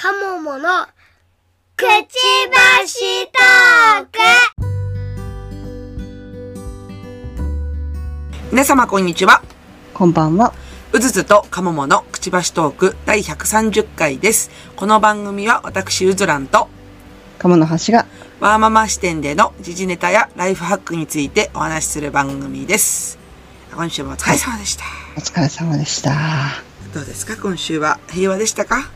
[0.00, 0.86] カモモの
[1.74, 1.88] くち
[2.52, 4.18] ばしトーク
[8.52, 9.42] 皆様こんにちは。
[9.94, 10.52] こんばんは。
[10.92, 14.52] うずつとかもものくちばしトーク第130回です。
[14.76, 16.68] この番組は私うずらんと
[17.40, 18.06] 鴨の橋が、
[18.38, 23.18] ワーママ視点での時事ネタやライフハックについてお話しする番組です。
[23.74, 24.84] 今週もお疲れ様でした。
[25.16, 26.12] お疲れ様でした。
[26.94, 27.98] どうですか今週は？
[28.08, 28.92] 平和でしたか？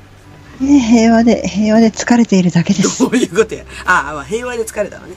[0.63, 3.01] ね、平和で、平和で疲れているだけです。
[3.01, 5.15] どういうことやああ、平和で疲れたのね。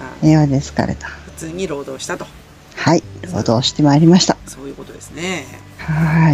[0.00, 1.08] ああ平和で疲れた。
[1.08, 2.26] 普通に労働したと。
[2.74, 3.02] はい。
[3.22, 4.36] 労働してまいりました。
[4.46, 5.46] そういうことですね。
[5.78, 6.32] は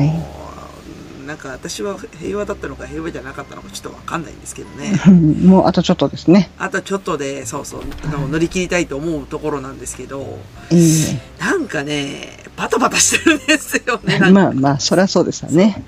[1.29, 4.93] なんか私は平和だったのか平和じゃなかったのかちょっとわかんないんですけどね。
[5.07, 5.11] い。
[5.45, 6.51] もうあとちょっとですね。
[6.59, 10.39] あとちょっとで、そうそう、あの乗り切りたいと思うところなんですけど、
[10.71, 14.19] いいなんかね、バタバタしてるんですよね。
[14.33, 15.85] まあまあ、そりゃそうですよね。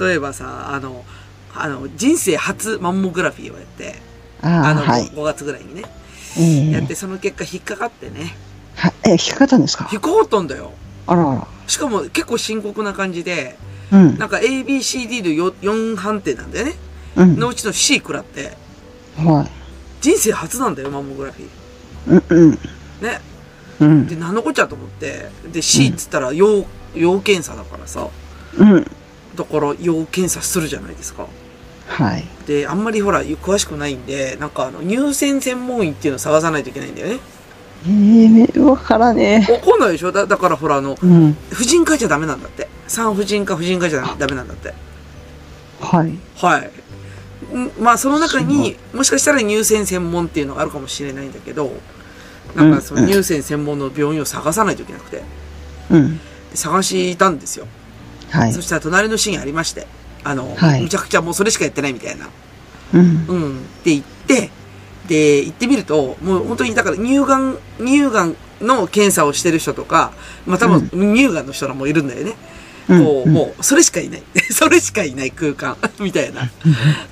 [0.00, 1.04] 例えばさ、あの、
[1.62, 3.96] あの、人生初マンモグラフィーをやって、
[4.42, 5.08] あの、はい。
[5.08, 5.84] 5月ぐらいにね、
[6.38, 8.36] ええやって、その結果引っかかってね、
[8.76, 9.88] は、え、引っかかったんですか？
[9.92, 10.72] 引っかかったんだよ。
[11.06, 11.46] あらあら。
[11.66, 13.58] しかも結構深刻な感じで、
[13.92, 14.18] うん。
[14.18, 16.74] なんか ABCD の 4, 4判定なんだよね。
[17.16, 17.36] うん。
[17.38, 18.56] のうちの C 食らって、
[19.18, 19.46] は
[20.00, 22.14] 人生初なんだよ、マンモグラフィー。
[22.14, 22.22] い。
[22.30, 22.58] うん、うん。
[23.02, 23.20] ね。
[23.80, 24.16] うんで、。
[24.16, 28.08] 何のこっちゃと思って、で、C っつったら要、要検査だからさ、
[28.56, 28.90] うん。
[29.36, 31.26] だから要検査するじゃないですか。
[31.90, 32.24] はい。
[32.46, 37.18] で、あんまりほら、詳しくないんで、なんかあの、入選専門医っていうのを探さないといけないんだよね。
[37.88, 39.52] ええわからねえ。
[39.52, 40.12] わかんないでしょ？
[40.12, 41.36] だだからほら、あの、うん。
[41.50, 42.68] 婦人科じゃダメなんだって。
[42.86, 44.72] 産婦人科、婦人科じゃダメなんだって。
[45.80, 46.12] はい。
[46.36, 46.70] はい。
[47.56, 51.72] んまあ、その中に、もしかしたら入選専門っていうのがあるかもしれないんだけど、
[52.54, 55.22] なんかそのうん入選専門の病院を探さないといけなくて、
[55.90, 56.18] うん。
[56.18, 56.22] で
[56.54, 57.66] 探したんですよ。
[58.30, 58.60] はいそ。
[58.60, 59.86] したら隣のシーンありまして、
[60.24, 62.28] あの、はいむちゃくちゃもうそれしかやってないみたいな。
[62.94, 63.26] うん。
[63.28, 63.58] うん。
[63.58, 64.50] って言って、
[65.08, 70.12] で、行ってみると、もう本当にだから乳がん、乳がんの検査をしてる人とか、
[70.46, 72.34] まあ多分乳がんの人らもいるんだよね。
[72.86, 74.22] こう、うんもう、それしかいない。
[74.50, 76.50] それしかいない空間、 みたいな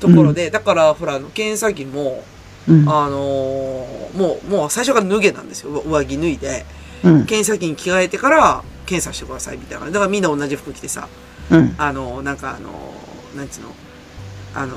[0.01, 2.25] ところで、だから、ほら、あの検査着も、
[2.69, 2.89] うん。
[2.89, 5.71] あのーもう、もう最初から脱げなんですよ。
[5.71, 6.67] 上着脱いで、
[7.05, 7.25] うん。
[7.27, 9.87] 検査着に着替えてから、検査してください、みたいな。
[9.87, 11.09] だからみんな同じ服着てさ、
[11.51, 11.75] うん。
[11.79, 12.71] あの、なんかあの、
[13.39, 13.69] なんつうの、
[14.55, 14.77] あの、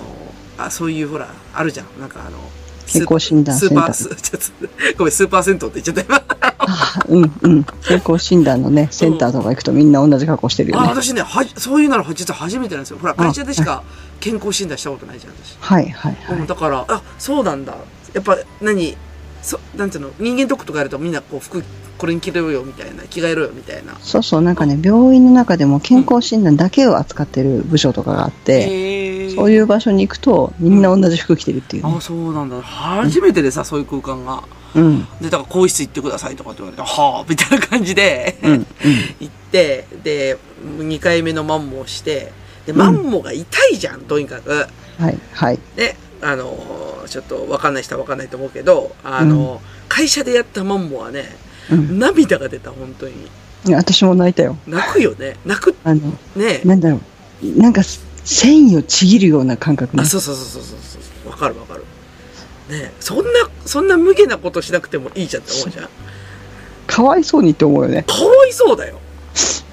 [0.58, 1.88] あ、そういうほら、あるじゃん。
[2.00, 2.38] なんかあの、
[2.86, 6.24] 健康診断スーパー、スちょっと、 ごめん、スーパー銭湯って言っちゃった今。
[6.60, 7.64] あうんうん。
[7.88, 10.90] 健康診断のね、センターとか行くとみんな同じ格好してるよあ、ね。
[10.90, 13.00] 私ね、はじ、そういうの実は初めてなんですよ。
[13.02, 13.84] ほら、会社でしか
[14.20, 15.58] 健康診断したことないじゃん、私。
[15.60, 16.48] はいはいはうん、い。
[16.48, 17.74] だから、あ、そうなんだ。
[18.14, 18.96] やっぱ、何、
[19.41, 21.63] そ、なんていうの、人間ドックとかやるとみんなこう、服、
[21.97, 23.96] これに着ろよ、みたいな、着替えろよ、みたいな。
[24.02, 31.94] そうそう、なんかね、病院の中でも健康診断だけを扱ってる部署とかがあって、へーそういう場所に行くとみんな同じ服着てるっていうね。
[31.97, 32.62] あ、そうなんだ。
[32.62, 34.44] 初めてでさ、そういう空間が。
[34.75, 35.07] うん。
[35.22, 38.52] で、だから、更衣室行ってくださいとかって言われて、はあ、みたいな感じで、うん。
[38.52, 38.66] うん。
[39.19, 42.31] 行って、で、2回目のマンモをして、
[42.66, 44.52] で、マンモが痛いじゃん、とにかく。
[44.97, 45.59] はいはい。
[45.75, 51.26] で、あのーちょっとわかんない人はわかんないと思うけど、あのー会社でやったマンモはね、
[51.70, 52.00] うん。
[52.00, 53.14] 涙が出た、本当に。
[53.66, 54.56] いや私も泣いたよ。
[54.66, 55.36] 泣くよね。
[55.46, 56.62] 泣く、あの、ね。
[56.64, 57.00] なんだろ
[57.44, 57.62] う。
[57.62, 60.06] なんか、繊維をちぎるような感覚ねあ、。
[60.06, 60.80] そうそうそうそうそう
[61.24, 61.32] そう。
[61.32, 61.84] わかるわかる。
[62.70, 63.24] ねそんな、
[63.66, 65.90] そんな無下なことしなくてもいいじゃんって思うじゃん。
[66.88, 68.03] かわいそうにって思うよね。
[68.03, 69.00] かわいそうだよ。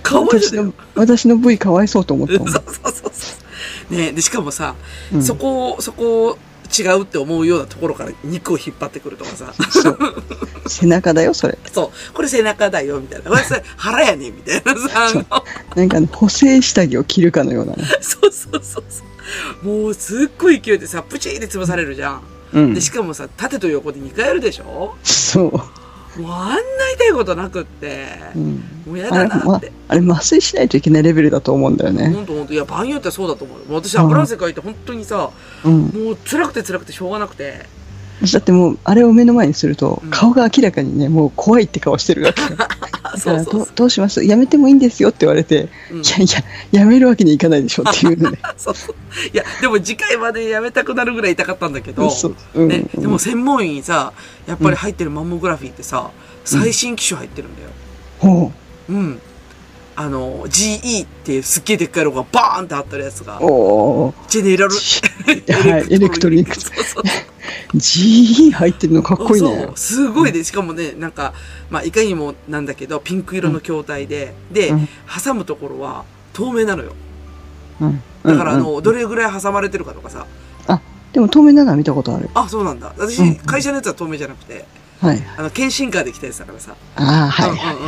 [0.03, 2.49] かわいそう私の。、私の部位かわいそうと思ったもん。
[2.53, 3.13] そうそうそうそう。
[3.91, 4.75] ねで、しかもさ、
[5.13, 6.39] うんそこを、そこを
[6.79, 9.55] 違うって思うようなところから肉を引っ張ってくるとかさ。
[9.71, 9.99] そう。
[10.67, 11.57] 背中だよ、それ。
[11.73, 12.13] そう。
[12.13, 13.31] これ背中だよ、みたいな。
[13.31, 15.25] これさ腹やねみたいなさ。
[15.75, 17.85] なんかね、補正下着を着るかのようなね。
[18.03, 19.03] そうそうそうそ
[19.65, 19.67] う。
[19.67, 22.21] もうすっごい勢いでさ、プチーって潰されるじゃん。
[22.53, 22.81] うんで、。
[22.83, 24.95] しかもさ、縦と横で2回やるでしょ？
[25.03, 25.53] そう。
[26.19, 26.57] もうあんな
[26.95, 28.07] 痛いことなくって。
[28.35, 28.63] うん。
[28.87, 32.11] もうやあれ、まだなって。、あれ麻酔しないといけないレベルだと思うんだよね。
[32.11, 32.53] ほんとほんと。
[32.53, 35.31] いや、場合によってはそうだと思う私油汗かいて本当にさ、
[35.65, 35.81] うん。
[35.87, 37.67] もう辛くて辛くてしょうがなくて。
[38.33, 42.49] だってもう、あれを目の前にするとうん、顔が明らかにね、もう怖いって顔してるわけよ。
[42.59, 43.45] だあから。
[43.45, 44.25] どうどうします？
[44.25, 46.27] やめてもいいんですよって言われて、うんいやい
[46.73, 48.39] や、やめるわけにいかないでしょっていうのね。
[48.59, 48.95] そうそう。
[49.33, 52.11] いや、でも次回までやめたくなるぐらい痛かったんだけど、
[52.55, 54.13] ね、でも専門医にさ、
[54.47, 56.11] やっぱり入ってるマンモグラフィーってさ、
[56.45, 57.69] 最新機種入ってるんだよ。
[58.19, 58.53] ほ
[58.89, 59.21] うん。
[59.97, 63.39] あの、GE っていうすっげえでっかいロゴがバーンってあったやつが。
[63.41, 64.73] ジェネラル、
[65.27, 66.55] はいエレクトリック
[67.75, 69.73] GE 入ってるのかっこいいねそう。
[69.77, 71.33] すごいで、しかもね、なんか、
[71.71, 74.89] まあ、いかにもなんだけど、ピンク色の筐体で、で、うん
[75.25, 76.93] 挟むところは透明なのよ。
[77.81, 78.03] うん。
[78.25, 80.27] だから、あうんの、どれぐらい挟まれてるかとかさ、
[80.67, 80.81] あ
[81.13, 82.29] でも透明なのは見たことある。
[82.35, 82.93] あ、そうなんだ。
[82.99, 84.65] 私、うん会社のやつは透明じゃなくて、
[85.01, 85.23] はい。
[85.37, 86.75] あの、検診カーで来たやつだからさ。
[86.97, 87.51] ああ、はい。
[87.51, 87.83] うんうんうんうん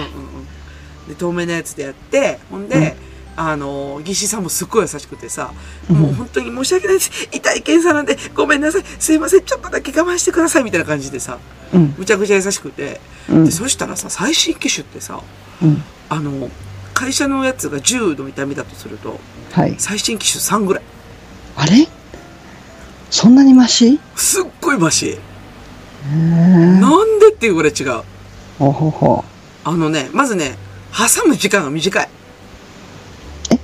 [1.04, 1.08] うん。
[1.08, 2.96] で、透明なやつでやって、ほんで、
[3.42, 5.54] あの、技師さんもすっごい優しくてさ、
[5.88, 7.10] うんもう本当に申し訳ないです。
[7.32, 8.84] 痛い検査なんで、ごめんなさい。
[8.98, 9.44] すいません。
[9.44, 10.64] ちょっとだけ我慢してください。
[10.64, 11.38] みたいな感じでさ、
[11.72, 11.94] うん。
[11.96, 13.00] むちゃくちゃ優しくて。
[13.30, 13.50] うんで、。
[13.50, 15.22] そしたらさ、最新機種ってさ、
[15.62, 15.82] うん。
[16.10, 16.50] あの、
[16.92, 19.18] 会社のやつが10の痛みだとすると、
[19.52, 19.74] はい。
[19.78, 20.82] 最新機種3ぐらい。
[21.56, 21.88] あれ？
[23.10, 23.94] そんなにマシ？
[23.94, 25.16] へすっごいマシ。
[26.06, 26.10] え。
[26.12, 28.02] なんでっていうぐらい違う。
[28.58, 29.24] ほほほ。
[29.64, 30.58] あのね、まずね、
[30.92, 32.08] 挟む時間が短い。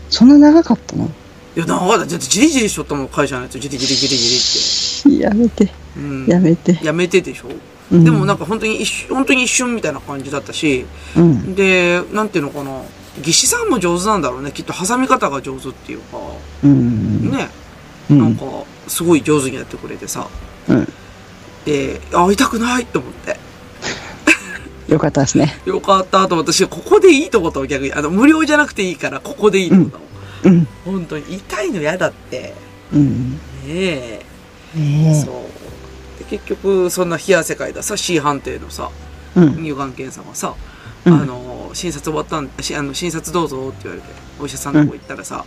[0.06, 1.10] え、そんな長かったの？
[1.56, 1.98] いや、長かった。
[1.98, 3.58] だってじりじりしとったもん、会社のやつ。
[3.58, 5.24] じりじりじりじりって。
[5.24, 5.72] やめて。
[5.96, 6.26] うん。
[6.26, 6.78] やめて。
[6.82, 7.48] やめてでしょ？
[7.48, 10.84] うんでもなんか本当に一瞬、本当に一瞬みたいな感じだったし、
[11.16, 11.54] うん。
[11.54, 12.82] で、なんていうのかな。
[13.22, 14.52] 技師さんも上手なんだろうね。
[14.52, 16.18] きっと挟み方が上手っていうか、
[16.64, 17.30] うん。
[17.30, 17.48] ね。
[18.10, 18.18] うん。
[18.18, 18.44] なんか、
[18.88, 20.28] すごい上手にやってくれてさ。
[20.68, 20.92] うん。
[21.64, 23.38] で、あ、痛くないと思って。
[24.88, 25.60] よかったですね。
[25.64, 27.92] よかったと思って、私、ここでいいと思ったの逆に。
[27.92, 30.04] あの、無料じゃなくていいから、ここでいいと思ったの。
[30.44, 30.68] うん。
[30.84, 32.54] 本当に痛いの嫌だって。
[32.92, 33.32] うん。
[33.32, 34.26] ねえ。
[34.78, 36.18] えそう。
[36.18, 38.90] で、結局、そんな冷や世界ださ、C 判定のさ、
[39.36, 39.40] え。
[39.40, 39.54] うん。
[39.56, 40.54] 乳がん検査がさ、
[41.04, 44.08] うんあの、診察終わったん、しあの、診察どうぞって言われて、
[44.40, 45.44] お医者さんのとこ行ったらさ、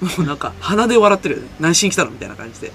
[0.00, 1.48] もうなんか、鼻で笑ってるよね。
[1.60, 2.10] 何しに来たの？
[2.10, 2.72] みたいな感じで。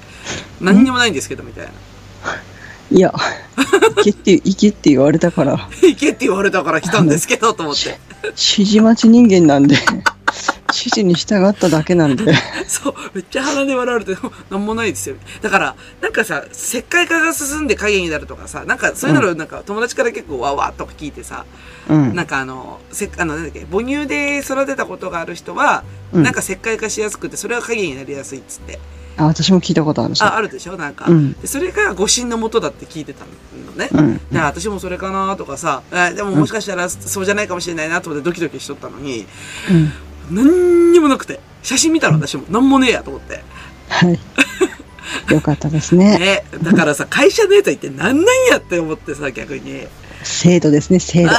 [0.62, 1.72] 何にもないんですけど、みたいな。
[2.92, 8.00] いや、行けって、行けって言われたから、行けって言われたから来たんですけど、と思って。
[8.24, 12.34] 指示待ち人間なんで、指示に従っただけなんで。
[12.68, 14.16] そう、めっちゃ鼻で笑われて、
[14.50, 15.16] なんもないですよ。
[15.42, 21.46] だから、なんかさ、石灰化が進んで影になるとかさ、なんかそういうのなんか友達から結構わーわーっとか聞いてさ、
[21.90, 22.16] うん。
[22.16, 28.80] なんかあの、せあの、なんだっけ、母乳で育てたことがある人は、うんなんか石灰化しやすくて、それは影になりやすいっつって。
[29.18, 30.28] あ、私も聞いたことあるさ。
[30.28, 30.78] あ、あるでしょ？
[30.78, 31.48] なんか、うんで。
[31.48, 33.90] それが誤診のもとだって聞いてたのね。
[33.92, 34.18] うん。
[34.32, 39.26] で私もそれかなとかさ、あでももしかしたらそうじゃないかもしれないなと思ってドキドキしとったのに、
[39.72, 39.92] うん。
[40.36, 43.42] 何にもなくて、写真見たら私も何もねえやと思って。
[43.90, 44.20] はい。
[45.34, 46.18] よかったですね。
[46.18, 46.44] ね。
[46.62, 49.88] だからさ、会社のやつは一体何なんやって思ってさ、逆に。
[50.24, 51.32] 制度ですね、制度。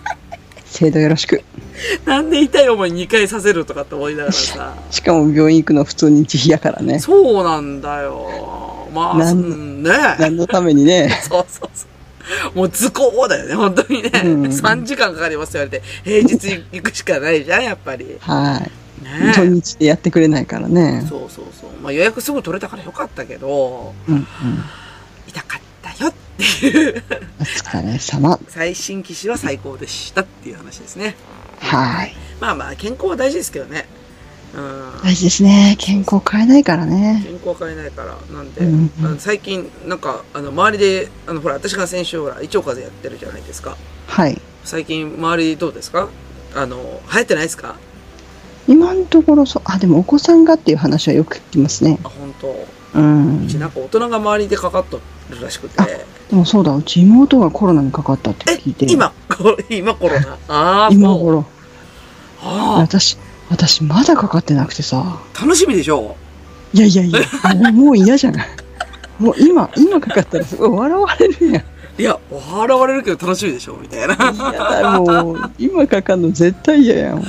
[0.64, 1.42] 制度よろしく。
[2.06, 4.74] なんで痛い思い2回させるとかって思いながらさ。
[4.90, 6.98] しかも病院行くの普通に自費やからね。
[6.98, 8.88] そうなんだよ。
[8.92, 9.90] まあ、なんうんね。
[10.18, 11.20] 何のためにね。
[11.28, 11.86] そうそうそ
[12.54, 12.56] う。
[12.56, 14.10] もう図工だよね、本当にね。
[14.24, 18.16] うん3時間かかりますって言われて、平日行くしかないじゃん、やっぱり。
[18.20, 18.70] はい。
[19.02, 21.04] ね土日でやってくれないからね。
[21.08, 21.70] そうそうそう。
[21.82, 24.26] まあ予約すぐ取れたからよかったけど、うんうん。
[25.26, 27.02] 痛かったよっていう。
[27.40, 28.38] お疲れ様。
[28.48, 31.16] 最新機種は最高でしたっていう話ですね。
[31.62, 32.14] はい。
[32.40, 33.86] まあまあ、健康は大事ですけどね。
[34.54, 35.02] うん。
[35.02, 35.76] 大事ですね。
[35.78, 37.22] 健康変えないからね。
[37.24, 38.16] 健康は変えないから。
[38.34, 43.76] なんで、うんうん最近、なんか、あの、周りで、あの、ほら、私が先週、ほら、胃腸風邪やってるじゃないですか。
[44.08, 44.38] はい。
[44.64, 46.08] 最近、周りどうですか？
[46.54, 46.76] あの、
[47.10, 47.76] 流行ってないですか？
[48.68, 51.98] 今のところそう、あ、でもお子さんがっていう話はよく聞きますね。
[52.04, 52.66] あ、本当。
[52.94, 53.48] うんう。
[53.48, 55.00] ちなんか大人が周りでかかっと
[55.30, 55.80] るらしくて。
[56.32, 60.38] でもそうだ、うち妹がコロナにかかったってえ聞いて。、今、こ 今コロナ？
[60.48, 60.88] ああ。
[60.90, 61.44] 今頃。
[62.42, 63.18] あ私、
[63.50, 65.02] 私まだかかってなくてさ。
[65.04, 66.16] あ、楽しみでしょ？
[66.72, 67.20] いやいやいや、
[67.54, 68.48] もうもう嫌じゃない。
[69.18, 72.00] もう今、今かかったらすごい笑われるやん。
[72.00, 72.18] いや、
[72.50, 73.76] 笑われるけど楽しみでしょ？
[73.76, 74.14] みたいな。
[74.32, 77.18] 嫌だ、もう、今かかるの絶対嫌やん。
[77.18, 77.26] ね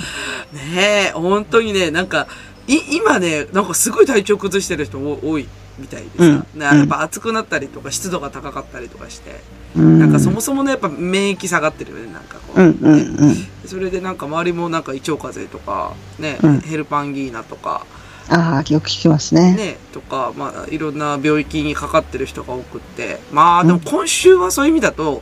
[1.10, 2.28] え、本当にね、なんか、
[2.68, 5.50] い、今ね、なんかすごい体調崩してる人多多い
[5.80, 9.40] みたいでさ、うんねやっぱ暑くなったりとか湿度が高かったりとかして、
[9.76, 10.00] うん。
[10.00, 12.62] なんかそもそもね、やっぱ免疫下がってるよね、なんかこう。
[12.62, 13.36] うんうんうん。
[13.66, 17.86] それでなんか周りもなんか胃腸風邪とか、ね、うんヘルパンギーナとか、
[18.30, 19.54] ああ、よく聞きますね。
[19.54, 25.22] ね、とか、まあ、いろんな病気にかかってる人が多くって、まあ、でも今週はそういう意味だと、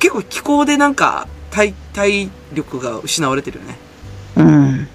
[0.00, 3.78] 結構気候でなんか、体、体力が失われてるよね。
[4.36, 4.46] うん。
[4.46, 4.86] うん。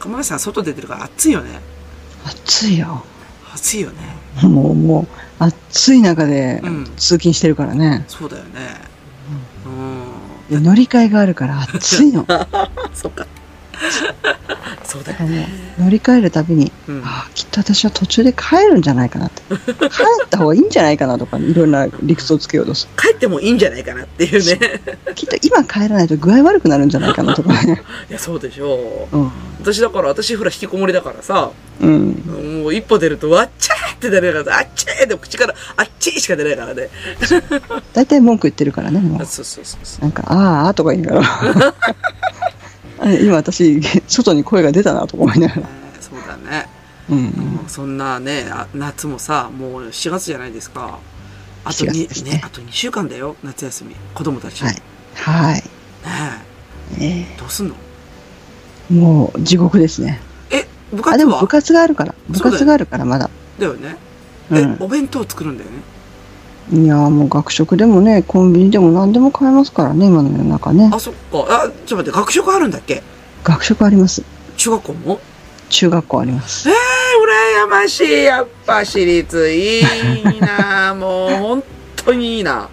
[0.00, 1.60] 鎌田さん外出てるから暑いよね。
[2.24, 3.04] 暑いよ。
[3.54, 3.96] 暑いよね。
[4.42, 5.06] もう、もう、
[5.38, 8.04] 暑い中でうん通勤してるからね。
[8.08, 8.50] そうだよね。
[9.66, 10.60] うん。
[10.60, 12.26] で乗り換えがあるから暑いの。
[12.94, 13.26] そっか。
[14.84, 15.18] そうだよ。
[15.20, 17.02] あの乗り換えるたびに、うん。
[17.04, 19.42] ああ、きっと私は途中で帰るんじゃないかなって。
[19.48, 24.54] 帰った方がいいんじゃないかなとか、いろんな理屈をつけようとす帰ってもいいんじゃないかなっていうね。
[25.06, 25.14] る。
[25.14, 27.82] きっと今帰らないと具合悪くなるんじゃないかなとかね。
[28.10, 29.16] いや、そうでしょう。
[29.16, 29.32] うん。
[29.60, 32.62] 私だから、私ほら引きこもりだからさ、うん。
[32.62, 36.88] もう一歩出ると、わっちゃーって出るから、あっちゃーでも口から、あっちーしか出ないからね。
[37.92, 39.26] 大体文句言ってるからね、もう。
[39.26, 40.02] そうそうそうそう。
[40.02, 41.74] なんか、あーあーとか言いながら。
[43.02, 45.62] あ今私、外に声が出たなとか思いながら。
[46.00, 46.68] そうだね。
[47.10, 47.30] ううんう
[47.68, 50.98] そんなね、あ夏もさ、もう7月じゃないですか。
[51.64, 53.96] あと7に、月ですねね、あと2週間だよ、夏休み。
[54.14, 54.62] 子供たち。
[54.62, 54.82] はいね。
[55.22, 55.62] はい。
[57.00, 57.74] ええどうすんの？
[58.90, 60.20] えもう地獄ですね。
[60.50, 61.16] え、部あ、活は？
[61.18, 62.14] でも部活があるから。
[62.28, 63.30] 部活があるからまだ。
[63.58, 63.96] だよね。
[64.52, 64.76] え、うん。
[64.80, 65.78] お弁当作るんだよね。
[66.70, 70.90] いやーもう学食でもね、コンビニでも何でも買えますからね、今の世の中ね。
[70.92, 71.44] あ、そっか。
[71.48, 73.02] あ、ちょっと待って、学食あるんだっけ？
[73.44, 74.22] 学食あります。
[74.56, 75.20] 中学校も？
[75.68, 76.68] 中学校あります。
[76.68, 76.74] えー、
[77.66, 78.12] 羨ましい。
[78.24, 79.82] やっぱ私立いい
[80.40, 81.64] な もう、本
[81.96, 82.68] 当にいいな。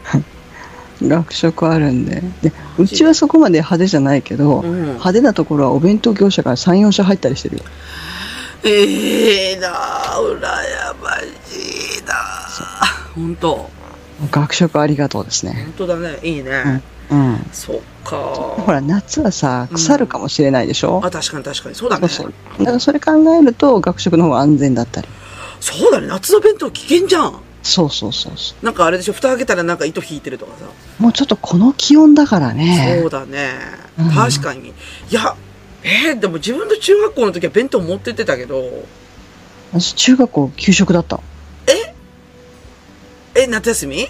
[1.01, 2.21] 学食あるんで。
[2.41, 4.81] で、うちはそこまで派手じゃないけど、うん。
[4.83, 7.63] 派手なところはお弁当業者から3、4社入ったりしてるよ。
[8.63, 9.69] ええな
[10.19, 10.41] 羨
[11.01, 11.17] ま
[11.49, 12.13] しいな
[13.15, 13.69] 本当
[14.31, 15.53] 学食ありがとうですね。
[15.77, 16.19] 本当だね。
[16.23, 16.81] いいね。
[17.11, 17.49] うん。
[17.51, 18.17] そっか。
[18.17, 21.75] ほら、夏はさ、うん腐るかもしれないでしょ、あ、確かに確かに。
[21.75, 22.07] そうだね。
[22.07, 22.33] そう。
[22.59, 25.07] だからそれ考えると、学食の方が安全だったり。
[25.59, 26.07] そうだね。
[26.07, 27.39] 夏の弁当危険じゃん。
[27.61, 30.65] そうそうそうそなんかあれでしょ、蓋開けたらなんか糸引いてるとかさ。
[30.99, 31.03] う。
[31.03, 32.99] もうちょっとこの気温だからね。
[33.01, 33.51] そうだね
[33.97, 34.09] うん。
[34.11, 34.69] 確かに。
[34.69, 34.73] い
[35.09, 35.35] や、
[35.83, 38.63] えーでも自分の中学校の時は弁当持ってってたけど、
[39.73, 41.19] 私、中学校給食だった。
[43.39, 44.07] え、夏休み？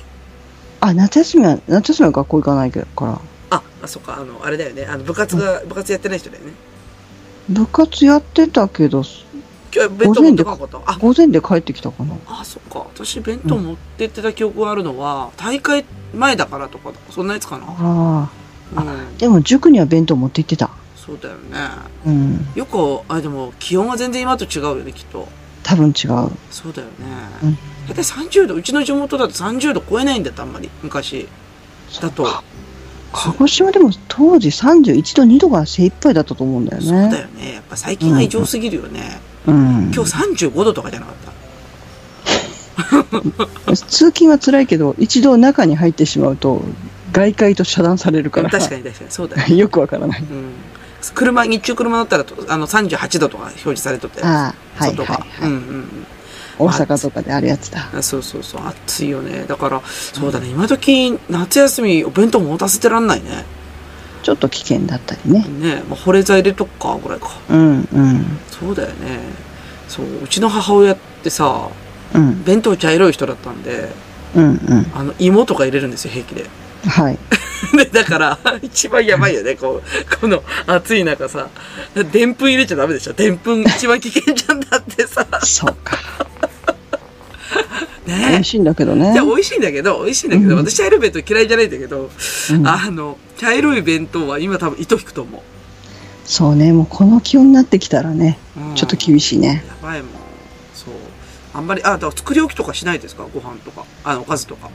[0.81, 3.19] あ、夏休みは、夏休みは学校行かないから。
[3.51, 4.85] あ、あ、そっか、あの、あれだよね。
[4.85, 6.53] あの、部活が、部活やってない人だよね。
[7.47, 9.03] 部活やってたけど、
[9.71, 10.93] 今日弁当持ってこなかった？
[10.93, 12.15] あ、午前で帰ってきたかな。
[12.27, 12.87] あ、そっか。
[12.95, 17.65] 私弁当持ってってた記憶があるのは、大会前だからとか、そんなやつかな。
[17.67, 18.29] あ
[18.75, 18.81] あ。
[18.81, 19.17] うん。
[19.17, 20.71] でも塾には弁当持って行ってた。
[20.95, 21.69] そうだよね。
[22.05, 22.47] うん。
[22.55, 25.27] よく、あ、でも気温は全然今と違うよね、きっと。
[25.61, 26.31] 多分違う。
[26.49, 26.93] そうだよね。
[27.43, 27.57] うん
[27.89, 30.69] 大体30度、うちの地元だと30度超えないんだって、あんまり。
[30.83, 31.27] 昔。
[32.01, 32.27] だと。
[33.11, 36.87] 鹿児島でも当時31度、2度が精一杯だったと思うんだよね。
[36.87, 37.53] そうだよね。
[37.55, 39.19] やっぱ最近は異常すぎるよね。
[39.47, 39.91] うん。
[39.93, 40.11] 今日
[40.45, 41.29] 35度とかじゃなかった？
[43.75, 46.61] 通勤は辛いけど、一度中に入ってしまうと、
[47.11, 48.49] 外界と遮断されるから。
[48.51, 49.11] 確かに確かに。
[49.11, 49.55] そうだよね。
[49.57, 50.19] よくわからない。
[50.21, 50.51] うん。
[51.15, 54.21] 車、日中車乗ったらと、あの、38度とか表示されとって。
[54.21, 54.95] ああ、はい。
[54.95, 55.23] はいはい。
[55.43, 56.05] うんうん
[56.59, 57.89] 大阪とかであるやつだ。
[57.93, 58.03] うん。
[58.03, 58.61] そうそうそう。
[58.67, 59.45] 暑いよね。
[59.47, 60.49] だから、そうだね。
[60.49, 63.45] 今時、夏休みお弁当持たせてらんないね。
[64.21, 65.45] ちょっと危険だったりね。
[65.59, 67.29] ねまあ、保冷剤入れとくか、ぐらいか。
[67.49, 68.37] うんうん。
[68.51, 69.19] そうだよね。
[69.87, 71.69] そう、うちの母親ってさ、
[72.13, 73.89] うん弁当茶色い人だったんで、
[74.35, 74.91] うんうん。
[74.93, 76.45] あの、芋とか入れるんですよ、平気で。
[76.87, 77.17] はい。
[77.75, 81.49] で、だから、一番やばいよね、こう、この暑い中さ、
[82.11, 83.13] でんぷん入れちゃダメでしょ。
[83.13, 85.97] でんぷん一番危険じゃんだってさ、そうか。
[88.05, 89.13] 美ね味しいんだけどね。
[89.13, 92.09] 美味しいんだけど、美味しいんだけど、うん私茶色い弁当嫌いじゃないんだけど、
[92.51, 95.43] うんあの、茶色い弁当は今多分糸引くと思
[96.25, 98.61] そうね、もうこの気温になってきたらね、う。
[98.61, 99.63] うんちょっと厳しいね。
[99.67, 100.11] やばいもん。
[100.73, 100.93] そう。
[101.53, 103.23] あんまり、あ、だから作り置きとかしないですか？
[103.33, 103.85] ご飯とか。
[104.03, 104.69] あの、おかずとか。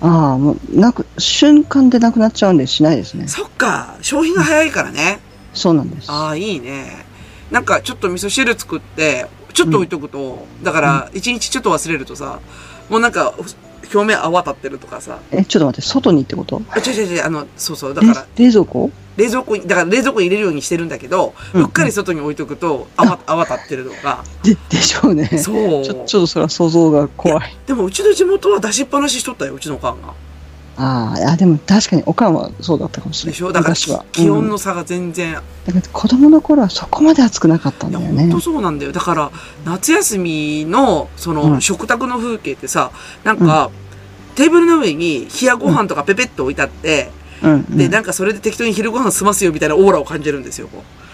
[0.00, 3.28] ああ、もう、なく、瞬間でなくなっちゃうんでしないですね。
[3.28, 3.96] そっか。
[4.02, 5.20] 消費が早いからね。
[5.54, 6.10] そうなんです。
[6.10, 7.06] ああ、いいね。
[7.52, 12.40] なんか、ちょっと味噌汁作って、ちょっと置いとくと、だから、一日ちょっと忘れるとさ、
[12.88, 13.34] もうなんか、
[13.94, 15.18] 表面泡立ってるとかさ。
[15.30, 16.62] え、ちょっと待って、外にってこと？
[16.70, 17.94] あ、違う違う違う、あの、そうそう。
[17.94, 18.90] だれから、冷蔵庫？
[19.16, 24.24] 冷蔵庫に、だから冷蔵庫に入れるようにしてるんだけど、うんうっかり外に置いとくと、泡、泡立ってるとか。
[24.42, 25.26] で、でしょうね。
[25.26, 25.84] そう。
[25.84, 27.56] ちょ、ちょっとそれは想像が怖い。
[27.66, 30.14] でも、うちの地元は出しっぱなししとったよ、うちのおかんが。
[30.84, 33.32] ああ、いや、でも確かにおかんはそうだったかもしれない。
[33.34, 33.52] でしょ？
[33.52, 33.74] だから。
[34.12, 35.34] 気温うんの差が全然。
[35.34, 38.40] だから子供の頃はそこまで暑くなかったんだよね本当。
[38.40, 38.92] そうなんだよ。
[38.92, 39.30] だから、
[39.64, 42.90] 夏休みの、その、うん食卓の風景ってさ、
[43.24, 43.70] なんか、
[44.34, 47.10] テーブルの上に冷やご飯とかペペッと置いてあって、
[47.42, 47.76] うん、うん。
[47.76, 50.68] で、なんかそれで適当に昼ご飯済ますよみたいなオーラを感じるんですよ。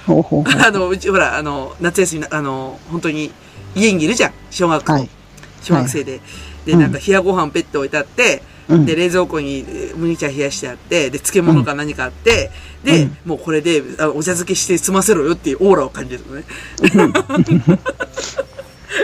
[0.07, 3.31] ほうほうほう あの、うち、ほら、あの、夏休みな、あの、本当に、
[3.75, 4.33] 家にいるじゃん。
[4.51, 4.93] 小学校。
[4.93, 5.09] はい
[5.61, 6.21] 小学生で。
[6.65, 12.51] で、うんなんか冷やご飯ペット置いてあって、うんで、冷蔵庫にえー麦茶冷やしてあって、で、漬物か何かあって、
[12.85, 16.45] で、うんもうこれであお茶漬けして済ませろよっていうオーラを感じるのね。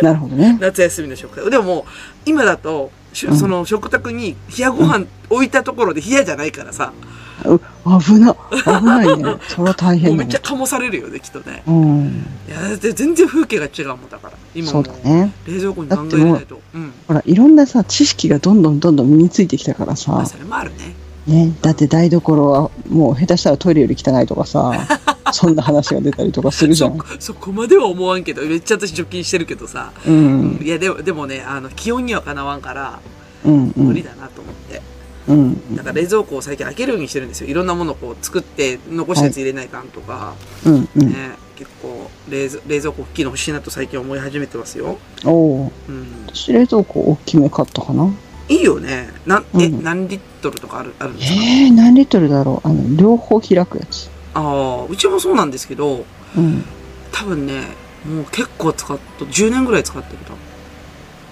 [0.02, 0.58] なるほどね。
[0.60, 1.50] 夏休みの食卓。
[1.50, 1.84] でももう、
[2.26, 9.36] 今だと、しうんその食卓に冷やご飯置いたところで冷やじゃないからさ、う危な、危ないね。
[9.48, 10.38] それは大変めっちゃ。
[10.38, 11.62] 醸されるよね、きっとね。
[11.66, 12.26] うん。
[12.48, 14.32] いや、で全然風景が違うもんだから。
[14.54, 15.32] 今そもうだね。
[15.46, 16.60] 冷蔵庫に考えれないと。
[16.74, 16.92] うん。
[17.08, 20.94] ほら、いろんなさ、知識がどんどんどんどん身についてきたからまさあ、、それもあるね。
[21.26, 24.72] ね、だって台所はもう下手したらトイレより汚いとかさ、
[25.32, 26.98] そんな話が出たりとかするじゃん。
[27.18, 29.90] そこまでは思わんけど、めっちゃ私除菌してるけどさ。
[30.06, 30.60] うん。
[30.62, 33.00] いや、でも、でもね、あの、気温にはかなわんから、
[33.44, 33.72] うん。
[33.76, 33.86] うん。
[33.86, 34.82] 無理だなと思って。
[35.28, 35.76] うん。
[35.76, 37.48] だから冷蔵庫を最近開けるようにしてるんですよ。
[37.48, 40.34] いろんなものをこう作って、残したやつ入れないかんとか。
[40.66, 40.88] うん。
[40.96, 41.08] うん。
[41.08, 41.30] ね。
[41.56, 44.98] 結構冷蔵冷蔵庫大きいの欲しいなと最近思い始めてますよ。
[45.24, 45.72] おお。
[45.88, 46.26] うん。
[46.26, 48.10] 私冷蔵庫大きめ買ったかな。
[48.48, 49.08] いいよね。
[49.24, 51.34] なん、え、うん何リットルとかある、あるんですか？
[51.40, 52.68] えー、何リットルだろう？
[52.68, 54.10] あの、両方開くやつ。
[54.34, 56.04] ああ、うちもそうなんですけど、
[56.36, 56.64] うん。
[57.12, 57.68] 多分ね、
[58.04, 60.18] もう結構使っと、10年ぐらい使ってる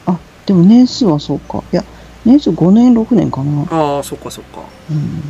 [0.07, 1.63] あ、でも年数はそうか。
[1.73, 1.85] いや、
[2.25, 3.65] 年数5年、6年かな。
[3.67, 3.75] と。
[3.75, 4.63] ああ、そっかそっか。
[4.91, 4.97] うん。
[4.97, 5.23] うん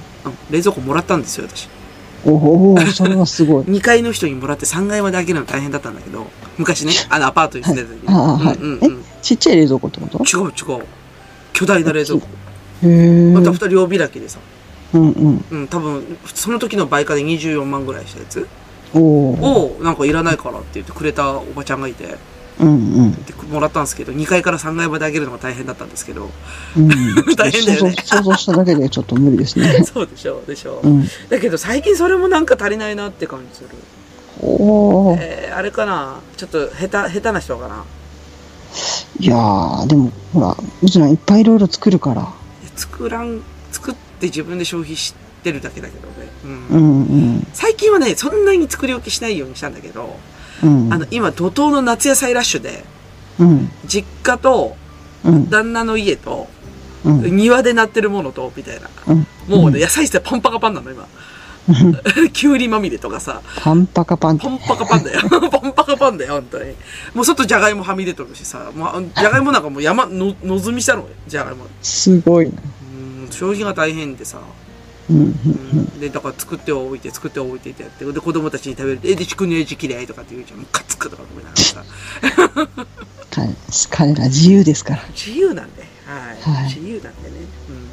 [0.50, 1.68] 冷蔵庫もらったんですよ、私。
[2.24, 3.64] おお、それはすごい。
[3.64, 6.26] 2階の人にもらって3階まで開けるの大変だったんだけど、
[6.58, 8.06] 昔ね、あのアパートに住んでた時に。
[8.06, 9.04] はいああはいうんうんうん。
[9.20, 10.18] ちっちゃい冷蔵庫ってこと？
[10.18, 10.84] 違う違う。
[11.52, 12.26] 巨大な冷蔵庫。
[12.84, 13.32] へえ。
[13.32, 14.38] また二人両開きでさ。
[14.94, 15.44] うんうん。
[15.50, 18.46] うん、多分、その時の売価で24万ぐらいしたやつ
[18.94, 19.76] おお。
[19.78, 22.16] を、なんかいらないからって言ってくれたおばちゃんがいて、
[22.62, 22.74] うんう
[23.06, 23.24] ん。
[23.24, 26.30] でもらったんですけど、2階から3階まで上げるのが大変だったんですけど。
[26.76, 26.88] うん、
[27.36, 29.84] 大変だよね想像しただけでちょっと無理ですね。
[29.84, 30.88] そうでしょう、でしょう。
[30.88, 31.08] うん。
[31.28, 33.68] だけど最近それもなんか足りないなって感じする。
[34.40, 35.16] おお。
[35.20, 36.20] えー、あれかな？
[36.36, 37.84] ちょっと下手、下手な人かな？
[39.18, 42.32] いやー、でも、ほら、うちらいっぱいいろいろ作るから。
[42.74, 46.30] 作らん、作って自分で消費してるだけだけどね。
[46.44, 46.66] うん。
[46.68, 47.46] うんうん。
[47.52, 50.16] 最近はね、そんなに作り置きしないようにしたんだけど、
[50.62, 50.92] うん。
[50.92, 52.84] あの、今、怒涛の夏野菜ラッシュで、
[53.38, 53.70] うん。
[53.86, 54.76] 実家と、
[55.24, 55.50] うん。
[55.50, 56.48] 旦那の家と、
[57.04, 57.36] うん。
[57.36, 58.88] 庭でなってるものと、みたいな。
[59.08, 59.26] うん。
[59.48, 61.06] もうね、野菜室パンパカパンなの、今。
[62.32, 65.20] きゅうりまみれとかさ、パンパカパンパンパカパンだよ。
[65.30, 66.74] パンパカパンだよ、本当に。
[67.14, 68.72] もう外じゃがいもはみ出とるしさ、
[69.16, 71.66] じゃがいもなんかもう山、の、のぞみしたのよ、じゃがいも。
[71.80, 72.52] すごいな。
[73.24, 74.38] うん、消費が大変でさ。
[75.10, 75.16] うん。
[75.16, 80.60] うん、で、だから作っておいて、作っておいてってやって、で、子供たちに食べると、え、で、ちくの味嫌いとかって言うじゃん。
[80.60, 81.84] もうカツカとか思いながらさ。
[83.30, 83.48] 彼
[83.90, 85.02] 彼ら自由ですから。
[85.08, 85.82] 自由なんで。
[86.04, 86.54] はい。
[86.54, 87.36] はい自由なんでね。
[87.68, 87.88] うん。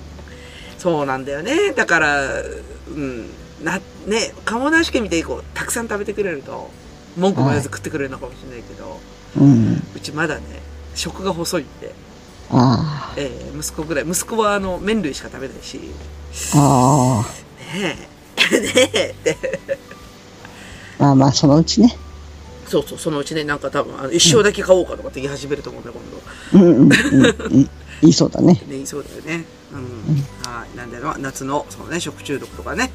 [0.77, 1.73] そうなんだよね。
[1.73, 3.29] だから、うん。
[3.63, 6.69] な、ね、鴨梨家みたいにこう、たくさん食べてくれると、
[7.17, 8.99] 文句も言わず食ってくれるのかもしれないけど、
[9.37, 9.83] うん。
[9.95, 10.41] うちまだね、
[10.95, 11.93] 食が細いんで、
[12.51, 15.79] あえー息子ぐらい、息子はあの、麺類しか食べないし、
[16.55, 17.25] あ。
[17.25, 17.95] あね
[18.51, 19.37] え、ねえって。
[20.99, 21.03] あ。
[21.03, 21.95] まあまあ、そのうちね。
[22.67, 25.95] そうそう、そのうちね、なんか多分、あの一生だけ買おうかとかって言い始めると思うんだよ、
[26.53, 26.65] 今度。
[26.65, 27.69] うんうんうんうん。
[28.01, 28.53] 言いそうだね。
[28.53, 29.45] ね、言いそうだよね。
[29.73, 30.51] うん。
[30.51, 30.77] はい。
[30.77, 32.91] なんだろう、夏の、そのね、食中毒とかね、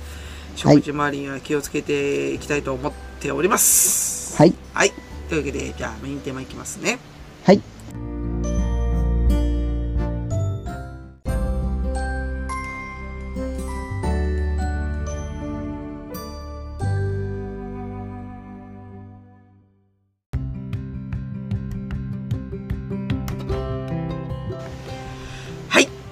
[0.56, 4.36] 食事周りには気をつけていきたいと思っております。
[4.36, 4.54] はい。
[4.72, 4.92] はい。
[5.28, 6.98] というわけで、じゃあメインテーマいきますね。
[7.44, 7.60] はい。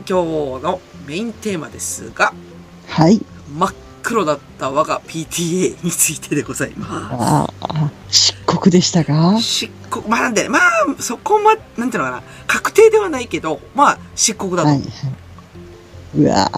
[0.09, 2.33] 今日のメインテーマですが、
[2.89, 3.21] はい。
[3.57, 7.91] 真っ黒だった我が PTA についてでございまああ。
[8.11, 9.39] 漆黒でしたか？
[9.39, 9.43] す。
[9.67, 10.63] 漆黒、まあなんで、まあ、
[10.99, 14.69] そこま、なんていうのかな、確定ではないけど、まあ、漆黒だと。
[14.69, 14.83] はいい。
[16.15, 16.51] うわ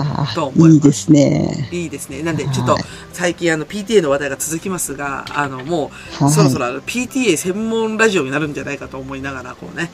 [0.57, 1.69] いいいですね。
[1.71, 2.23] いですね。
[2.25, 9.93] なんで、ちょっとはい、最近あの、PTA の話題が続きますが、あの、もう、はいそろそろあの PTA 専門ラジオになるんじゃないかと思いながら、こうね、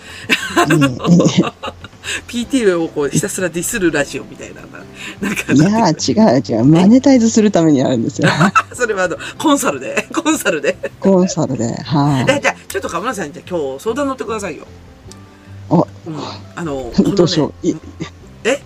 [0.57, 1.90] え
[2.29, 4.63] PTA をこう、ひたすらディスるラジオみたいな、
[5.21, 6.65] なんか、えいやー違う違う。
[6.65, 8.29] マネタイズするためにあるんですよ。
[8.73, 10.77] それはあの、コンサルで、コンサルで。
[11.01, 11.75] コンサルで。
[11.75, 14.65] はえじゃあ、ちょっと河村さん、じゃあ今日相談乗ってくださいよ。
[14.65, 14.67] い。
[15.71, 16.17] お、うん。
[16.55, 17.67] あの、このねどうしよう。
[17.67, 17.77] い
[18.45, 18.61] え？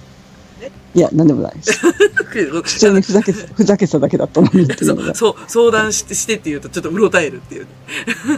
[0.94, 1.72] いや、なんでもないです。
[2.24, 4.68] 普通にふざけ、ふざけてただけだったのに。
[5.14, 7.66] そう、相談して、してって言うとちょっとうろたえるっていう。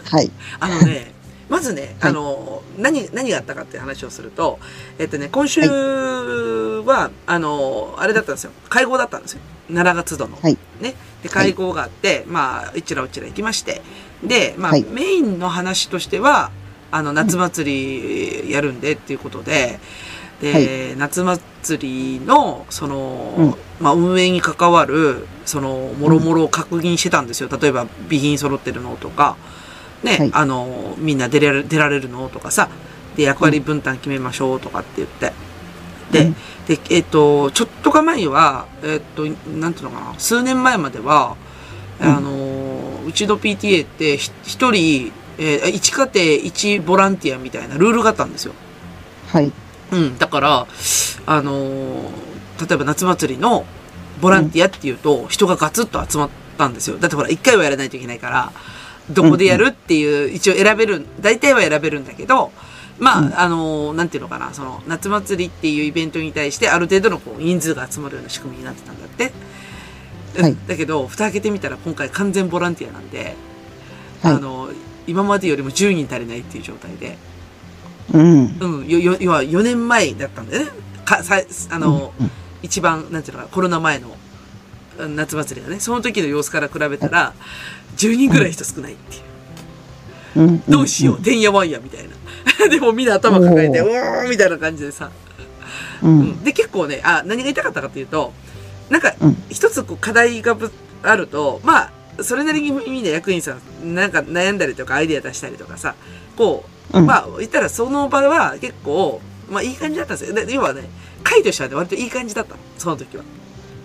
[0.04, 0.30] はい。
[0.58, 1.12] あのね、
[1.48, 4.58] まずね、はいあの、何、何があったかっていう話をすると、
[4.98, 8.52] えっとね、今週は、あの、あれだったんですよ。
[8.68, 9.40] 会合だったんですよ。
[9.68, 10.38] 奈良月度の。
[10.40, 10.94] はいね。
[11.22, 13.82] で、会合があって、まあ、うちらうちら行きまして。
[14.24, 16.50] で、まあ、はいメインの話としては、
[16.90, 19.78] あの、夏祭りやるんでっていうことで、
[20.40, 27.48] で、夏祭りの、その、うんまあ、運営に関わる、その、もろもろを確認してたんですよ。
[27.48, 29.36] 例えば、備品揃ってるのとか、
[30.06, 32.28] ね、はいあの、みんな出られ出られるの？
[32.28, 32.68] とかさ、
[33.16, 35.32] で、役割分担決めましょうとかって言って。
[36.10, 41.36] で、うんで、えっ、と、ちょっとか前は、えっ、と、なんていうのかな、数年前までは、
[42.00, 48.52] うんあの、うちの PTA ってひ一人、えー、一家庭一ボランティアみたいなルールがあったんですよ。
[49.28, 49.52] はい。
[49.92, 50.66] うん、だから、
[51.26, 53.64] あのー例えば夏祭りの
[54.20, 56.96] ボランティアっていうと、人がガツッと集まったんですよ。
[56.96, 58.52] だってほら、一回はやらないといけないから、
[59.10, 62.52] どこでやるっていう、一応選べる、大体は選べるんだけど、
[62.98, 63.38] まあ、うん。
[63.38, 69.32] あのーなんていうのかな、その、夏祭りっていうイベントに対して、ある程度のこう人数が集まるような仕組みになってたんだって。
[70.40, 70.56] はい。
[70.66, 73.36] だけど、蓋開けてみたら今回完全ボランティアなんで、
[74.22, 74.34] はい。
[74.34, 74.70] あの、
[75.06, 77.18] 今までよりも10人足りないっていう状態で、
[78.12, 78.56] うん。
[78.58, 80.70] うん、よ、よ、要は4年前だったんだよね。
[81.04, 81.40] か、さ、
[81.70, 82.30] あの、うん
[82.62, 84.16] 一番、なんていうのかな、コロナ前の
[84.98, 87.34] うん夏祭りがね、その時の様子から比べたら、
[87.96, 89.20] 10人ぐらい人少ないってい
[90.44, 90.48] う。
[90.48, 90.62] うん。
[90.68, 92.68] どうしよう、てんやわんや、みたいな。
[92.68, 95.10] でもみんな頭抱えて、おうーんみたいな感じでさ。
[96.02, 96.06] う。
[96.06, 98.32] うんんで、結構ね、あ、何が言いたかったかっていうと、
[98.90, 100.70] なんかうん、一つこう課題がぶ
[101.02, 105.94] あると、まあ、それなりにみんな役員さん、なんか悩んだりとかアイデア出したりとかさ、
[106.36, 110.34] こう、うんまあ、言ったらその場は結構、まあいい感じだったんですよ。
[110.34, 110.88] で要はね、
[111.22, 113.24] 回としてはね、割といい感じだったの、その時は。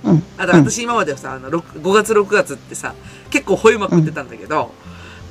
[0.03, 0.23] うん。
[0.37, 2.93] あ、だから私今まではさ、あの、6 5月6月ってさ、
[3.31, 4.71] 結構吠えまくってたんだけど、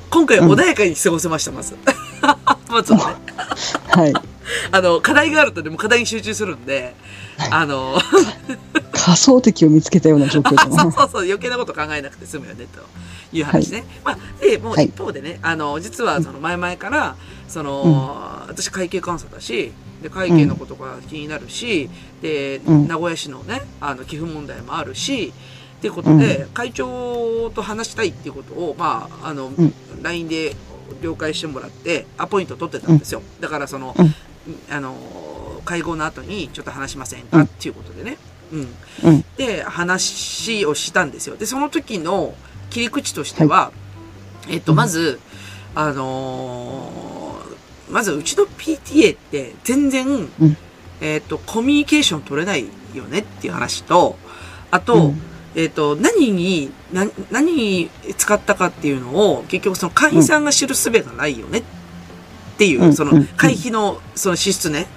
[0.09, 1.77] 今回は穏やかに過ごせました、まず。
[2.69, 3.15] まずはね。
[3.89, 4.13] はい。
[4.71, 6.95] あの、課題があるとでも課題に集中するんで、
[7.49, 7.97] あの、
[8.91, 10.81] 仮想敵を見つけたような状況だ そうな。
[10.83, 12.81] そうそう、余計なこと考えなくて済むよね、と
[13.35, 13.85] いう話ね。
[14.03, 17.15] まあ、で、もうはい一方でね、あの、実はその前々から、
[17.47, 21.89] その、私会計監査だし、で、会計のことが気になるし、
[22.21, 25.33] で、うん名古屋市のね、あの、寄付問題もあるし、
[25.81, 30.55] っていうことで、会長と話したいっていうことを、まあ、あの、ん LINE で
[31.01, 33.23] 了解してもらって、アポイント取ってたんですよ。
[33.39, 34.13] だからその、うん
[34.69, 34.95] あの、
[35.65, 38.19] 会合の後にちょっと話しませんか、っていうことでね。
[38.53, 38.67] うん。
[39.05, 39.25] うん。
[39.37, 41.35] で、話をしたんですよ。
[41.35, 42.35] で、その時の
[42.69, 43.71] 切り口としては、
[44.49, 45.19] えっと、まず、
[45.73, 50.15] あのーまずうちの PTA って全然、う
[50.45, 50.57] ん
[51.01, 54.17] えっと、コミュニケーション取れないよねっていう話と、
[54.69, 55.21] あと、うん
[55.55, 61.59] えっ、と、何に、な、何に使ったかっていうのを、結局その会員さんが知る術がないよね。
[61.59, 61.63] っ
[62.57, 63.27] ていう、そのうんうん。
[63.27, 64.87] 会費のその支出ね、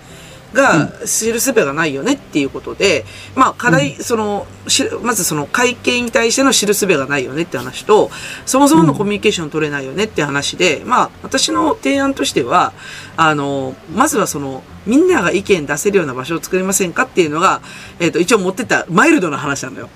[0.55, 8.11] が知る術がないよねっていうことで、まあ課題、その、しまずその会計に対しての知る術がないよねって話と、
[8.47, 12.73] そもそものコミュニケーション取れないよねって話で、まあ私の提案としては、
[13.17, 17.61] あの、まずはその、みんなが意見出せるような場所を作りませんかっていうのが、
[17.99, 19.89] えっ、と、一応持ってたマイルドな話なのよ。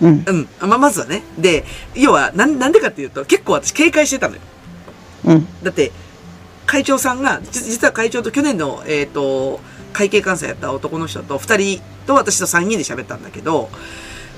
[0.00, 0.24] うん。
[0.26, 0.48] うん。
[0.68, 1.22] まあ、まずはね。
[1.38, 4.40] で、要は、なん、なんでかっていうと、結構私警戒してたのよ。
[5.24, 5.46] うん。
[5.62, 5.92] だって、
[6.66, 9.60] 会長さんが、じ実は会長と去年の、えっ、と、
[9.92, 13.70] 会計監査やった男の人と二人と私と三人で喋ったんだけど、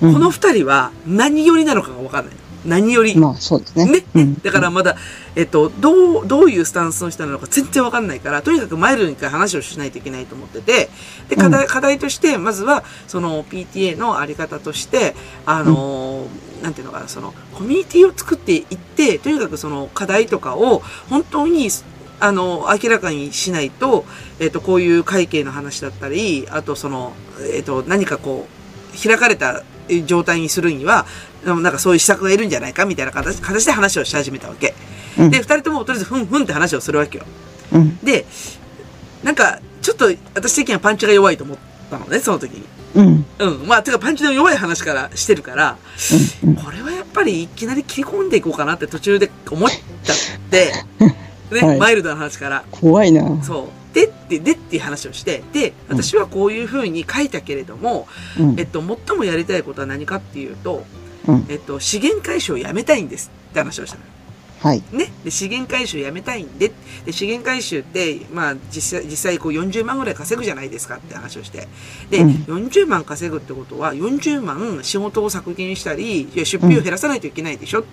[0.00, 2.34] うんこの二人は何寄りなのかがわかんない。
[2.66, 3.16] 何寄り。
[3.16, 3.86] まあ、そうですね。
[3.86, 4.34] ね、うん。
[4.42, 4.96] だからまだ、
[5.34, 10.90] えっと、どう、どういうスタンスの人なのか全然わかんないから、とにかくマイルドに一回話をしないといけないと思ってて、
[11.28, 21.68] で、課題、課題として、まずは、その PTA のあり方として、あのーなんていうのかな、その、コミュニティを作っていって、とにかくその課題とかを、本当に、
[22.18, 24.06] あの、明らかにしないと、
[24.40, 27.12] えっと、こういう会計の話だったり、あとその、
[27.54, 31.06] えっと、何かこう、開かれたえ状態にするには、
[31.54, 34.74] なんかそういう施策がいるんじゃないかみたいな形形で話をし始めたわけ。
[35.18, 37.24] うんで、二人ともとりあえずふんふんって話をするわけよ。
[37.72, 37.96] うん。
[37.98, 38.26] で、
[39.22, 41.58] なんか、ちょっと私的にはパンチが弱いと思っ
[41.90, 42.64] たのね、その時に。
[42.94, 43.24] うん。
[43.38, 43.66] うん。
[43.66, 45.76] まあ、てかパンチの弱い話からしてるから、
[46.44, 46.56] うん。
[46.56, 50.16] これはやっぱりいきなり切り込んでいこうかなって途中で思っちゃっ
[50.50, 50.72] て、
[51.50, 52.64] ね、はいマイルドな話から。
[52.70, 53.42] 怖いな。
[53.42, 53.94] そう。
[53.94, 60.84] でって、でっていう話をして、で、私はこういうふうに書いたけれども、うんえっと、最もやりたいことは何かっていうと、
[61.26, 61.46] うん。
[61.48, 64.02] えっと、資源回収をやめたいんですって話をしたの。
[64.60, 64.82] はい。
[64.90, 65.12] ね。
[65.22, 66.72] で、資源回収やめたいんで、
[67.04, 71.68] で、資源回収って、まあ、実際、実際こう40万ぐらい稼ぐじゃないですかって話をして。
[72.10, 77.84] で、うん40万稼ぐってことは、40万仕事を削減したり、いや出費を減らさないといけないでしょ。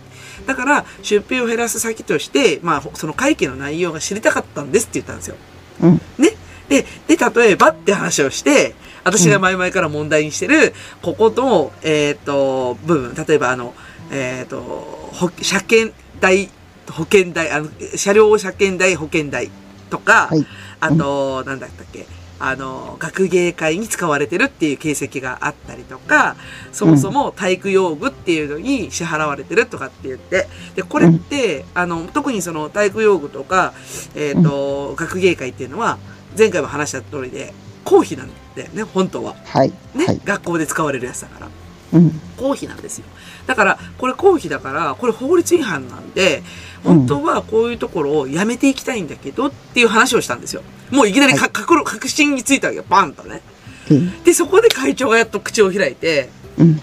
[0.47, 5.35] だから、出費を減らす先として、まあ、その会計の内容が知りたかったんですって言ったんですよ。
[5.81, 6.01] うん。
[6.17, 6.31] ね。
[6.69, 13.73] で、で、例えばって話をして、私が前々から問題にしてる、ここと、えっ、と、部分、例えばあの、
[14.11, 16.49] えっ、と、ほ車検代、
[16.91, 19.49] 保険代、あの、車両車検代、保険代
[19.89, 20.45] とか、はい。
[20.79, 22.05] あと、なんだったっけ、
[22.39, 26.35] あの、学芸会に使われてるっていう形跡があったりとか、
[26.71, 33.73] そもそも体育用具っていうのに支払われてるとかって言って、で、これって、あの、特にその体育用具とか、
[34.15, 35.99] えっ、と、学芸会っていうのは、
[36.37, 37.53] 前回も話した通りで、
[37.85, 39.35] 公費なんだよね、本当は。
[39.45, 39.71] はい。
[39.93, 40.21] ね、はい。
[40.23, 41.49] 学校で使われるやつだから。
[41.93, 42.21] うん。
[42.37, 43.05] 公費なんですよ。
[43.45, 46.43] だから、これ公費だから、これ法律違反なんで、
[46.83, 50.63] 本当はこういうところをやめていきたいんだけどっていう話をしたんですよ。
[50.91, 52.85] もういきなりか、は確確信についたわけよ。
[52.89, 53.41] バンとね。
[53.89, 54.23] うん。
[54.23, 56.81] で、そこで会長がやっと口を開いて、うん。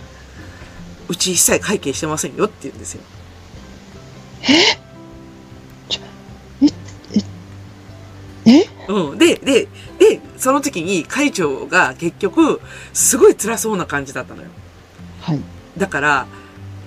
[1.08, 3.02] うち一切会計してませんよって言うんですよ。
[8.46, 8.54] え？
[8.88, 9.18] うん。
[9.18, 9.68] で、で、
[10.00, 12.60] で、その時に会長が結局、
[12.92, 14.48] すごい辛そうな感じだったのよ。
[15.20, 15.40] はい。
[15.76, 16.26] だから、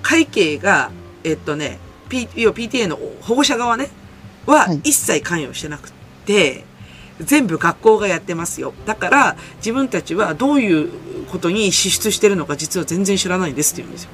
[0.01, 0.91] 会計が、
[1.23, 3.89] えっとね、P、PTA の保護者側ね、
[4.45, 5.91] ははい一切関与してなくっ
[6.25, 6.65] て、
[7.21, 8.73] 全部学校がやってますよ。
[8.87, 10.89] だから、自分たちはどういう
[11.31, 14.09] ことに支出してるのか実は全然知らないんですって言うんですよ。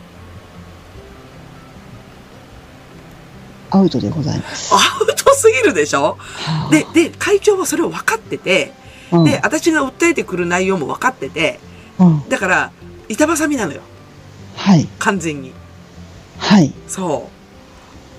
[3.71, 4.73] アウトでございます。
[4.73, 6.17] アウトすぎるでしょ？
[6.19, 8.73] はあで、で、会長はそれを分かってて、
[9.11, 11.59] うんで、私が訴えてくる内容も分かってて、
[11.99, 12.71] うんだから、
[13.07, 13.81] 板挟みなのよ。
[14.55, 14.87] はい。
[14.99, 15.53] 完全に。
[16.37, 16.73] はい。
[16.87, 17.29] そ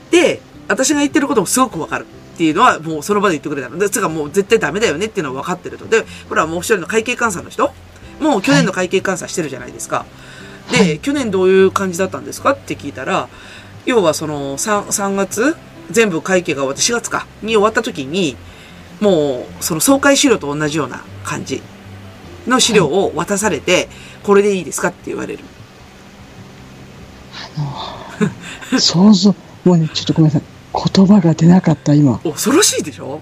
[0.08, 0.12] う。
[0.12, 2.06] で、私が言ってることもすごく分かる。
[2.34, 3.76] っていうのは、もうその場で言ってくれたの。
[3.78, 5.84] で、つうかもう絶対ダメだよねっていうのは分かってると。
[5.84, 7.70] で、ほら、もう一人の会計監査の人？
[8.18, 10.06] もう去年の会計監査してるじゃないですか。
[10.70, 13.28] で、はい去年どういう感じだったんですかって聞いたら、
[13.84, 15.56] 要はその3、3月
[15.90, 18.36] 全部会計が終わって4月かに終わった時に、
[19.00, 21.62] もうその総会資料と同じような感じ
[22.46, 23.88] の資料を渡されて、
[24.22, 25.44] これでいいですかって言われる。
[28.78, 29.34] 想像、
[29.64, 30.42] もうね、ちょっとごめんなさい。
[30.94, 32.18] 言葉が出なかった、今。
[32.18, 33.20] 恐ろしいでしょ？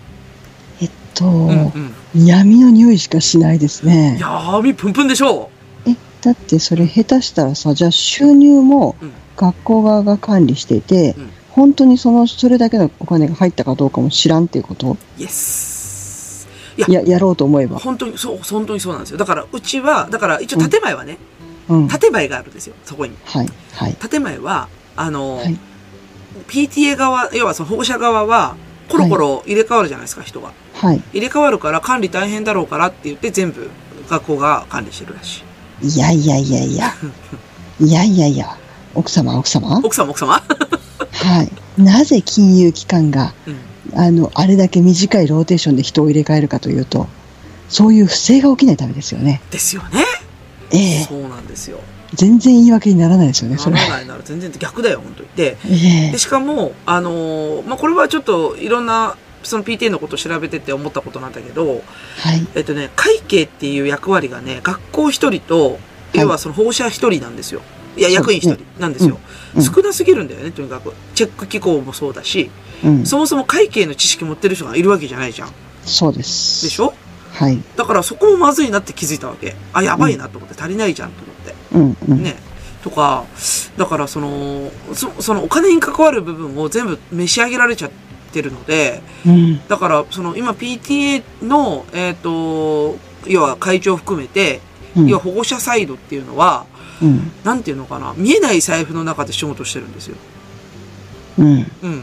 [0.81, 1.73] えっと、うん
[2.15, 2.27] うん。
[2.27, 4.19] 闇の匂いしかしないですね。
[4.21, 5.51] 闇プンプンでしょ
[5.87, 14.97] え、だってそれ下手したらさ、じゃあ収入もうん学校側が管理していて、うん本当にその、それだけのお金が入ったかどうかも知らんっていうこと？
[15.19, 16.49] イエス。
[16.77, 17.79] いや、や、やろうと思えば。
[17.79, 19.19] 本当に、そう、本当にそうなんですよ。
[19.19, 21.19] だから、うちは、だから、一応建前はね、
[21.69, 21.89] うん。
[21.89, 23.17] 建前があるんですよ、そこに。
[23.25, 23.49] はい。
[23.73, 23.95] はい。
[23.95, 25.59] 建前は、あの、はい
[26.47, 28.55] PTA 側、要はその保護者側は、
[28.89, 30.53] コロコロ入れ替わるじゃないですか、人が。
[30.73, 31.03] はい。
[31.13, 33.69] 入れ替わるから管理大変だろうからって言って全部
[34.09, 35.43] 学校が管理してるらし
[35.83, 35.89] い。
[35.89, 36.95] いやいやいやいや。
[37.81, 38.57] いやいやいや。
[38.95, 39.79] 奥様、奥様？
[39.83, 40.41] 奥様、奥様？
[41.13, 41.83] はい。
[41.83, 43.99] なぜ金融機関が、うん。
[43.99, 47.09] あの、あれだけ短いローテーションで人を入れ替えるかというと、
[47.69, 49.41] そういう不正が起きないためですよね。
[49.51, 50.05] ですよね。
[50.71, 51.81] ええそうなんですよ。
[52.15, 53.77] 全然言い訳にならないですよね、なそれ。
[53.77, 55.29] らないなら全然逆だよ、本当に。
[55.37, 61.83] で、ええで、しかも、あのーまあ、これはちょっといろんな、その PTA のことを調べてて思ったことなんだけど、
[62.17, 62.47] はい。
[62.55, 65.79] えっとね、会計っていう役割がね、学校一人と、
[66.15, 67.61] い要はその保護者一人なんですよ。
[67.97, 69.19] いや、そう役員一人なんですよ。
[69.59, 70.93] うんうん少なすぎるんだよね、とにかく。
[71.15, 72.51] チェック機構もそうだし、
[72.85, 73.07] うん。
[73.07, 75.53] そもそも会計の知識持ってる人がいるわけじゃないじゃん。
[75.83, 76.65] そうです。
[76.65, 76.95] でしょ？
[77.33, 77.59] はい。
[77.77, 79.57] だからそこもまずいなって気づいたわけ。
[79.73, 81.55] あ、やばいなと思って、足りないじゃんと思って。
[82.09, 82.23] うんうん。
[82.23, 82.37] ね。
[82.83, 83.25] とか、
[83.77, 87.91] だからその、そそのお金に関わる部分を全部召し上げられちゃっ
[88.33, 89.67] てるので、うん。
[89.67, 94.61] だからその今 PTA の、えっ、と、要は会長含めて、
[94.97, 96.67] うん要は保護者サイドっていうのは、
[97.03, 97.31] うん。
[97.45, 100.17] なんていうのかな、見えない財布の中で仕事してるんですよ。
[101.39, 101.71] うん。
[101.83, 102.03] うん。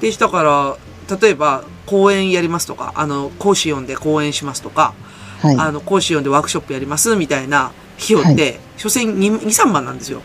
[0.00, 4.94] で、だから、例えば、講演やりますとか、あの、講師呼んで講演しますとか、
[5.40, 5.56] はい。
[5.56, 10.22] あの、講師呼んでワークショップやりますみたいな費用って、所詮2、2 3万なんですよ。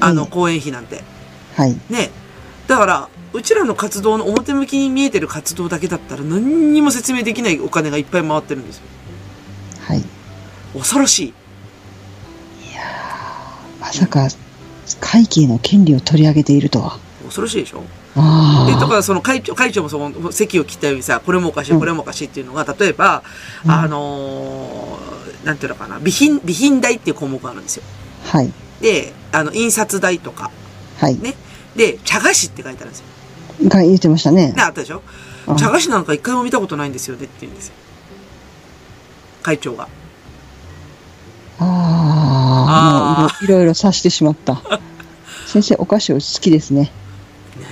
[0.00, 1.02] あの、うん講演費なんて。
[1.54, 1.78] はい。
[1.90, 2.10] ね。
[2.66, 8.82] だから、うちらの活動の表向きに見えてる活動だけだったら何にも説明できないお金がいっぱい回ってるんですよ。
[9.80, 10.04] はい。
[10.74, 11.34] 恐ろしい。
[13.92, 14.28] まさか、
[15.00, 16.98] 会計の権利を取り上げているとは。
[17.24, 17.82] 恐ろしいでしょ？
[18.16, 18.88] あで、とあ。
[18.88, 23.22] か、その会長、会長もその、席を切ったようにさ、これもおかしい、うんこれもおかしいっていうのが、例えば、
[23.64, 27.82] うんあのーなんていうのかな、備品、備品代っていう項目があるんですよ。
[28.24, 28.52] はい。
[28.80, 30.50] で、あの、印刷代とか、
[30.98, 31.18] はい。
[31.18, 31.34] ね。
[31.74, 33.06] で、茶菓子って書いてあるんですよ。
[33.68, 34.62] が言ってましたねね、。
[34.62, 35.02] あったでしょ？
[35.48, 37.74] うん茶菓子なんか一回も見たことないんですよねって言うんですよ。
[39.42, 39.88] 会長が。
[41.62, 44.60] ああ、いろいろいろ察してしまった。
[45.46, 46.90] 先生、お菓子お好きですね。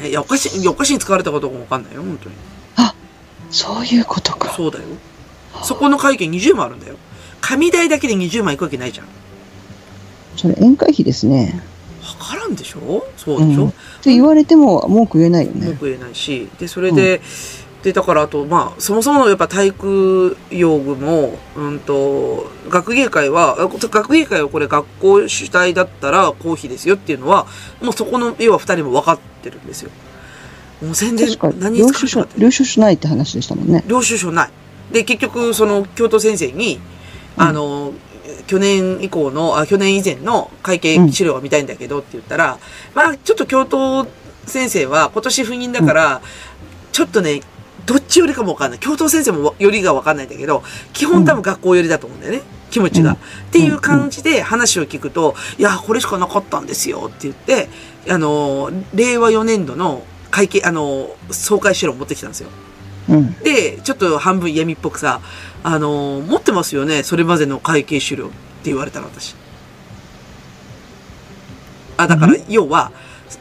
[0.02, 2.34] ね、いや、お菓子、お菓子に使われたかどうかもわかんないよ、本当に。
[3.50, 4.52] そういうことか。
[4.56, 4.84] そうだよ。
[5.64, 6.94] そこの会計20万あるんだよ。
[7.40, 9.06] 紙代だけで20万いくわけないじゃん。
[10.36, 11.60] それ宴会費ですね。
[12.20, 13.04] わからんでしょ？
[13.16, 13.72] そうでしょ、うんっ
[14.02, 15.66] て言われても文句言えないよね。
[15.66, 16.48] 文句言えないし。
[16.58, 17.20] で、それで、
[17.82, 27.46] で、だからあと、まあ、そもそものやっぱ体育用具も、うんと、学芸会は、あ学芸会はこれ学校主体だったら公費ですよっていうのは、
[27.80, 29.90] もうそこの、要は二人も分かってるんですよ。
[30.82, 33.82] もう全然何に領収書領収書ないって話でしたもんね。
[33.86, 34.50] 領収書ない。
[34.92, 36.80] で、結局、その、教頭先生に、
[37.36, 37.92] あの、
[38.46, 42.58] 去年以降の、あ、去年以前の会計資料が見たいんだけどって言ったら、
[42.94, 44.06] まあ、ちょっと教頭
[44.46, 46.20] 先生は今年赴任だから、
[46.92, 47.40] ちょっとね、
[47.90, 48.78] どっち寄りかもわかんない。
[48.78, 52.42] 教頭先生も寄りがわかんないんだけど、基本多分学校寄りだと思うんだよね。
[52.70, 53.10] 気持ちが。
[53.10, 53.18] うんっ
[53.50, 57.68] ていう感じで話を聞くと、いや、これしかなかったんですよって言って、
[58.08, 62.48] あの、令和4年度の会計、あの、総会資料を持ってきたんですよ。
[63.08, 63.34] うん。
[63.40, 65.20] で、ちょっと半分闇っぽくさ、
[65.64, 69.34] あのー持ってますよね、それまでの会計資料って言われたの、私。
[71.96, 72.92] あ、だから、要は、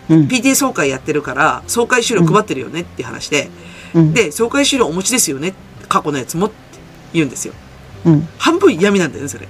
[0.09, 0.21] うん。
[0.23, 3.69] PTA 総会やってるから、総会資料配ってるよねって話で、うん。
[4.13, 5.53] で、総会資料お持ちですよね
[5.87, 6.55] 過去のやつもって
[7.13, 7.53] 言うんですよ。
[8.05, 8.27] うん。
[8.37, 9.47] 半分嫌味なんだよね、それ。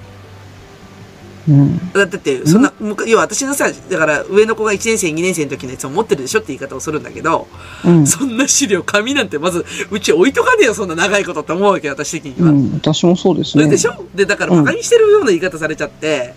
[1.47, 1.91] うん。
[1.93, 2.71] だって、そんな、
[3.07, 7.47] 要は私のさ、だから上の子が1年生、2年生の時のやつを持ってるでしょって言い方をするんだけど、
[7.83, 8.07] うん。
[8.07, 12.51] そんな資料、紙なんてまず、うち置いとかねえよ、そんな長いことって思うわけよ、私的には。
[12.51, 12.73] うん。
[12.73, 13.67] 私もそうですね。
[13.67, 14.05] でしょ？
[14.13, 16.33] で、だから馬鹿にしてるような言い方されちゃって、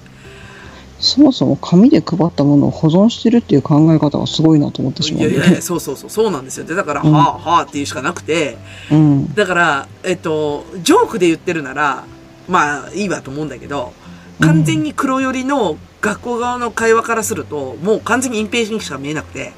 [1.04, 5.22] そもそも紙で配ったものを保存してるっていう考え方がすごいなと思ってしまう。
[5.22, 6.64] いやいやいや、そうそうそう、そうなんですよ。
[6.64, 8.56] で、だから、うんはあ、はあっていうしかなくて、
[8.90, 9.34] うん。
[9.34, 12.04] だから、えっと、ジョークで言ってるなら、
[12.48, 13.92] まあ、いいわと思うんだけど、
[14.40, 19.52] 完全に黒寄りの学校側の会話からすると、もう完全に隠蔽にしか見えなくて、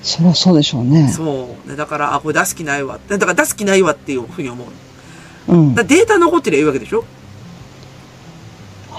[0.00, 1.08] そりゃそうでしょうね。
[1.08, 1.68] そう。
[1.68, 3.00] でだから、あ、これ出す気ないわ。
[3.08, 4.64] だから出す気ないわっていうふうに思
[5.48, 5.52] う。
[5.52, 5.74] うん。
[5.74, 7.04] だデータ残ってりゃいいわけでしょ？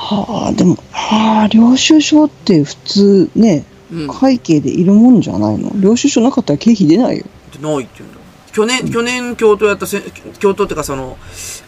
[0.02, 4.08] はあ、でも、はあ、領収書って普通ね、うん。
[4.08, 5.72] 会計でいるもんじゃないの？
[5.76, 7.26] 領収書なかったら経費出ないよ。
[7.50, 8.20] ってないって言うんだ。
[8.54, 10.02] 去年、去年教頭やったせ、
[10.40, 11.18] 教頭っていうかその、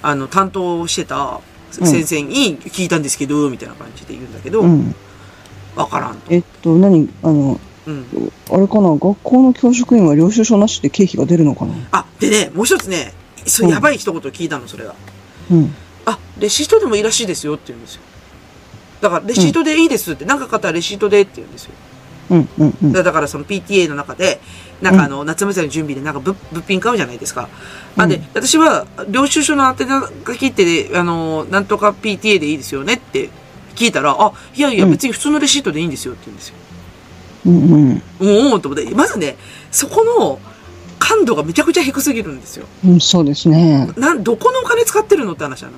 [0.01, 1.41] あの、担当してた
[1.71, 4.95] 先生に聞いたんですけど、みたいな感じで言うんだけど、うん。
[5.75, 6.33] わからんと。
[6.33, 7.09] えっと、何？
[7.23, 8.31] あの、うん。
[8.51, 8.91] あれかな？
[8.91, 11.73] 学校の教職員は領収書なしで経費が出るのかな？
[11.91, 13.13] あ、でね、もう一つね、
[13.45, 14.95] そううんやばい一言聞いたの、それが。
[15.49, 15.73] うん。
[16.05, 18.01] あ、レシートでもいいらしいですよって言うんですよ。
[19.01, 21.71] だから、レシートでいいですって、なんか買ったらレシートでって言うんですよ。
[22.29, 22.91] うん、うん、うん。
[22.93, 24.39] だだからその PTA の中で、
[24.81, 27.49] なんかあの、夏祭りの準備でなんか物物品買うじゃないですか。
[27.97, 33.29] あ、で、うん私は、領収書の宛名書きって、あの、なんとか PTA でいいですよねって
[33.75, 36.55] 聞いたら、あ、いやいや、うん別に普通のレシートでいいんですよって言うんですよ。
[37.47, 38.03] うん、うん。
[38.19, 39.35] うん、うん、と思って、まずね、
[39.71, 40.39] そこの
[40.99, 42.67] 感度がめちゃくちゃ低すぎるんですよ。
[42.85, 43.91] うん、そうですね。
[43.97, 45.73] なん、どこのお金使ってるのって話なの。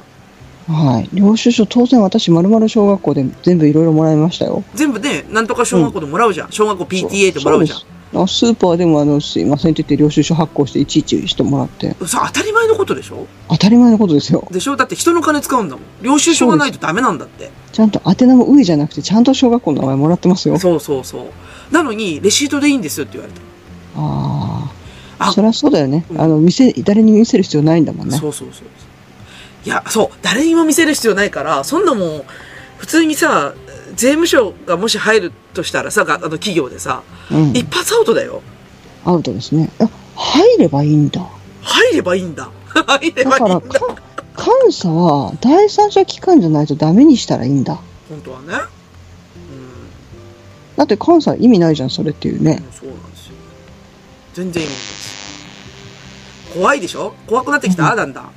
[0.68, 1.10] はい。
[1.14, 4.64] 領収書、当然私、まるまる小学校で全部いろいろもらいましたよ。
[4.76, 6.52] 全部ね、なんとか小学校でもらうじゃん。
[6.52, 7.80] 小学校 PTA でもらうじゃん。
[8.16, 11.96] あスーパーでも、あの、すいませんって言って領収書発行していちいちしてもらって。
[12.06, 13.26] さ当たり前のことでしょ？
[13.50, 14.48] 当たり前のことですよ。
[14.52, 14.76] でしょ？
[14.76, 15.86] だって人の金使うんだもん。
[16.04, 17.50] 領収書がないとダメなんだって。
[17.72, 20.60] ちゃんと宛名も上じゃなくて、ちゃんと小学校の名前もらってますよ。
[20.60, 21.24] そうそうそ
[21.72, 21.74] う。
[21.74, 23.42] なのに、レシートでいいんですよって言われた。
[23.96, 24.72] あ
[25.20, 25.30] あ。
[25.30, 26.06] あそりゃそうだよね。
[26.12, 28.18] うんあの、見せ、誰に見せる必要ないんだもんね。
[28.18, 28.68] そうそうそう。
[29.66, 30.10] いや、そう。
[30.22, 32.24] 誰にも見せる必要ないから、そんなもん、
[32.78, 33.54] 普通にさ、
[33.96, 37.52] 税務署がもし入るとしたらさ、があの企業でさ、うん。
[37.56, 38.42] 一発アウトだよ。
[39.06, 39.70] アウトですね。
[39.80, 41.26] あ、入ればいいんだ。
[41.62, 42.50] 入ればいいんだ。
[42.74, 43.62] 入ればいいんだ。
[43.62, 43.96] か
[44.36, 47.76] 監査は第三者機関じゃないとダメにしたらいいんだ。
[48.10, 48.54] 本当はね。
[50.76, 52.46] だって監査意味ないじゃん、それっていううん。
[52.46, 52.64] ね。
[52.78, 53.34] そうなんですよ。
[54.34, 55.24] 全然いいんです。
[56.56, 57.14] 怖いでしょ？
[57.28, 58.30] 怖くなってきた、だんだん。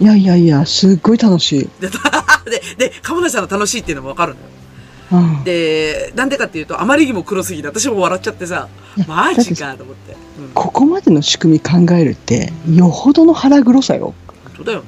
[0.00, 1.68] いやいやいや、すっごい楽しい。
[1.80, 1.88] で、
[2.78, 5.24] で、で、鴨梨さんの楽しいっていうのもわかるのよ。
[5.24, 5.44] うん。
[5.44, 8.68] で、なんでかっていうと、あまりにも黒すぎて、私も笑っちゃってさ、
[9.06, 10.12] マジかと思って。
[10.38, 10.48] うん。
[10.54, 14.14] ここまでの仕組み考えるって、よほどの腹黒さよ。
[14.44, 14.84] 本当だよね。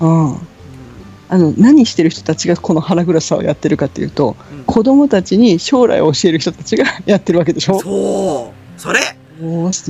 [0.00, 0.32] うん。
[0.34, 0.38] う
[1.28, 4.64] あの、何してる人たちがこの腹黒さをやってるかっていうと、ん。
[4.64, 7.80] 子供たちに将来を教える人たちがやってるわけでしょ？
[7.80, 8.80] そう。
[8.80, 9.00] それ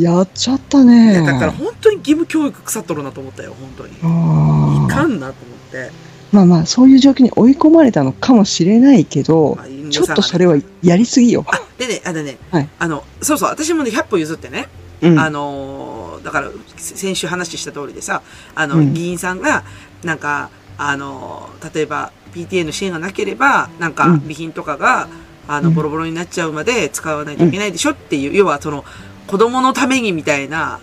[0.01, 1.23] やっちゃったね。
[1.25, 4.87] だから本当に義務教育腐っとるなと思ったよ、本当に。
[4.87, 5.91] いかんなと思って。
[6.33, 11.45] まあまあ、そういう状況に追い込まれたのかもしれないけどまあ、皆ちょっとそれはやりすぎよ。
[11.47, 14.69] あ、でね、あのね、はいあの、そうそう、私もね、100歩譲ってね、
[15.03, 15.19] うん。
[15.19, 18.23] あのーだから、先週話した通りでさ、
[18.55, 19.65] あの、うん議員さんが、
[20.05, 25.09] なんか、あのー例えば、PTA の支援がなければ、なんか、うん備品とかが、
[25.49, 28.85] あの、うんボロボロになっちゃうまで使わないといけないでしょっていう、要はその、
[29.27, 30.81] 子供のためにみたいな、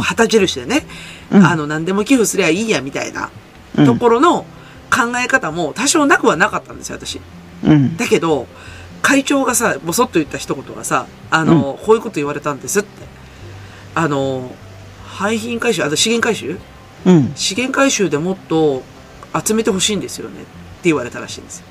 [0.00, 0.86] 旗印でね、
[1.30, 3.30] うんあの、何でも寄付すりゃいいや、みたいな
[3.76, 4.42] うんところの
[4.90, 7.20] 考え方も多少なくはなかったんですよ、私。
[7.64, 7.96] うん。
[7.96, 8.46] だけど、
[9.02, 12.88] 会長がさ、ぼそっと言った一言がさ、あの、こういうこと言われたんですって。
[13.94, 14.54] あの、
[15.06, 16.58] 廃品回収、あと資源回収？
[17.06, 17.32] うん。
[17.34, 18.82] 資源回収でもっと
[19.44, 20.48] 集めてほしいんですよねって
[20.84, 21.66] 言われたらしいんですよ。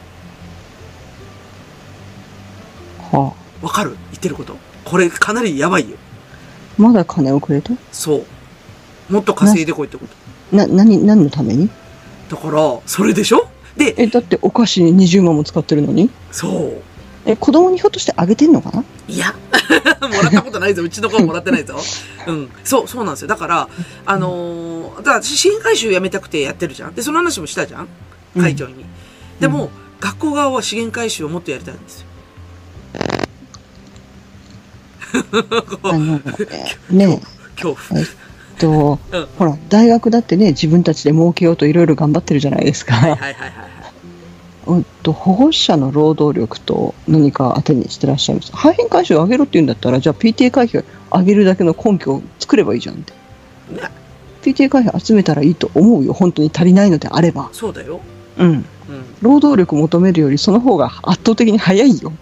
[3.12, 3.92] はわかる？
[4.12, 4.58] 言ってること。
[4.84, 5.98] これかなりやばいよ。
[6.78, 8.24] あ、まだ金をくれとそ
[9.10, 9.14] う。
[9.14, 10.06] もっと稼いでこいってこ
[10.52, 10.56] と。
[10.56, 11.70] な、何、何のために？
[12.30, 13.48] だから、それでしょ？
[13.78, 16.10] で、え、だってお菓子に20万も使ってるのに？
[16.32, 16.82] そう。
[17.26, 18.84] え、子供にひょっとしてあげてんのかな？
[19.08, 19.34] いや、
[20.02, 20.82] もらったことないぞ。
[20.84, 21.76] うちの子はもらってないぞ。
[22.28, 22.50] うん。
[22.64, 23.28] そう、そうなんですよ。
[23.28, 23.70] だから、
[24.06, 26.96] あのーだから私、支援回収やめたくてやってるじゃん。
[26.96, 27.88] で、その話もしたじゃん
[28.40, 28.86] 会長に。
[29.40, 29.70] でも、
[30.00, 32.08] 学校側は資源回収をもっとやりたいんですよ。
[35.84, 36.22] あの、
[36.90, 37.20] えね
[37.56, 38.00] 恐怖。
[38.00, 38.08] えっ
[38.60, 42.96] と、うんほら、大学だってね、自分たちで儲けようといろいろ頑張ってるじゃないですか。
[42.96, 43.52] はいはいはいはい。
[44.68, 48.52] うんと、保護者の労働力と何か当てにしてらっしゃいます。
[48.54, 50.84] 廃品回収を上げろって言うんだったら、じゃあ PTA 会費を
[51.18, 53.14] 上げるだけの根拠を作ればいいじゃんって。
[53.74, 53.90] ね
[54.44, 56.14] PTA 会費集めたらいいと思うよ。
[56.14, 57.50] 本当に足りないのであれば。
[57.54, 58.02] そうだよ。
[58.38, 58.48] うん。
[58.50, 58.66] うん。
[59.22, 62.14] 労働力求めるよりその方が圧倒的に早いよ。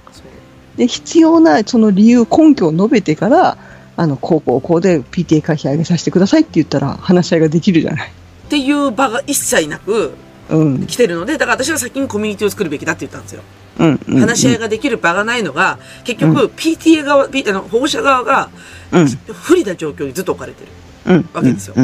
[0.77, 3.57] で、必要なその理由、根拠を述べてから、
[3.97, 8.09] あの、こうこうこうで PTA 会費上げさせてくださいって言ったら話し合いができるじゃない。
[8.09, 10.13] っていう場が一切なく
[10.49, 10.85] うん。
[10.85, 13.41] 来てるので、だから私は先にコミュニティを作るべきだって言ったんですよ。
[13.79, 13.99] うん。
[14.07, 14.19] うん。
[14.19, 18.49] 話し合いができる場がないのが、結局 PTA 側、P- あの保護者側が
[18.91, 19.07] うん。
[19.07, 20.71] 不利な状況にずっと置かれてる。
[21.05, 21.29] うん。
[21.33, 21.75] わけですよ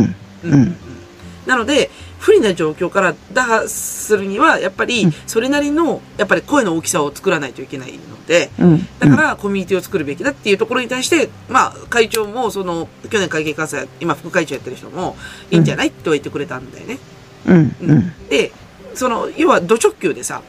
[1.47, 1.89] なので、
[2.19, 7.99] 不利な状況から打破するには、やっぱりうん、それなりの、やっぱり声の大きさを作らないといけないの
[8.31, 8.87] で、うん。
[8.97, 15.17] だから、コミュニティを作るべきだっていうところに対して、まあ、会長も、その、去年会計監査、今副会長やってる人も、
[15.51, 16.97] いいんじゃないって言ってくれたんだよね。
[17.45, 17.55] うん。
[17.57, 18.13] ううんん。
[18.29, 18.53] で、
[18.95, 20.41] その、要は、土直球でさ、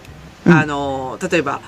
[0.47, 1.61] うんあの、例えば、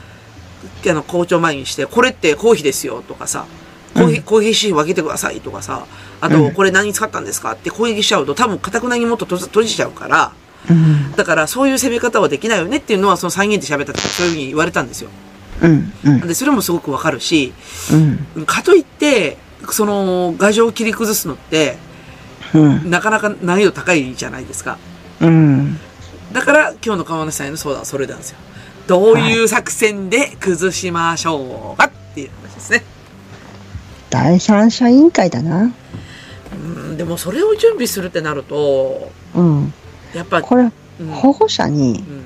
[0.89, 3.47] あの、校長前にして、これって公費ですよとかさ、
[3.95, 5.85] 公費、うん公費支費分けてくださいとかさ、
[6.21, 10.33] あと、うんこれ何に使ったんですかって攻撃しちゃうと、多分、固くなにもっと閉じちゃうから、
[10.71, 11.12] うん。
[11.17, 15.11] だから、そういう攻め方はできないよねっていうのは、その再現で喋った時そういうふうに言われたんですよ。
[15.63, 15.93] うん。
[16.05, 16.21] うん。
[16.21, 17.53] で、それもすごくわかるし、
[18.37, 18.47] うん。
[18.47, 19.37] かといって、
[19.71, 21.77] その、牙城を切り崩すのって、
[22.55, 22.91] うん。
[22.91, 24.79] なかなか難易度高いじゃないですか。
[25.21, 25.79] うん。
[26.33, 28.39] だから、今日の川梨さんへの相談はそれなんですよ。
[28.87, 32.85] どういう作戦で崩しましょうかっていう話ですね。
[34.11, 35.73] 第三者委員会だな。
[36.53, 39.73] うん、でもそれを準備するってなると、うん。
[40.15, 42.25] やっぱ、これ、うん、保護者にうん、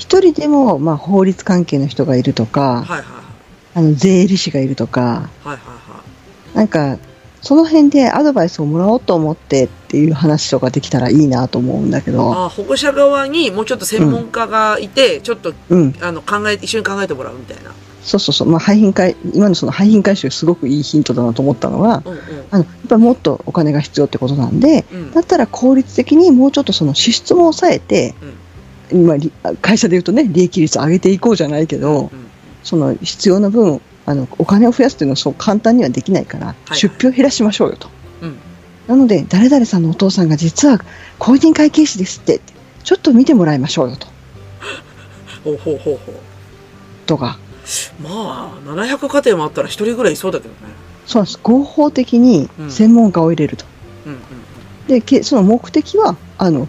[0.00, 3.04] 一人でも、まあ、法律関係の人がいるとか、はいはい
[3.72, 5.10] あの、税理士がいるとか、はい。
[5.10, 6.02] はいはいは
[6.54, 6.56] い。
[6.56, 6.98] なんか、
[7.42, 15.94] その辺でアドバイスをもらおうと思ってっていう話とかできたらいいなと思うんだけど、あ保護者側にもうちょっと専門家がいて、ちょっと、うん。
[16.00, 17.70] あの、考え、一緒に考えてもらうみたいな。
[18.02, 18.48] そうそうそう。
[18.48, 22.20] まあ、廃品回、今のその廃品回収すごくいいヒントだなと思ったのは、うんうん。
[22.50, 28.14] あの、やっぱりもっとお金が必要ってことなんで、うんだったら効率的にもうちょっとその支出も抑えて、
[28.92, 32.30] 今、り会社で言うとね、利益率上げていこうじゃないけど、うん
[32.62, 37.88] その必要な分、あの、お金を増やすっていうのはそう簡単にはできないから、い出費を減らしましょうよと。
[38.22, 38.36] うん
[38.86, 40.80] なので、誰々さんのお父さんが実は
[41.18, 42.40] 公認会計士ですって、
[42.82, 44.08] ちょっと見てもらいましょうよと。
[45.44, 46.14] ほうほうほうほう。
[47.06, 47.38] とか、
[48.02, 50.56] まあ、700家庭もあったら一人ぐらいいそうだけどね。
[51.06, 51.40] そうなんです。
[51.42, 53.64] 合法的にうん専門家を入れると。
[54.06, 54.18] うんうん。
[54.88, 56.66] で、けその目的は、あの、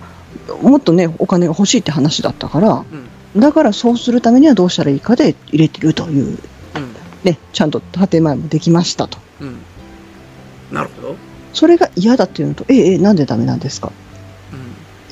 [0.61, 2.85] もっとね、お金が欲しいって話だったから、
[3.35, 3.41] うん。
[3.41, 6.37] だからそうするためにはどうしたらいいかで入れてるという、うん。
[7.23, 9.17] ね、ちゃんと建前もできましたと。
[9.39, 9.57] うん。
[10.71, 11.15] なるほど。
[11.53, 13.91] それが嫌だっていうのと、ええ、えなんでダメなんですか？
[14.53, 14.55] う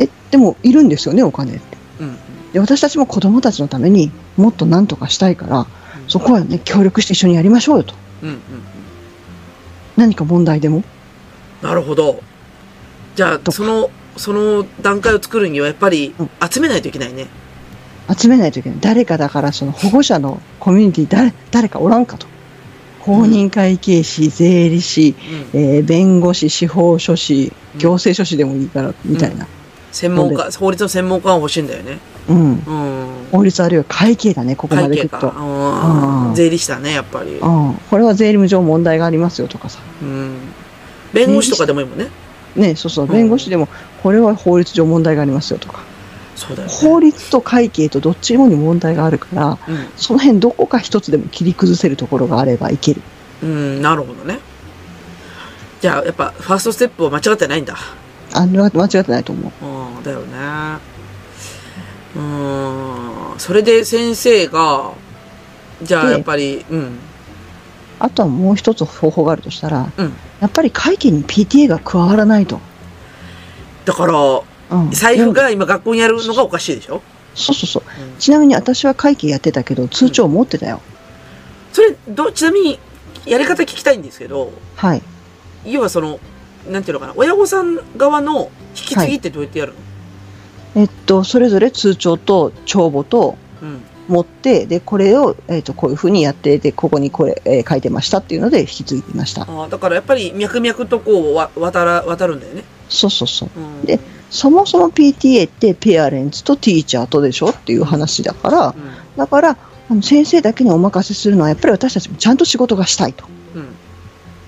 [0.01, 0.03] ん。
[0.03, 1.77] え、でもいるんですよね、お金って。
[1.99, 2.17] うん。
[2.53, 5.67] で、私たちも子供たちのためにもっと何とかしたいから、
[6.07, 7.93] そこはね、協力して一緒にやりましょうよと。
[8.23, 8.29] うん。
[8.29, 8.35] うん。
[8.35, 8.41] うん。
[9.97, 10.83] 何か問題でも？
[11.61, 12.23] なるほど。
[13.15, 17.27] じゃあ、その、その段階を作るにはやっぱりうん集めないといけないね。
[18.13, 18.79] 集めないといけない。
[18.81, 22.27] 誰かだから、その保護者のコミュニティ、誰、誰かおらんかと。
[22.99, 25.15] 公認会計士、税理士、
[25.53, 25.59] うん。
[25.61, 29.47] えー弁護士、司法書士、行政書士でもいいから、みたいな。
[29.91, 31.99] 専門家、法律の専門家が欲しいんだよね。
[32.27, 32.37] うん。
[32.37, 33.07] うん。
[33.31, 34.87] 法律あるいは会計だね、ここま。
[34.89, 35.31] でいくと。
[36.33, 37.37] 税理士だね、やっぱり。
[37.37, 37.73] うん。
[37.89, 39.79] これは税務上問題がありますよとかさ。
[40.01, 40.35] うん。
[41.13, 42.09] 弁護士とかでもいいもんね。
[42.55, 43.67] ね、そうそう、うん弁護士でも、
[44.01, 45.83] これは法律上問題がありますよとか。
[46.35, 46.73] そうだよね。
[46.73, 49.87] 法律と会計とどっちもに問題があるから、うん。
[49.97, 53.01] その辺どこか一つでも切り崩せるところがあればいける。
[53.43, 54.39] うん、なるほどね。
[55.81, 57.77] じゃあ、やっぱ、ファーストステップは間違ってないんだ。
[58.33, 59.65] あ間違ってないと思う。
[59.97, 60.77] うん、だよね。
[62.15, 64.91] うん、それで先生が、
[65.81, 66.99] じゃあでやっぱり、うん、
[67.99, 70.13] あとはもう一つ方法があるとしたら、うん。
[70.39, 72.59] やっぱり会計に PTA が加わらないと。
[73.85, 77.01] だから、うん財布が今学校にやるのがおかしいでしょ、
[77.33, 77.83] そうそうそう。
[77.83, 80.79] うんちなみに私は会計やってたけど、通帳持ってたよ。
[81.73, 82.79] それ、ど、ちなみに、
[83.25, 85.01] やり方聞きたいんですけど、はい。
[85.65, 86.19] 要はその、
[86.69, 89.73] なんていうのかな、親御さん側の引き継ぎってどうやってやる
[90.75, 93.81] の、えっと、それぞれ通帳と帳簿とうん。
[94.07, 99.43] 持って、で、これを、えっと、こういうふうにやって、で、ここにこれ、えー書いてましたっていうので引き継いでいました。
[99.43, 102.63] ああ、だからやっぱり脈々とこう、わ、渡ら、渡るんだよね。
[102.89, 103.49] そうそうそう。
[103.55, 103.85] うん。
[103.85, 108.75] でそもそも PTA ってペアレンツとティーチャーとでしょっていう話だから、うん。
[109.17, 109.57] だから、
[109.89, 113.25] あの先生だけにお任せするのはやっぱり私たちもちゃんと仕事がしたいと。
[113.55, 113.67] うん。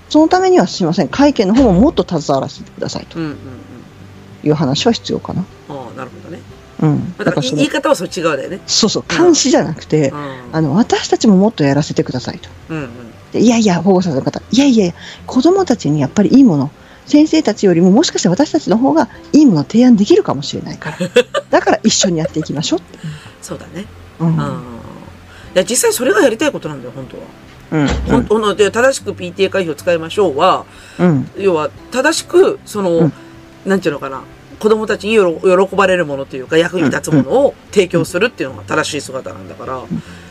[0.08, 3.18] そのためにはすみません、会計の方ももっと携わらせてくださいと。
[3.18, 5.44] いう話は必要かな。
[5.68, 6.42] ああ、あ、なるほどね。
[6.80, 7.16] うん。
[7.16, 8.60] だから言い方はそっち側だよね。
[8.66, 10.40] そうそう、監視じゃなくて、うん。
[10.52, 12.48] あの、私たちももっとやらせてくださいと。
[12.68, 12.90] うんうん。
[13.32, 14.94] でいやいや、保護者の方、いやいやいや、
[15.26, 16.70] 子供たちにやっぱりいいもの、
[17.06, 20.98] 先生たちよりももしかして私たちの方がいいものを提案できるかもしれないから。
[21.50, 22.98] だから一緒にやっていきましょうって。
[23.40, 23.86] そうだね。
[24.20, 24.28] うん。
[24.28, 24.34] うん。
[24.34, 24.38] い
[25.54, 27.82] や、実際それがやりたいことなんだよ、本当は。
[27.82, 27.88] うん。
[28.10, 30.64] 本当ので、正しく PTA 会費を使いましょうは、
[30.98, 31.30] うん。
[31.36, 33.12] 要は、正しく、その、うん
[33.66, 34.22] なんていうのかな、
[34.58, 39.82] 子供たちによろ喜ばれるものというか、役に立つものを提供するっていうのが正しい姿なんだから、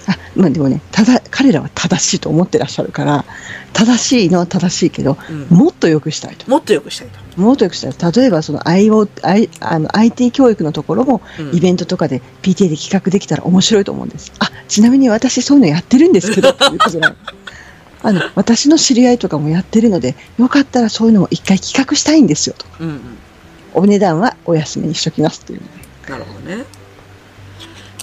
[0.08, 3.26] あ、まあでもね、ただ、彼らは正しいと思ってらっしゃるから、
[3.74, 6.50] 正しいのは正しいけど、うんもっと良くしたいと。
[6.50, 7.42] もっと良くしたいと。
[7.42, 8.12] もっと良くしたい。
[8.12, 14.32] 例えば、その IO、I、あの、IT 教育のところも、うんイベントとかで PTA で企画できたら面白いと思うんです。
[14.40, 17.16] あ、ちなみに私そういうのやってるんですけど、っていうことじゃない。
[18.04, 22.66] あの、私の知り合いとかもやってるので、よかったらそういうのも一回企画したいんですよと。
[22.80, 23.02] うんうん。
[23.74, 25.62] お値段はお安めにしときますっていう。
[26.10, 26.64] なるほどね。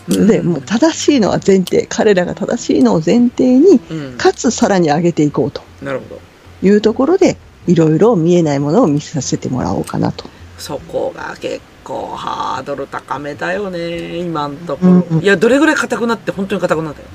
[0.09, 4.17] で、もう正しいのは前提、彼らが正しいのを前提に、うん。
[4.17, 6.21] かつさらに上げていこうとなるほど。
[6.63, 7.37] いうところで、
[7.67, 10.25] いろいろ見えないものを見させてもらおうかなと。
[10.59, 14.93] そこが結構ハードル高めだよね、今のところ。
[14.93, 17.07] うんうんいや、どれぐらい硬くなって、本当に硬くなったよ。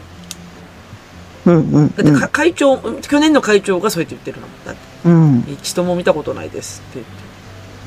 [1.46, 4.48] うんうん、だってか、会長、去年の会長がそうやって言ってるの。
[4.66, 5.14] だって、うん。
[5.14, 5.46] うん。
[5.52, 7.12] 一度も見たことないですって言って。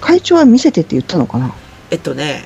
[0.01, 1.55] 会長は見せてって言ったのかな？
[1.91, 2.45] えっとね、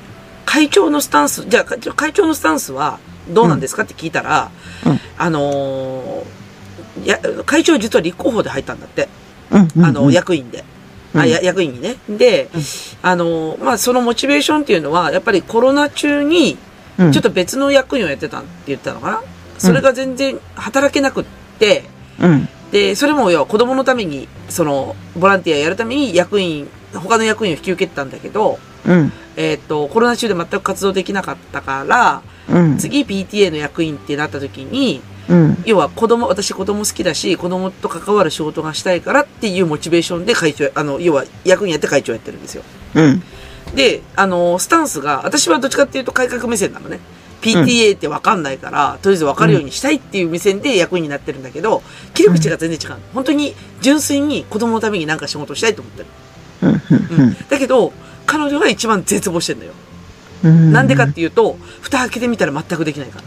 [0.51, 2.99] 会長のスタンス、じゃあ会長のスタンスは
[3.29, 4.51] どうなんですかって聞いたら、
[4.85, 9.07] うんあのーいや、会長は実は立候補で入ったんだって。
[9.49, 9.85] うんうんうん。
[9.85, 10.65] あの、役員で。
[11.15, 11.95] あ、うんや、役員にね。
[12.09, 12.61] で、うん
[13.01, 16.57] あのーまあ、そのモチベーションっていうのは、やっぱりコロナ中に、
[16.97, 19.23] うん、ちょっと別の役員をやってたって言ったのかな？
[19.57, 21.25] それが全然働けなくっ
[21.59, 21.85] て、
[22.19, 22.49] うん。
[22.71, 26.67] で、それも要は子供のために、その、ボランティアやるために役員、
[26.99, 29.11] 他の役員を引き受けてたんだけど、うん。
[29.35, 32.77] えっ、と、コロナ中で全く活動できなかったから、うん。
[32.77, 35.63] 次 PTA の役員ってなった時に、うん。
[35.65, 42.63] 要は子供、私子供好きだし、子供と関わる仕事がしたいからっていうモチベーションで会長、あの、要は役員やって会長やってるんですよ。
[42.95, 43.23] うん。
[43.75, 46.99] で、あの、スタンスが、私はどっちかっていうと改革目線なのね。
[47.41, 51.81] PTA ってわかんないから、とりあえずわかるようにしたいっていう目線で役員になってるんだけど、
[52.13, 52.97] 切り口が全然違う。
[53.13, 56.05] 本当に純粋に子供のためになんか仕事をしたいと思ってる。
[56.61, 56.71] うん。
[56.71, 56.75] う
[57.27, 57.37] ん。
[57.49, 57.93] だけど、
[58.25, 59.71] 彼女が一番絶望してんのよ。
[60.43, 60.71] うん。
[60.71, 63.21] なんでかっていうと、蓋開けてみたら全くできないか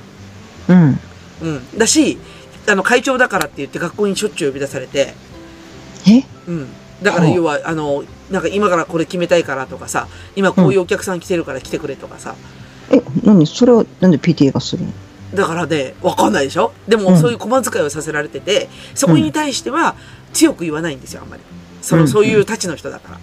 [0.68, 0.76] ら。
[0.76, 1.00] うん。
[1.42, 1.78] うん。
[1.78, 2.18] だし、
[2.66, 5.14] あの、会長だからって言って学校にしょっちゅう呼び出されて、
[6.06, 6.24] え？
[6.48, 6.68] うん。
[7.02, 12.34] だからはあ要は、あの、なんか今からこれ決めたいからとかさ、今こういうお客さん来てるから来てくれとかさ、
[12.90, 13.46] え、何？
[13.46, 14.92] それはなんで PTA がするの？
[15.34, 16.72] だからね、わかんないでしょ？
[16.88, 19.96] でも、うんそういう小遣いをさせられてて、そこに対しては
[20.32, 21.42] 強く言わないんですよ、あんまり。
[21.84, 23.18] その、うんそういうたちの人だか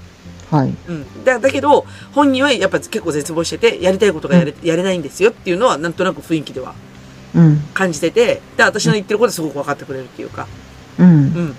[0.51, 0.57] ら。
[0.57, 0.73] はい。
[0.87, 1.23] うん。
[1.23, 6.75] だ、だけど、本人はやっぱ結構絶望してて、やりたいことがやれ、やれないんですよっていうのは、なんとなく雰囲気では
[7.33, 7.57] うん。
[7.73, 10.47] 感じてて、で、私の言ってることすごく分かってくれるっていうか。
[10.99, 11.13] うんうん。
[11.13, 11.55] うんうん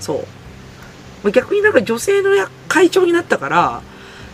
[0.00, 0.16] そう。
[1.22, 3.82] まあ逆になんか女性のや会長になったから、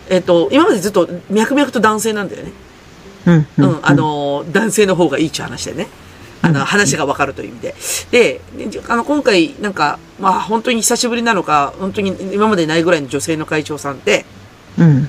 [0.09, 2.51] えっ、と、今までずっと脈々と男性なんだよね。
[3.25, 3.47] うん。
[3.57, 5.87] うん、あ、の、男性の方がいいっていう話でね。
[6.41, 7.75] あの、話がわかるという意味で。
[8.11, 14.25] で、であの、今回、なんか、まあ、本当に久しぶりなのか、本当に今までないぐらいの女性の会長さんって、
[14.77, 15.07] うん。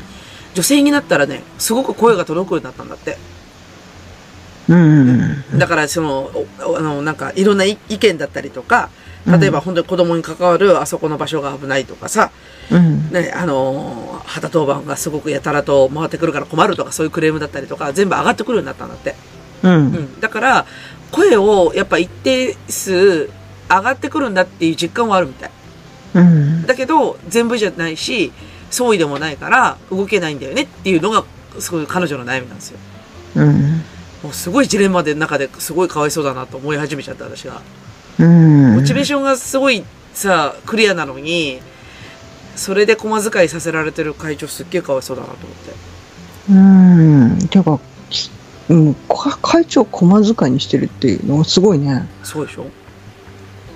[0.55, 3.19] 女性になったらね、すごく声が届くようになったんだって。
[4.69, 5.59] うん。
[5.59, 8.91] だから、その、おあの、なんか、いろんな意意見だったりとか、
[9.27, 12.31] 例えば本当に子供に関わるあそこの場所が危ないとかさ、
[12.71, 13.11] うん。
[13.11, 19.15] ね、あの、旗当番がすごくやたらと回ってくるから困るとか、そういうクレームだったりとか、全部上がってくるようになったんだって。
[19.63, 19.69] う。
[19.69, 20.21] うんん。
[20.21, 20.67] だから、
[21.11, 23.31] 声をやっぱ一定数
[23.69, 25.51] 上がってくるんだっていう実感はあるみたい。
[26.15, 26.67] うん。
[26.67, 28.33] だけど、全部じゃないし、
[28.71, 31.25] 総意でもないから動けないんだよねっていうのが、
[31.59, 32.79] すごい彼女の悩みなんですよ。
[33.37, 33.83] うん。
[34.23, 37.61] もうすごいジレンマで中ですごいかわいそうだなと思い始めちゃった私が。
[38.19, 38.75] うん。
[38.77, 41.61] モチベーションがすごいさ、クリアなのに、
[42.57, 45.99] それで駒遣いさせられてる会長すっげえかわいそうだなと思って。
[46.51, 47.49] うん。
[47.49, 47.98] てか、き
[48.69, 52.07] うん、か会長駒遣いにしてるっていうのがすごいね。
[52.23, 52.67] そうでしょ？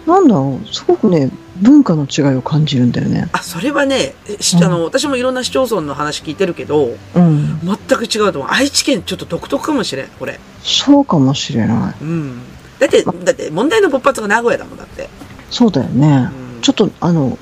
[0.06, 3.28] なんだろう、すごくね、文化の違いを感じるんだよね。
[3.32, 7.60] あ、それはね、しあの、私もいろんな市町村の話聞いてるけど、うん。
[7.62, 8.50] 全く違うと思う。
[8.50, 10.40] 愛知県ちょっと独特かもしれん、これ。
[10.62, 11.94] そうかもしれない。
[12.02, 12.40] うん。
[12.80, 15.08] だって、だって問題の勃発が名古屋だもんだって。
[15.50, 16.30] そうだよね。
[16.36, 17.38] うんちょっと、あの、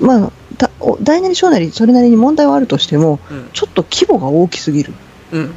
[0.00, 0.32] まあ、
[1.02, 3.48] 大なり小なり、それなりに問題はあるとしても、うん。
[3.52, 4.92] ちょっと規模が大きすぎる。
[5.32, 5.54] うん。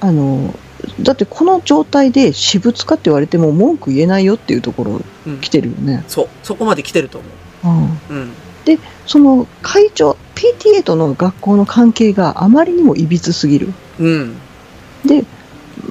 [0.00, 0.54] あの、
[1.00, 5.48] だってこの状態で私物化って言われても文句言えないよっていうところうん来。
[5.48, 6.04] てるよね。
[6.08, 6.28] そう。
[6.42, 7.18] そこまで来てると
[7.62, 8.10] 思う。
[8.10, 8.30] うん、うん。
[9.06, 13.72] その会長、PTA との学校の関係があまりにもいびつすぎる。
[14.00, 14.36] うん。
[15.04, 15.24] で、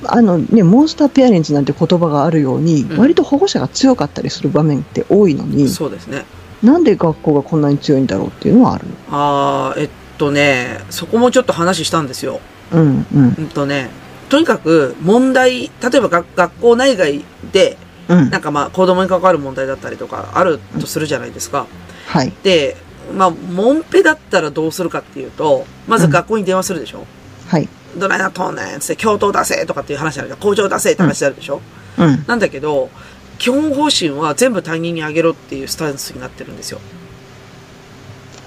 [0.07, 6.25] あのね、モンスターペアレンツなんて言葉があるように、うん割と保護者が強かったりする場面って多いのに、そうですね。
[6.63, 8.85] なんで学校がこんなに強いんだろうっていうのはある。
[9.11, 12.39] ああ、えっとね、そこもちょっと話したんですよ。
[12.75, 13.89] うん、うん、うんとね、
[14.29, 18.41] とにかく問題、例えば学学校内外で、うんなん。
[18.41, 21.65] かまあ子供に関わる問題だったりとかあるとするじゃないですか。
[22.07, 22.31] はい。
[22.43, 22.77] で、
[23.13, 27.05] まあ、モンペだったらどうするかっていうと、まず学校に電話するでしょ、
[27.47, 27.67] はい。
[27.97, 30.39] どないなっとんねんつって、教頭出せとかっていう話あるじゃん。
[30.39, 31.61] 校長出せって話あるでしょ、
[31.97, 32.23] うん。
[32.27, 32.89] なんだけど、
[33.37, 36.79] 基本方針は全部担任にあげろっていうスタンスになってるんですよ。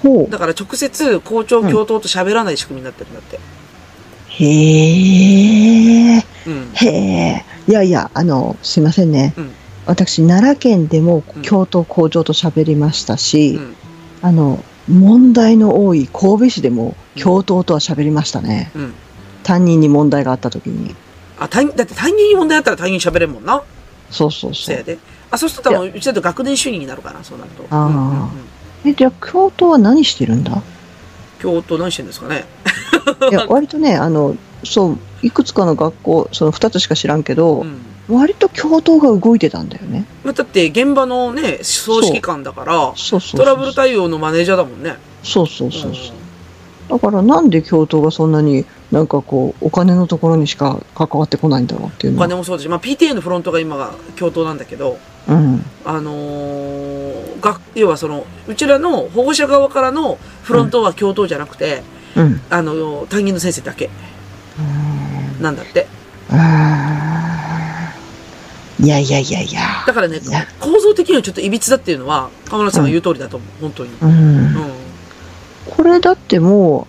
[0.03, 0.31] ほう。
[0.31, 3.39] だから直接校長、教頭と喋らない仕組みになってるんだって。
[4.45, 6.24] へえ。
[6.47, 6.70] うん。
[6.74, 7.45] へえ。
[7.68, 9.34] いやいや、あの、すいませんね。
[9.36, 9.51] うん
[9.86, 13.74] 私、奈良県でもうん京都工場と喋りましたし、うん。
[14.20, 18.70] あの、問題の多い神戸市でも教頭とは喋りましたね。
[18.74, 18.93] うん。
[19.45, 20.95] 担任に問題があった時に。
[21.39, 23.62] あ、担任、だって担任に問題あったら担任喋れんもんな。
[24.11, 24.66] そうそうそう。
[24.66, 24.99] せやで。
[25.30, 27.64] あ、そうすると多分、うちだと学年主任になるかな、そうなると。
[27.70, 28.28] あーうんうんうん
[28.84, 30.62] え、じゃあ教頭は何してるんだ？
[31.39, 32.45] 教頭何してんですかね？
[33.30, 37.78] いや、 割とね、あの、そう、いくつかの学校、その2つしか知らんけど、うん。
[38.09, 40.07] 割と教頭が動いてたんだよね。
[40.24, 42.95] まあ、だって現場のね、総指揮官だから。
[43.36, 44.97] トラブル対応のマネージャーだもんね。
[45.22, 46.18] そうそうそうそう。
[46.89, 52.20] だからなんで教頭がそんなになんかこう、お金のところにしか関わってこないんだろうっていうお。
[52.20, 55.62] 金もそうだし、まあ、PTA のフロントが今が教頭なんだけど、うん。
[55.84, 61.82] あのー、が、要はその、うちらの保護者側からのフロントは教頭じゃなくて、
[62.16, 62.41] うん。
[62.49, 63.91] あの、担任の先生だけ
[65.41, 65.86] なんだって。
[68.80, 69.61] いやいやいやいや。
[69.86, 70.20] だからね
[70.61, 73.91] 構造的にはちょっといびつだっていうのは、河村さんが言う通りだと思う、本当に。
[74.01, 74.12] うんう。
[74.12, 74.88] ん。
[75.79, 76.89] これだっても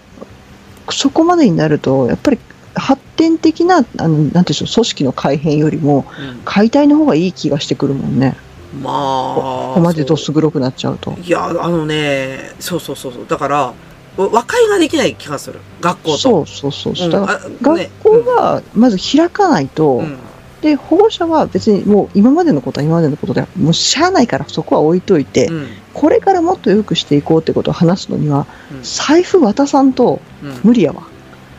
[0.87, 2.39] う、そこまでになると、やっぱり
[2.73, 8.35] 発展的な、あの、なんていうんでしょう、組織の改変よりも、うん解体の方がいい気がしてくるもんね。
[8.81, 11.15] まあ、ここまでどす黒くなっちゃうと。
[11.23, 13.25] いや、あのね、そうそうそうそう。
[13.27, 13.73] だから、わ
[14.17, 15.59] 和解ができない気がする。
[15.81, 16.17] 学校と。
[16.17, 17.05] そうそうそうそう。
[17.05, 20.17] うんだからあね学校がまず開かないと、うん
[20.61, 25.67] で、保護者は別にもう今までのことは今までのことで、もうしゃあないからそこは置いといて、うん。
[25.99, 30.59] これからもっと良くしていこうってことを話すのには、うん財布渡さんとうん。
[30.63, 31.03] 無理やわ。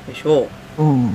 [0.08, 0.82] でしょう。
[0.82, 1.10] うん。
[1.10, 1.12] だ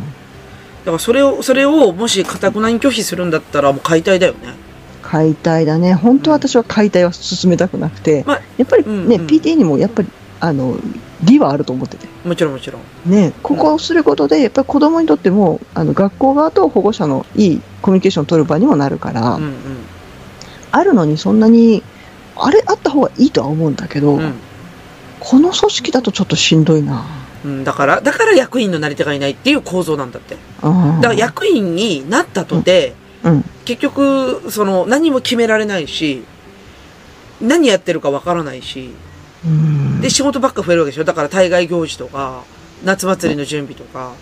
[0.86, 4.54] からそれを、それをもし堅くなに拒否するんだったらもう解体だよね。
[5.02, 5.96] 解体だね。
[5.96, 10.08] 本当は私は解体は進めたくなくて、まあやっぱりね、うんうん PTA にもやっぱり、
[10.40, 10.78] あの、
[11.24, 12.08] 利はあると思ってて。
[12.24, 13.12] もちろんもちろん。
[13.12, 19.56] ね、ここをすることで、やっぱり子供にとっても、あの、学校側と保護者のいいコミュニケーションを取る場にもなるから、うん
[20.72, 21.84] あるのにそんなに、
[22.36, 24.34] あれあった方がいいとは思うんだけど、うん。
[25.20, 27.06] この組織だとちょっとしんどいな。
[27.44, 27.52] うん。
[27.52, 27.64] うん。
[27.64, 30.36] だから、だから役員のなり手がいないっていう構造なんだって。
[30.64, 33.46] うんだから役員になったとて、うん。
[33.66, 36.24] 結局、その、何も決められないし、
[37.42, 38.92] 何やってるかわからないし、
[39.46, 42.44] うんで、仕事ばっか増えるわけでしょだから対外行事とか、
[42.84, 44.14] 夏祭りの準備とか。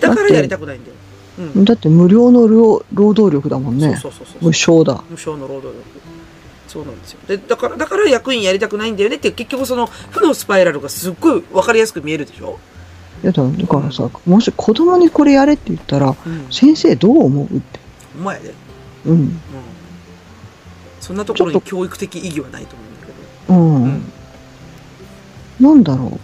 [0.00, 0.96] だからやりたくないんだよ。
[1.38, 1.64] うん。
[1.64, 3.96] だって無料の労労働力だもんね。
[3.96, 4.44] そうそうそうそう。
[4.44, 5.02] 無償だ。
[5.08, 6.14] 無償の労働力。
[6.74, 7.20] そうなんですよ。
[7.28, 12.58] で、だから、だから役員やりたくないんだよねって、結局その、負のスパイラルがすっごいわかりやすく見えるでしょ？
[13.22, 16.46] いやだだからさ、もし子供にこれやれって言ったら、うん。
[16.50, 17.78] 先生どう思うって。
[18.14, 18.52] ほんまやで。
[19.06, 19.12] うん。
[19.12, 19.40] うん。
[21.00, 23.12] そんなところに教育的意義はないと思うんだけ
[23.52, 23.54] ど。
[23.54, 23.84] うん。
[23.84, 24.12] うん
[25.60, 26.18] なんだろ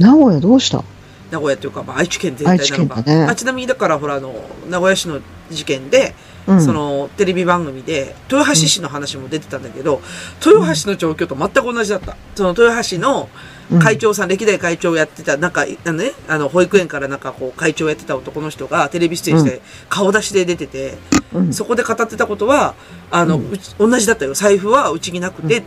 [0.00, 0.02] う。
[0.02, 0.82] 名古屋どうした？
[1.30, 3.02] 名古屋っていうか、まあ、愛知県全体なのか。
[3.02, 4.34] ねあちなみに、だから、ほら、あの、
[4.68, 6.16] 名古屋市の事件で、
[6.48, 6.60] うん。
[6.62, 10.00] その、テレビ番組で、豊橋市の話も出てたんだけど、
[10.44, 12.16] 豊橋の状況と全く同じだった。
[12.34, 13.28] その、豊橋の
[13.70, 20.96] うん会長さん、歴代会長をやってた、なんか、あのね、あの、保育園からなんかこう、会長をやってた男の人がテレビ出演して、顔出しで出てて、
[21.34, 22.74] うんそこで語ってたことは、
[23.10, 24.32] あの、うん同じだったよ。
[24.32, 25.62] 財布はうちになくて、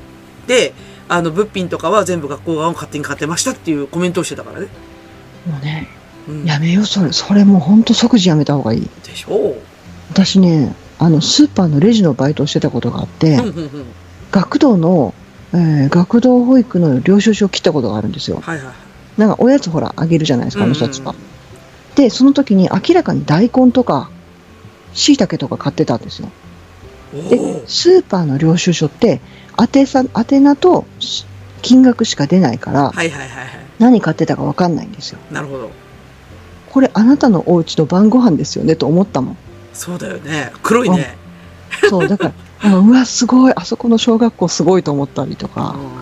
[0.48, 0.74] で、
[1.10, 4.68] あの、物品とかは全部学校側を勝手に買ってましたっていうコメントをしてたからね。
[5.46, 5.88] もうね、
[6.28, 6.46] うん。
[6.46, 7.12] やめよう、それ。
[7.12, 8.90] それもうほんと即時やめた方がいい。
[9.06, 9.56] でしょ
[10.12, 13.40] 私ね、あの、スーパーのレジのバイトをしてたことがあって。
[14.32, 15.14] 学童の、
[15.54, 18.40] えー学童保育の領収書を切ったことがあるんですよ。
[18.42, 18.74] はいはい。
[19.18, 21.16] なんかおやつほら、あげるじゃないですか、あの人たちがうん。
[21.96, 24.10] で、その時に明らかに大根とか、
[24.94, 26.30] 椎茸とか買ってたんですよ。
[27.30, 29.20] でスーパーの領収書って、
[29.60, 31.26] 宛さ、宛名とし
[31.62, 33.48] 金額しか出ないから、はいはいはいはい。
[33.80, 35.20] 何買ってたかわかんないんですよ。
[35.32, 35.72] なるほど。
[36.70, 39.38] これあなたのお家の晩ご飯ですよねと思ったもん。
[39.74, 40.52] そうだよね。
[40.64, 41.18] 黒いね。
[41.90, 42.34] そう、だから、
[42.72, 45.76] あうわ、すごい、あそこの小学校すごいと思ったりとか。
[45.76, 46.02] あ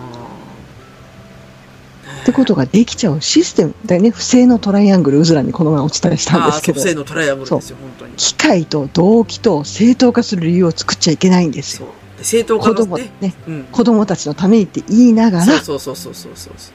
[2.20, 4.10] ってこことができちゃうシステムだよね。
[4.10, 8.12] 不正のトライアングル、うずらにこの前お伝えしたんですけど不、正のトライアングルですよ、本当に。
[8.16, 11.88] 機械と動機と正当化する理由を作っちゃいけないんですよ。。
[12.18, 13.10] で正当化子供のね。
[13.20, 13.64] ね、うん。
[13.72, 16.70] 子供たちのためにって言いながら、そうそうそうそうそうそ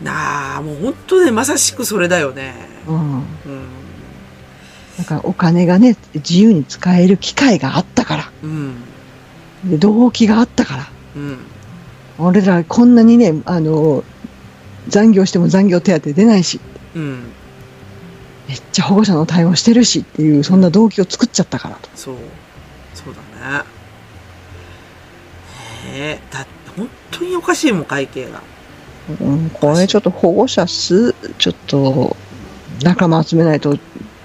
[0.00, 0.04] う。
[0.04, 2.54] なあ、もう本当ね、まさしくそれだよね。
[2.88, 2.96] うん。
[2.96, 3.22] うん。
[5.02, 8.74] だからお金がね、自由に使える機会があったから、うん。
[9.64, 11.38] で動機があったから、うん。
[12.18, 14.04] 俺らこんなにね、あの、
[14.88, 16.60] 残業しても残業手当出ないし、
[16.94, 17.32] うん。
[18.48, 21.88] めっちゃ保護者の対応してるしっていう、そんな動機を作っちゃったからと。
[21.96, 22.16] そう。
[22.94, 23.20] そうだ
[23.56, 23.58] ね。
[23.58, 23.64] ね
[25.94, 26.20] え。
[26.30, 28.40] だって本当におかしいもん、会計が。
[29.20, 32.16] うん、これちょっと保護者数、ちょっと
[32.84, 33.78] 仲間集めないと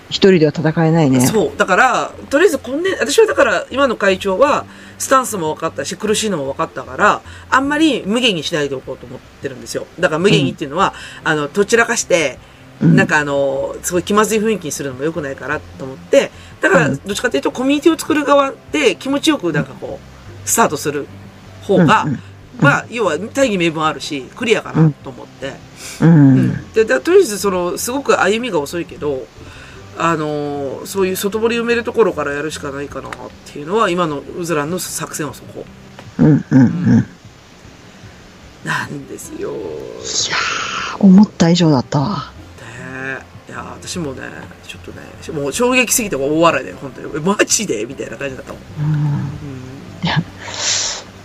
[0.10, 1.26] 一人では戦えないね。
[1.26, 1.58] そう。
[1.58, 4.66] だから、とりあえず今年、私はだから、今の会長は、
[4.98, 9.86] スタンスも分かったし、苦しいのも分かったから、あんまり無限にしないでおこうと思ってるんですよ。
[10.00, 10.94] だから無限にっていうのは、
[11.24, 12.40] あの、どちらかして、
[12.82, 16.32] うんなんかあの、すごい気まずい雰囲気にするのも良くないからと思って、
[16.62, 21.08] だから、うんどっちかというと、コミュニティを作る側で気持ちよくなんかこう、スタートする
[21.64, 22.20] 方が、うん
[22.60, 25.54] まあ、要は大義名分あるし、クリアかなと思って。
[26.02, 26.10] うん。
[26.10, 26.72] ううんん。
[26.74, 29.26] で、だとりあえず、その、すごく歩みが遅いけど、
[30.00, 33.12] あのーそういう外堀埋めるところからやるしかないかなっ
[33.46, 35.66] ていうのは、今のウズランの作戦はそこ
[36.20, 37.00] うんうんうん。
[37.00, 37.04] い
[38.64, 39.52] なんですよ。
[39.52, 42.32] やー、思った以上だったわ。
[42.60, 43.20] ね
[43.50, 44.22] いや、私もね、
[44.68, 47.12] ちょっとね、もう衝撃すぎて大笑いだよ、本当に。
[47.16, 47.86] えマジで？
[47.86, 48.62] みたいな感じだったもん。
[48.80, 49.28] うんうん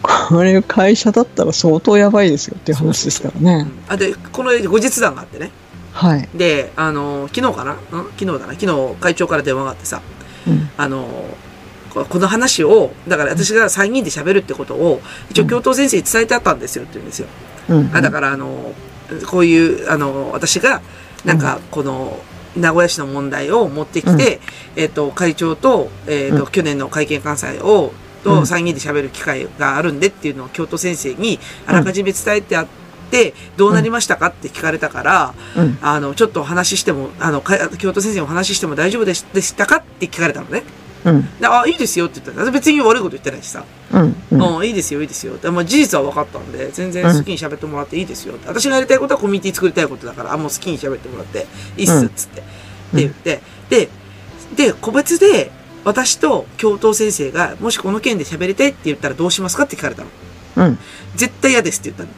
[0.03, 3.67] これ会社だったら相当やばいですよっていう話ですからね。
[3.89, 5.51] あ、で、この後日談があってね。
[5.93, 6.29] はい。
[6.35, 7.77] で、あのー昨日かな？
[7.93, 8.05] うん？
[8.13, 8.55] 昨日だな。
[8.55, 10.01] 昨日会長から電話があってさ、
[10.47, 10.71] うん。
[10.77, 11.07] あの、
[11.91, 17.29] ここの話を、だから私が3人で喋るってことを、一応教頭先生に伝えてあったんですよって言うんですよ。
[17.69, 17.91] うん。
[17.95, 18.73] あ、だからあの、
[19.29, 20.81] こういう、あの、私が、
[21.25, 22.19] なんか、この、
[22.57, 24.41] 名古屋市の問題を持ってきて、
[24.77, 26.51] えっ、と、会長と、えっ、と、うん。
[26.51, 27.93] 去年の会見関西を、
[28.25, 28.41] とうん。
[28.43, 32.67] 3人で喋る機会があるんでっていうのを教頭先生にあらかじめ伝えてあっ
[33.13, 35.79] て、どうなりましたかって聞かれたから、うん。
[35.83, 40.63] あの、ちょっとお話ししても、あの、か教頭先生にお話ししても大丈夫でしたかって聞かれたのね。
[41.05, 41.39] うん。
[41.39, 43.65] であ、いいですよって言ったら、別に悪いこと言ってないしさ。
[43.93, 44.17] うん。
[44.31, 44.57] うん。
[44.57, 45.37] うん、いいですよ、いいですよ。
[45.37, 48.35] でまあ、事実は分かったんで、全然好きに喋ってもらっていいですよ。
[48.47, 51.47] 私がやりたいことはコミュニティ作りたいことだから、あ、もう好きに喋ってもらって
[51.77, 52.41] いいっす、うんつって。
[52.41, 52.47] って
[52.95, 53.89] 言って、で、
[54.57, 55.51] で、個別で、
[55.85, 60.09] 私と教頭先生が、もしこの件で喋りたいって言ったらどうしますかって聞かれたの。
[60.69, 60.79] うん。
[61.17, 62.09] 絶対嫌ですって言ったの。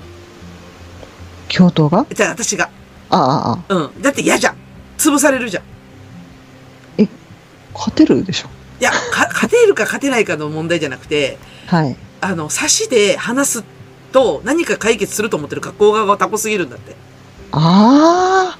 [1.55, 2.05] 教頭が？
[2.13, 2.69] じゃあ私が。
[3.11, 3.75] ああ、ああ。
[3.75, 4.03] うん。
[4.03, 4.57] だって嫌じゃん。
[4.99, 5.63] 潰されるじゃん。
[7.73, 8.49] 勝てるでしょ？
[8.81, 11.97] いや、か、 勝てるか勝てないかの問題じゃなくて、はい。
[12.21, 13.65] あの、差しで話す
[14.13, 16.97] と何か解決すると思ってる学校側がタコすぎるんだって。
[17.53, 18.59] ああ。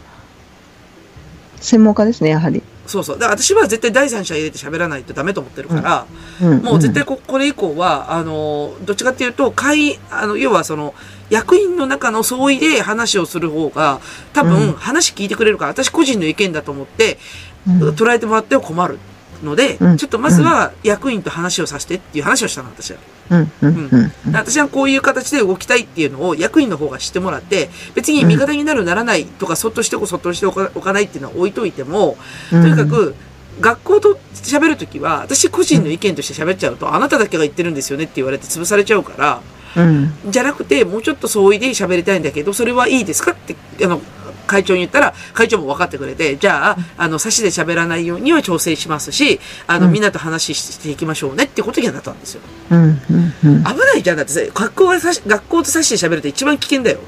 [1.61, 2.63] 専門家ですね、やはり。
[2.87, 3.19] そうそう。
[3.19, 6.07] だから私は絶対第三者入れて喋らないとダメと思ってるから、
[6.43, 6.63] うん。
[6.63, 10.95] もう絶対こ、これ以降は、あの、どっちかっていうと、会、あの、要はその、
[11.35, 14.01] 役員の中の総意で話をする方が、
[14.33, 17.19] 多うん分話聞いてくれるから、私個人の意見だと思って、
[17.67, 19.01] うん、捉えてもらっては困る
[19.43, 22.99] ので、うんちょっとまずは役員と話をさせてっていう話をしたの、私は。
[23.31, 23.53] うん。
[23.63, 23.89] うん。
[23.91, 24.33] うん。
[24.33, 32.17] 私はこういう形で動きたいっていうのを役員の方が知ってもらって、別に味方になるならないとか、そっとしてこそっとしておかおかないっていうのは置いといても、
[32.51, 33.17] とにかく、
[33.61, 39.41] 学校と喋るときは、私個人の意見として喋っちゃうと、あなただけが言ってるんですよねって言われて潰されちゃうから、
[39.77, 40.13] うん。
[40.29, 43.33] じゃなくて、もうちょっと相違で喋りたいんだけど、それはいいですか？
[43.33, 44.01] って、あの、
[44.47, 52.41] 会長に言ったら、会長も分かってくれて、じゃあ、あの、差しで喋らないようには調整しますし、あの、うんみんなと話していきましょうねってことにはなったんですよ。
[52.71, 52.79] うん。
[52.83, 53.35] うん。
[53.45, 53.65] うん。
[53.65, 54.17] 危ないじゃん。
[54.17, 56.99] だってさ、学校がさし、学校と差しで喋ると一番危険だよ。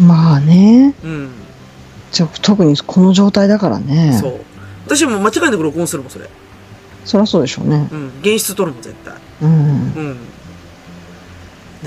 [0.00, 0.94] まあね。
[1.04, 1.30] うん。
[2.10, 4.18] ちょ特にこの状態だからね。
[4.20, 4.40] そう。
[4.86, 6.28] 私も間違いなく録音するもん、それ。
[7.04, 7.88] そりゃそうでしょうね。
[7.92, 8.06] うん。
[8.20, 9.14] 現実取るもん、絶対。
[9.42, 9.50] うん。
[9.50, 9.52] う
[10.00, 10.16] ん。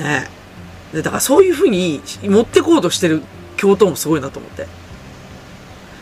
[0.02, 0.28] ね
[0.94, 0.98] え。
[0.98, 3.22] で、だからそういうふうに持ってこうとしてる
[3.58, 4.68] 教頭もすごいなと思って。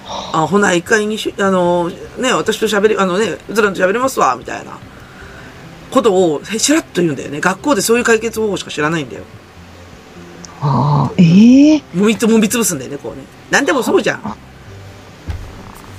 [0.05, 4.77] あ、ほな、一回にし、あの、ね、私と喋り、あのね、うずらんと喋りますわ、みたいな。
[5.91, 7.41] ことを、へしらっと言うんだよね。
[7.41, 9.23] 学校でそういう解決方法しか知らないんだよ。
[10.61, 13.23] ああ、ええもみつ、もみつぶすんだよね、こうね。
[13.51, 14.35] なんでもそうじゃん。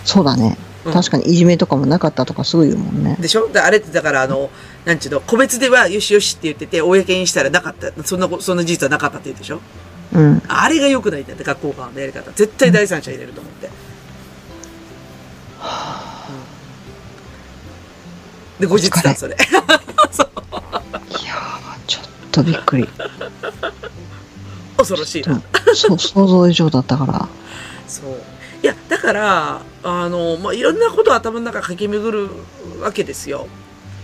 [0.05, 0.57] そうだね。
[0.85, 3.19] うん確かにいじめとかもなかったとかすぐ言うもんね。
[3.21, 3.49] でしょ？
[3.49, 4.49] であれってだからあの、
[4.85, 7.93] なんちゅうの、個別ではよしよしって言ってて、公にしたらなかった。
[8.05, 9.61] そんなこ、そんな事実はなかったって言うでしょ？
[10.15, 10.43] うん。
[10.49, 12.31] あれが良くないんだって、学校側のやり方。
[12.33, 13.67] 絶対第三者入れると思って。
[13.67, 13.73] うん
[18.61, 19.37] で、後日だ、それ。
[19.39, 19.69] いやー、
[21.87, 22.89] ちょっとびっくり。
[24.77, 25.41] 恐ろしいな。
[25.75, 27.29] そう、想像以上だったから。
[27.87, 28.21] そう。
[28.61, 32.31] いや、だから、あの、まあ、いろんなことを頭の中駆け巡る
[32.81, 33.47] わけですよ。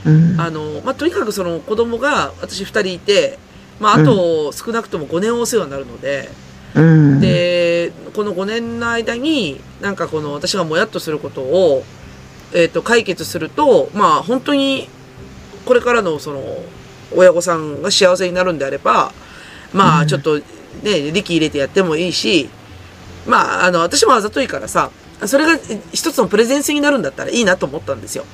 [0.06, 0.40] うん。
[0.40, 3.38] あの、まあ、とにかくその子供が私二人いて、
[3.80, 6.28] まあ、あと少なくとも5年お世話になるので、
[6.74, 7.20] うん。
[7.20, 11.84] で、この5年の間に、なんかこの私がもやっとすることを、
[12.52, 14.88] えっ、と、解決すると、まあ、本当に、
[15.64, 16.42] これからのその、
[17.16, 19.12] 親御さんが幸せになるんであれば、
[19.72, 22.48] まあ、ちょっと、ね、力入れてやってもいいし、
[23.26, 24.90] まあ、あの、私もあざといからさ、
[25.26, 25.58] それが
[25.92, 28.24] 一つのプレゼンスになるんだったらいいなと思ったんですよ。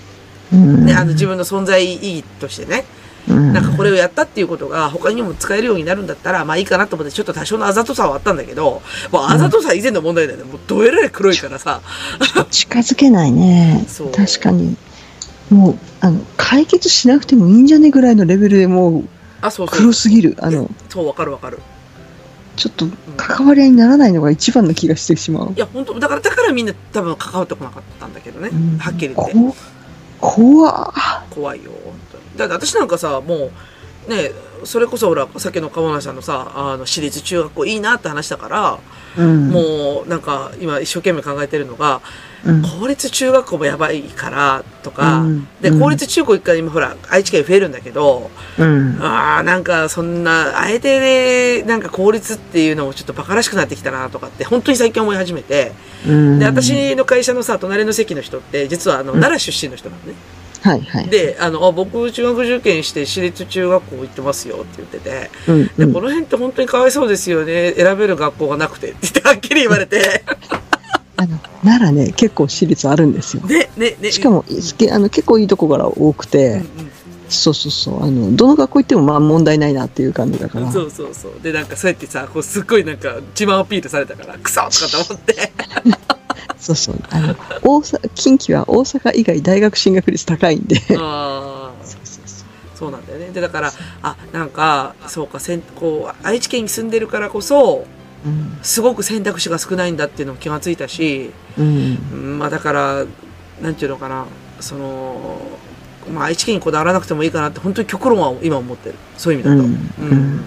[0.53, 2.84] うん、ね、あの、自分の存在意義としてね。
[3.28, 8.82] うん、なんかこれをやったっていうことが他にも使えるようになるんだったら、まあいいかなと思って、ちょっと多少のあざとさはあったんだけど、
[9.12, 10.44] もうあざとさ以前の問題だよね。
[10.44, 11.80] もうどえらい黒いからさ。
[12.51, 13.84] 近づけないね。
[14.16, 14.76] 確かに。
[15.51, 19.05] もう、あの、解決しなくてもいいんじゃねぐらいのレベルでもう
[19.42, 19.92] あ、そう黒。
[19.92, 20.36] すぎる。
[20.40, 21.61] あの、そう、わかるわかる。
[22.57, 22.86] ちょっと
[23.16, 25.59] 関わり合いにならないのが一番の気がしてしまうい。
[25.59, 28.51] や、本当だから、だからみんな多分関わってこなかったんだけどね。
[28.53, 29.34] うんはっきり言って。
[30.20, 32.24] こ怖っ怖いよ、本当に。
[32.36, 33.50] だって私なんかさ、も
[34.08, 34.32] う、ね、
[34.64, 38.78] それこそほら、さっきの川村さんのさ、あの、私立中学校いいなって話だから、
[39.16, 39.50] うん。
[39.50, 42.00] もう、なんか、今一生懸命考えてるのが、
[42.45, 48.99] うん、公立中学校もやばいから、とか、うんで、うん公立中高一回今ほら、愛知県増えるんだけど、うん。
[49.01, 55.72] ああ、なんかそんな、あえてね、なんか公立っていうのもちょっと馬鹿らしくなってきたなとかって、本当に最近思い始めて、
[56.07, 60.14] うんで、私の会社のさ、隣の席の人って、実はあの、奈良出身の人なのね。
[60.62, 61.09] はいはい。
[61.09, 67.72] で、あの、あ僕中学受験して私立中学校行ってますよって言ってて、うん、で、うんこの辺って本当にかわいそうですよね。
[67.72, 70.24] 選べる学校がなくてってはっきり言われて。
[71.20, 73.42] あの、奈良ね、結構私立あるんですよ。
[73.42, 74.10] ね、ね、ね。
[74.10, 76.62] しかも、すけあの結構いいとこから多くうんて、
[77.28, 80.66] そうそうそう、あの、どの学校行ってもまあ問題ないなっていう感じだから。
[80.66, 81.32] うん、そうそうそう。
[81.42, 85.52] で、なんかそうやってさ、こうすっごいなんか自慢アピールされたから、クソとかと思って。
[86.58, 87.02] そうそう。
[87.10, 90.80] あの、大阪、近畿は大阪以外大学進学率高いんで。
[90.96, 91.84] ああ。
[91.84, 93.28] そうそうそうそうなんだよね。
[93.30, 97.99] で、だから、あ、なんか、そうか、せん、こう、愛知県に住んでるからこそ、うん。
[98.62, 101.98] すごく選択肢が少ないんだっていうのも気がついたし、うん。
[102.12, 103.04] うんまあだから、
[103.62, 104.26] なんていうのかな、
[104.60, 105.40] その、
[106.12, 108.94] まあ愛知県にこだわらなくてもいいかなって、本当に極論は今思ってる。
[109.16, 109.62] そういう意味だと。
[109.62, 110.44] うんうん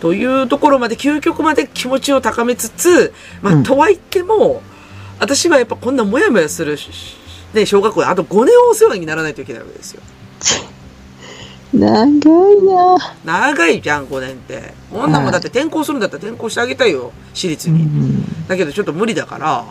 [0.00, 3.12] というところまで、究極まで気持ちを高めつつ、
[3.42, 4.62] まあ、うんとはいっても、
[5.18, 6.90] 私はやっぱこんなモヤモヤするし、
[7.52, 10.02] ね、小学校であと5年お世話にならないといけないわけですよ。
[11.72, 14.74] 長いな長いじゃん、5年って。
[14.92, 17.82] 女もだって転校するんだったら転校してあげたいよ、私立うに。
[17.82, 18.46] ん。
[18.48, 19.64] だけどちょっと無理だから、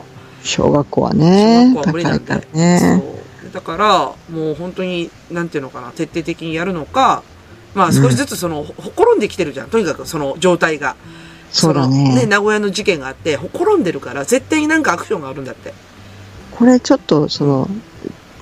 [0.43, 2.60] 小学校はね、小学校は無理なんで高いから。
[2.60, 3.02] ね。
[3.43, 3.52] そう。
[3.52, 3.98] だから、
[4.30, 7.24] もう本当に、なんていうのかな、徹底的にやるのか、
[7.74, 9.70] まあ少しずつその、ほころんできてるじゃん。
[9.70, 10.95] とにかくその状態が。
[11.52, 12.26] そうだのね、ね。
[12.26, 15.74] 名古屋の事件があって、ほころんでるから、絶対になんかアクションがあるんだって。
[16.52, 17.70] これちょっと、その、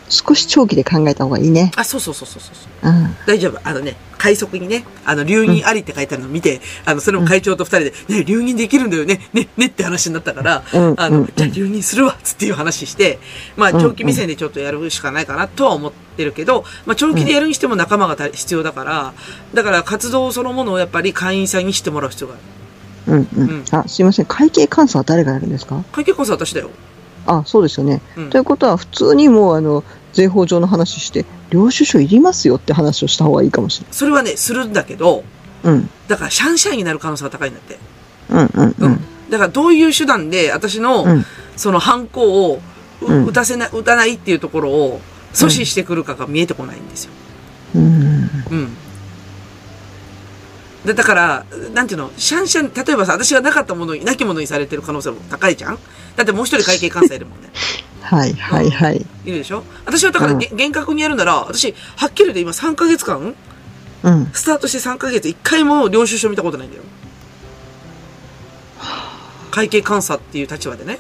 [0.09, 1.71] 少し長期で考えた方がいいね。
[1.75, 2.51] あ、そうそうそうそうそ
[2.83, 2.91] う。
[2.91, 3.15] うん。
[3.25, 3.59] 大丈夫。
[3.63, 13.19] あのね、快速にね、あの、留任ありって書いてあるのを見て、あの、それも会長と二人で、ね、留任できるんだよね、ね、ねって話になったから、うんあのうん、じゃあ留任するわ、つっていう話して、
[13.57, 19.13] まあ、うん長期目線でちょっとやるしかないかなとは思ってるけど、まあ、長期でやるにしても仲間がた必要だから、
[19.53, 22.43] だから活動そのものをやっぱり会員さんにしてもらう必要がある。
[23.07, 23.63] うんううんん。
[23.71, 24.25] あ、すいません。
[24.25, 25.83] 会計監査は誰がやるんですか？
[25.91, 26.69] 会計コンサート私だよ。
[27.25, 28.01] あ、そうですよね。
[28.17, 35.23] うんということは、普通にもう、あの、税法上の話して、領収書いりますよって話をした方がいいかもしれそれはね、するんだけど、
[35.63, 35.73] ない。
[35.75, 35.89] うん。
[36.07, 37.77] だからシャンシャンになる可能性が高いんだって。
[38.29, 39.01] うんうんううんん。
[39.29, 42.61] だからどういう手段で私の、うんその犯行を
[43.01, 45.01] 打たせな、打たないっていうところを
[45.33, 47.11] 阻止してくるかが見えてこないんですよ。
[47.75, 48.29] うん。
[48.51, 48.69] うん。
[50.85, 55.79] で、だから、なんていうの、シャンシャン、例えばさ、私がなかったものに、なきものにされてる可能性も高いじゃん？
[56.15, 57.49] だってもう一人会計監査いるもんね。
[58.01, 59.05] はいはいはい。
[59.25, 59.63] いるでしょ？
[59.85, 63.35] 私はだから、うんげ厳格にやるなら、私、はっきり言って今3ヶ月間、
[64.03, 64.29] うん。
[64.31, 66.83] スタートして3ヶ月、1回も領収書見たことないんだよ。
[69.49, 70.99] 会計監査っていう立場でね。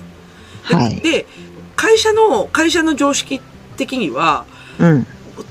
[0.69, 1.27] で、はいで
[1.75, 3.41] 会社の、会社の常識
[3.77, 4.45] 的には、
[4.79, 5.07] うん。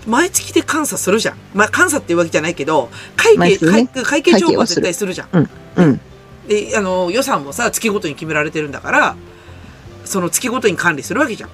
[0.06, 1.36] 毎月で監査するじゃん。
[1.54, 5.28] まあ、監査っていうわけじゃないけど、会計、ね会会計帳簿は絶対するじゃん。
[5.32, 5.50] うん。
[5.76, 6.00] うん。
[6.48, 9.16] で、あの、予算もさ、月ごとに決められてるんだから、
[10.04, 11.50] その月ごとに管理するわけじゃん。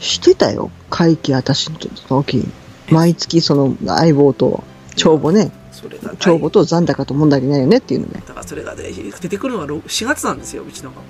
[0.00, 0.70] してたよ。
[0.90, 2.48] 会計私の時。
[2.90, 4.64] 毎月その相棒と
[4.96, 5.52] 帳簿ね。
[5.70, 8.22] それが、帳簿と残高と問題ないよねっていうのね。
[8.26, 8.84] だからそれが、ね、
[9.20, 11.02] 出てくるのはろ4月なんですよ、うちの学校。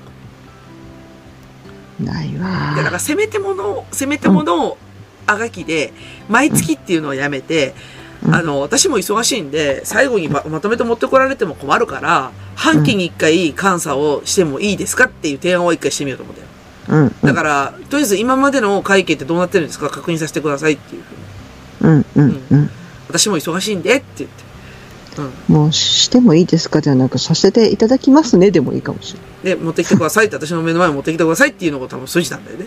[2.05, 4.79] ないで、だからわせめてもの、せめてものを
[5.27, 5.93] あがきで、
[6.29, 17.03] 毎月っていうのをやめて、うんあの、私も忙しいんで、最後にままとめて持ってこられても困るから、半期に一回監査をしてもいいですかっていう提案を一回してみようと思ったよ。
[17.05, 17.15] うん。
[17.23, 21.95] だから、とりあえず今までの会計ってどうなってるんですか確認させてくださいっていうふうに。
[21.95, 22.71] うん、うん、うん。
[23.09, 25.21] 私も忙しいんでって言って。
[25.49, 25.57] うん。
[25.57, 29.21] もうしてもいいですかではなく、させていただきますねでもいいかもしれ
[29.51, 29.59] ない。
[29.59, 32.67] で、持ってきてくださいって、私の目の前に持ってきてくださいっていうのが多分筋なんだよね。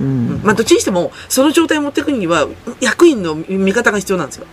[0.00, 0.40] ううんん。
[0.42, 2.48] まあ、どっちにしても、その状態を持っていくには、
[2.80, 4.46] 役員の味方が必要なんですよ。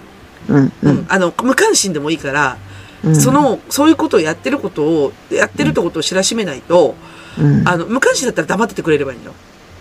[0.50, 1.06] うん、ううんん。。
[1.10, 2.58] あの、無関心でもいいから、
[3.04, 6.95] うんそ、の、そういうことをやってることを、やってるってことを知らしめないと、
[7.39, 7.68] うん。
[7.68, 9.34] あの、無関心だったら黙っててくれればいいのよ。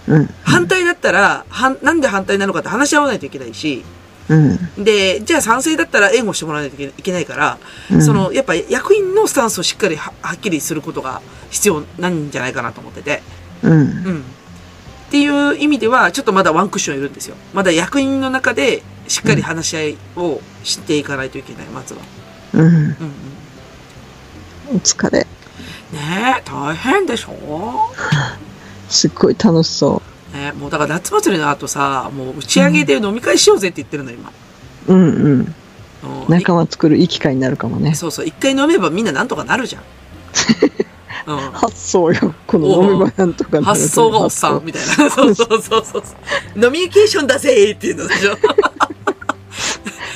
[0.08, 0.30] うん。
[0.44, 3.84] 反対だったら、はん、なんで反対なのかって話し合わないといけないし、
[4.28, 4.84] うん。
[4.84, 7.58] で、じゃあ賛成だったら援護してもらわないといけないから、
[7.90, 13.22] うんその、やっぱ役員のスタンスをしっかりははっきりすることが必要なんじゃないかなと思ってて。
[13.62, 13.72] うん。
[13.72, 14.24] うん。
[15.06, 17.36] っていう意味では、ちょっっとまだワンクッションいるんですよ。
[17.54, 22.00] まだ役員の中でしっかり話し合いをしていかないといけない、まずは。
[22.54, 22.60] うん。
[22.60, 22.78] うんう
[24.74, 24.76] ん。
[24.76, 25.20] お疲れ。
[25.20, 25.26] ね
[26.38, 27.92] え、大変でしょ？
[28.88, 30.02] すっごい楽しそ
[30.34, 34.32] ねえ、もうだから夏祭りの後さ、もう打ち上げで飲み会しようぜって言ってるの、今。
[34.88, 34.92] う。
[34.92, 35.08] うん、うん。
[35.40, 35.54] うん
[36.28, 37.94] 仲間作るいい機会になるかもね。
[37.94, 39.82] そうそう、一回飲めばみんななんとかなるじゃん。
[41.26, 41.36] うん。
[41.52, 42.34] 発想よ。
[42.46, 45.10] この飲み場なんとかなる発想がおっさんみたいな。
[45.10, 46.64] そうそうそうそう。
[46.64, 48.36] 飲みニケーションだぜっていうのでしょ。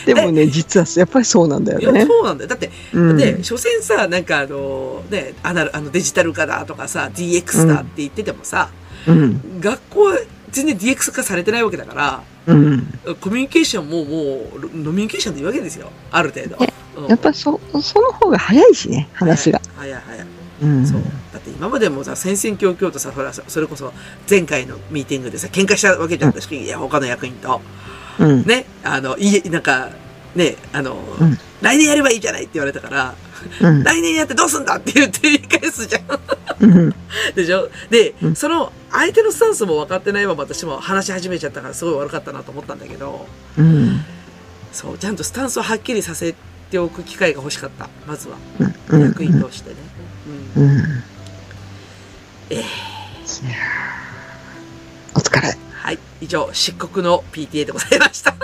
[0.07, 2.07] でもね、実はやっぱりそうなんだよね。
[2.07, 2.49] そうなんだよ。
[2.49, 8.71] だって、うんで、所詮さ、なんかあの、ね、アナルあのデジタル化だとかさ、DX だって言っててもさ、
[9.07, 9.61] うん。
[9.61, 10.19] 学校は
[10.51, 12.87] 全然 DX 化されてないわけだから、うん。
[13.21, 15.91] コミュニケーションももう、ノミニケーションでいいわけですよ。
[16.11, 16.57] ある程度。
[16.57, 19.61] ねうんやっぱそ、その方が早いしね、話が。
[19.77, 20.39] 早い早い早い。
[20.63, 20.87] うん。
[20.87, 21.03] そう。
[21.33, 23.93] だって今までもさ、戦々恐々とさ、ほら、それこそ
[24.29, 27.61] 前回のミーティングでさ、喧嘩したわけじゃん、私、いや、他の役員と。
[28.19, 28.43] うん。
[28.45, 29.91] ね、あの、いえ、なんか、
[30.35, 33.15] ね、あの、うん来年やればいいじゃないって言われたから、
[33.61, 33.83] うん。
[33.85, 36.05] 来年やってどうすんだって言って言い返すじゃん。
[36.61, 36.95] うん。
[37.37, 37.69] でしょ？
[37.91, 43.27] で、うんその、相手のスタンスも分かってないまま私も話し始めちゃったからすごい悪かったなと思ったんだけど、
[43.59, 44.01] うん。
[44.73, 46.35] そう、ちゃんとスタンスをはっきりさせ
[46.71, 47.91] ておく機会が欲しかった。
[48.07, 48.37] まずは。
[48.89, 49.03] うん。
[49.03, 49.77] 役員としてね。
[50.57, 50.63] うん。
[50.63, 51.05] うん。
[52.51, 52.63] えー
[55.15, 55.57] お疲れ。
[55.73, 55.99] はい。
[56.21, 58.31] 以上、漆黒の PTA でございました。
[58.31, 58.35] い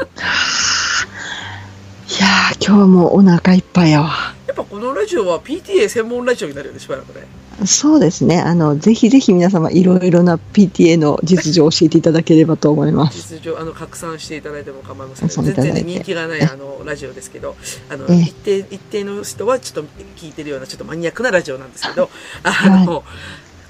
[2.21, 4.35] やー、今日はもうお腹いっぱいやわ。
[4.47, 7.27] やっぱこのラジオは PTA 専門ラジオになるよね、しばらくね。
[7.65, 8.41] そうですね。
[8.41, 13.33] あの、ぜひぜひ皆様いろいろな PTA の実情を教えていただければと思います。
[13.33, 15.29] 実情、あの、拡散していただいても構いません。
[15.29, 17.57] 全然ね、人気がない、あの、ラジオですけど、
[17.89, 22.11] あの、ええ一定、一定の人はちょっと聞いてるような、ちょっとマニアックなラジオなんですけど、
[22.43, 23.05] あの、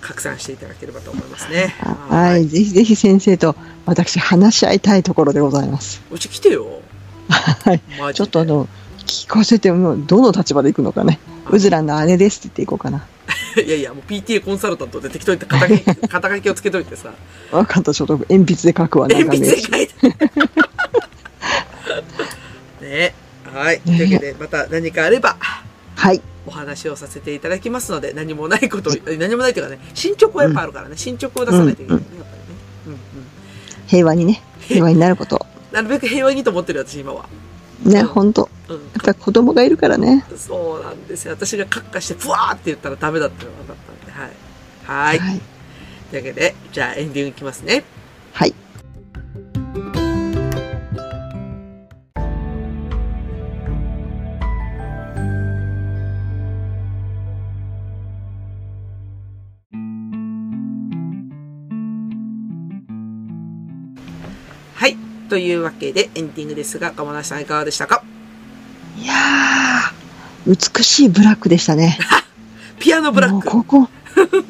[0.00, 1.74] 拡散していただければと思いますね。
[2.08, 2.46] はい。
[2.46, 3.56] ぜひぜひ先生と
[3.86, 6.02] 私話し合いたいところでございます。
[6.10, 6.80] うち来てよ。
[7.28, 8.14] はい。
[8.14, 8.68] ちょっとあ、の、
[9.06, 11.18] 聞かせても、どの立場で行くのかね。
[11.50, 13.06] うずらの姉ですって言っていこうかな。
[13.62, 17.12] いやいや、もう PTA コンサルタントで適当に 肩書き肩書きをつけといてさ、
[17.50, 19.94] わかった、ちょっと鉛筆で書くわ、鉛筆で名書いて。
[22.86, 23.80] ねはい。
[23.80, 25.36] というわけで、また何かあれば、
[25.94, 26.20] はい。
[26.46, 32.58] お話をさせていただきますので、何もないことを、何もないというかね、進捗はやっぱあるからね、進捗を出さないといけないね、やっぱりね。
[32.86, 32.98] うんうん。
[33.86, 35.44] 平和にね、 平和になること。
[35.72, 37.26] なるべく平和にと思ってる私今は。
[37.84, 38.48] ね、うんほんと。
[38.68, 38.76] うん。
[38.76, 40.24] やっぱり子供がいるからね。
[40.36, 41.32] そうなんですよ。
[41.32, 44.30] 私がカッカして、ふわーって言ったらダメだったのが分かったんで、はい。
[44.86, 45.18] はい。
[45.18, 45.40] はい。
[46.10, 47.84] というわけで、じゃあエンディングいきますね。
[48.32, 48.54] はい。
[65.28, 68.02] というわけで、エンディングですが、鴨梨さんいかがでしたか？
[68.98, 71.98] いやー、美しいブラックでしたね。
[72.78, 73.46] ピアノブラック。
[73.48, 73.88] ここ、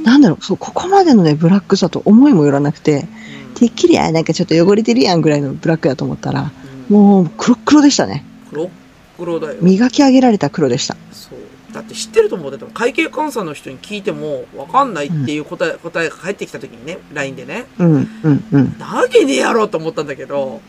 [0.02, 3.06] なんだろう、そう、ここまでのね、ブラックさと思いもよらなくて、
[3.54, 8.24] てっきり、あ、なんかちょっと汚れてるやんぐらいのブラックだと思ったら、うんもう黒っ黒でしたね。
[8.50, 8.70] 黒
[9.18, 9.56] 黒だよ。
[9.60, 10.96] 磨き上げられた黒でした。
[11.10, 11.38] そう。
[11.76, 12.50] だって知ってると思う。
[12.50, 18.78] だって会計監査の人に聞いてもわかんないっていう答え、答えが返ってきた時にね、LINE でね、うん、うん、うん。
[18.78, 20.60] なわけねえやろうと思ったんだけど、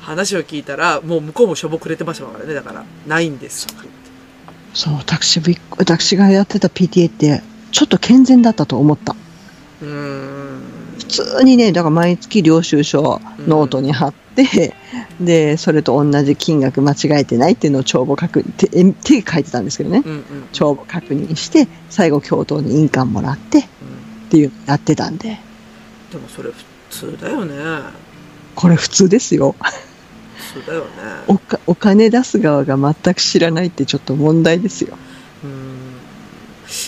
[0.00, 2.54] 話を聞いたら、もう向こうもしょぼくれてましたからね。
[2.54, 3.66] だから、ないんです。
[4.72, 5.40] そう、私
[5.76, 9.16] 私がやってた PTA って、ちょっと健全だったと思った。
[9.82, 10.62] うーん。
[10.98, 14.74] 普通にね、だから毎月領収書ノートに貼って、
[15.20, 20.02] で、それと同じ金額間違えてないっていうのを帳簿確認、手手書いてたんですけどね。
[20.04, 20.24] うんうん。
[20.52, 25.40] 帳簿確認して、最後教頭に印鑑もらってっうんていうのやってたんで、
[26.10, 27.54] でもそれ普通だよね。
[28.54, 29.56] これ普通ですよ。
[30.52, 30.88] そうだよね。
[31.26, 34.96] おかお金出す側が全く知らないってちょっと問題ですよ。
[35.44, 35.96] うん。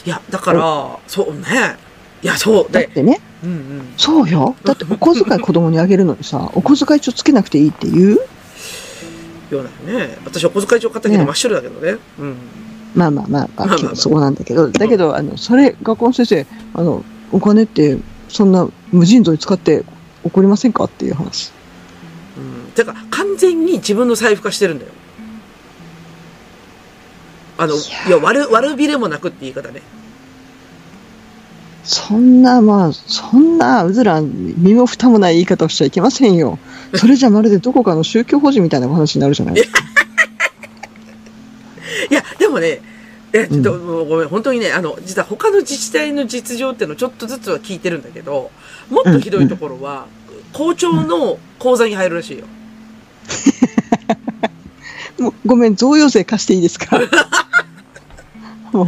[0.07, 1.77] いや、だから、そうね。
[2.23, 2.73] いや、そう。
[2.73, 3.95] で、だってね、うんうん。
[3.97, 4.55] そうよ。
[4.65, 8.19] だってお小遣い子供にあげるのにさ、 お小遣い帳つけなくていいって言う？
[9.55, 10.19] ようなね。
[10.25, 11.99] 私は小遣い帳買ったけどね真っ白だけどね。
[12.19, 12.37] うん。
[12.95, 17.99] まあまあまあ、まあまあまあそうなんだけど、だけど、あの、それ、学校の先生、あの、お金って、
[18.29, 19.85] そんな無尽蔵に使って
[20.25, 21.51] 怒りませんかっていう話。
[22.37, 22.71] うん。
[22.73, 24.91] てか、完全に自分の財布化してるんだよ。
[27.59, 29.83] あの、いいや、悪、悪びれもなくって言い方ね。
[31.85, 36.59] そんな、まあ、そんな、うずら、身も蓋もない言い方をしちゃいけませんよ。
[36.95, 39.83] それじゃまるでどこかの宗教法人みたいなお話になるじゃないですか。
[42.11, 42.81] いや、でもね、
[43.33, 48.51] え、ちょっと、うんごめん、本当にね、あの、実は他の自治体の実情っていうのをちょっとずつは聞いてるんだけど、
[48.91, 50.07] もっとひどいところは、
[50.53, 52.45] 校長の口座に入るらしいよ。
[55.19, 56.99] もうごめん、贈与税貸していいですか？
[58.73, 58.87] もう、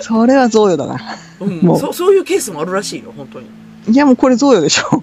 [0.00, 0.98] それは贈与だな。
[1.40, 1.92] うんもうそ。
[1.92, 3.46] そういうケースもあるらしいよ、本当に。
[3.88, 5.02] いや、もうこれ贈与でしょ。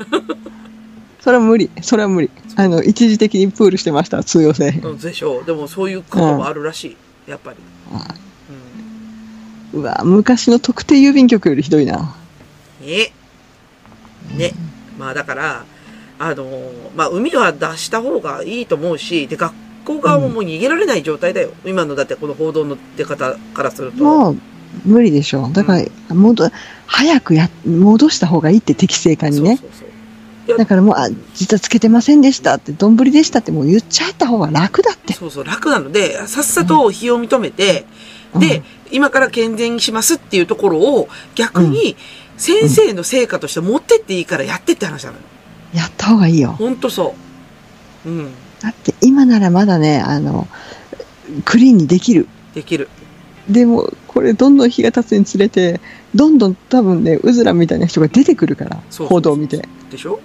[1.22, 1.70] それは無理。
[1.82, 2.30] それは無理。
[2.56, 4.70] あの、一時的にプールしてました、通用性。
[4.84, 5.46] うん、でしょう。
[5.46, 7.30] でもそういうこともあるらしい。
[7.30, 7.58] やっぱり。
[7.94, 8.14] あ
[9.74, 9.80] うん。
[9.80, 12.14] うわ、昔の特定郵便局よりひどいな。
[12.82, 13.14] ね。
[14.36, 14.52] ね。
[15.00, 15.66] まあだから、
[16.20, 19.54] あのーまあ海は出した方がいいと思うし、で、学
[19.86, 21.52] 校側ももう逃げられない状態だよ。
[21.66, 24.04] 今のだってこの報道の出方からすると。
[24.04, 24.38] もう、
[24.86, 25.49] 無理でしょ。
[25.49, 25.78] だか
[26.09, 26.49] ら、もっと、
[26.86, 29.59] 早くや、戻した方がいいって適正化にね。
[30.57, 35.13] だからもう、あ、実はつけてませんでしたって、どんぶりでしたってもう言っちゃった方が楽だって。
[35.13, 37.86] そうそう、楽なので、さっさと非を認めて、
[38.36, 41.95] で、今から健全にしますっていうところを、逆に、
[42.38, 45.24] 先生の成果として持ってっていいからやってって話なのよ。
[45.74, 46.51] うん、やった方がいいよ。
[46.53, 47.15] ほんとそ
[48.05, 48.09] う。
[48.09, 48.32] うん。
[48.59, 50.47] だって今ならまだね、あの、
[51.45, 52.28] クリーンにできる。
[52.53, 52.89] できる。
[53.50, 55.80] でも、これどんどん日が経つにつれて、
[56.16, 59.68] どんどん多分ね、うずらみたいな人が出てくるから、そう報道を見て。
[59.91, 60.20] でしょ？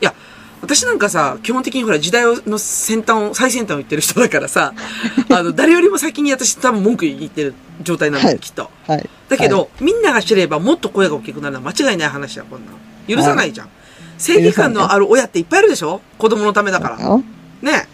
[0.00, 0.14] いや、
[0.62, 4.72] 私なんかさ、基本的にほら、時代の先端を、最先端を言ってる人だからさ、
[5.30, 8.70] あの、誰よりも先に私多分文句言ってる状態なんだよ、はいきっと。
[8.86, 9.08] はい。
[9.28, 13.16] だけど、はみんなが知ればもっと声が大きくなるのは間違いない話だ、こんなん。
[13.16, 13.68] 許さないじゃん。
[14.16, 16.00] 正義感のある親っていっぱいいるでしょ？
[16.18, 17.02] 子供のためだから。
[17.04, 17.22] よ
[17.62, 17.88] ね。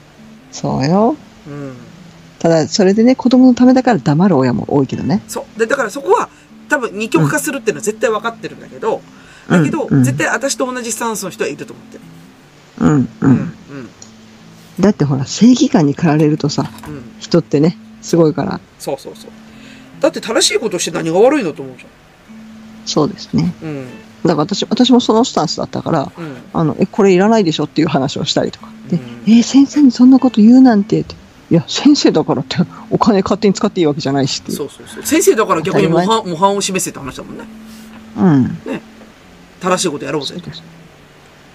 [0.52, 1.16] そうよ。
[1.46, 1.72] うん。
[2.40, 5.22] ただ、それでね、子供のためだから黙る親も多いけどね。
[5.28, 5.58] そう。
[5.58, 6.28] で、だからそこは、
[6.70, 9.02] 多分二極化するっていうのは絶対分かってるんだけど、
[9.48, 12.04] だけど、うんうん絶対私と同じスタンスの人はいると思ってる。
[12.78, 13.08] うん、う。
[13.20, 13.52] うんん。
[14.80, 16.94] だってほら、正義感に駆られるとさ、うん。
[16.94, 17.02] うん。
[17.18, 18.58] 人ってね、すごいから。
[18.78, 19.30] そうそうそう。
[20.00, 21.84] だって正しいことして何が悪いのと思うじ
[22.86, 23.54] そうですね。
[23.62, 23.68] ゃん。
[23.68, 23.84] うん。
[23.84, 23.94] だか
[24.28, 26.36] ら私、私もそのスタンスだったから、うん。
[26.54, 28.68] あの、え、これいらないでしょっていう話をしたりとか。
[28.88, 31.19] で、うんえー先生にそんなこと言うなんてって。
[31.50, 32.58] いや、先生だからって、
[32.90, 34.56] お金勝手に使っていいわけじゃないしっていう。
[34.56, 35.02] そうそうそう。
[35.04, 37.44] 先生だから逆に模範模範を示せって話だもんね。
[38.16, 38.60] うん。
[39.60, 40.40] 正しいことやろうぜそう。
[40.40, 40.62] です。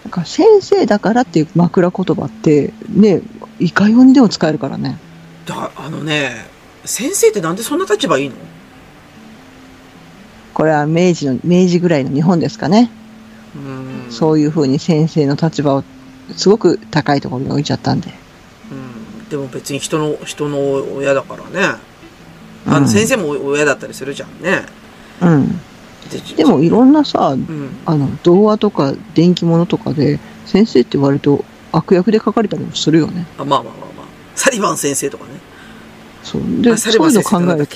[0.03, 3.21] だから先生だからっていう枕言葉って、ね、
[3.59, 4.99] いかようにでも使えるからね。
[5.45, 6.45] だあのね、
[6.83, 8.35] 先生ってなんでそんな立場いいの？
[10.53, 12.91] これは明治の、明治ぐらいの日本ですかね。
[13.55, 14.11] うん。
[14.11, 15.83] そういうふうに先生の立場を
[16.35, 18.24] すごく高いところに置いちゃったんで。
[19.25, 19.29] うん。
[19.29, 21.77] でも別に人の、人の親だからね。
[22.67, 24.65] あの、うん先生も親だったりするじゃんね。
[25.21, 25.59] うん。
[26.09, 27.69] ででもいろんなさ、うん。
[27.85, 33.25] あの、童話とか電気物とかで、先生って割と悪役で書かれたりもするよね。
[33.37, 34.05] あまあまあまあまあ。
[34.35, 35.31] サリバン先生とかね。
[36.25, 36.41] そう。
[36.61, 37.75] で、あそういうの考えると、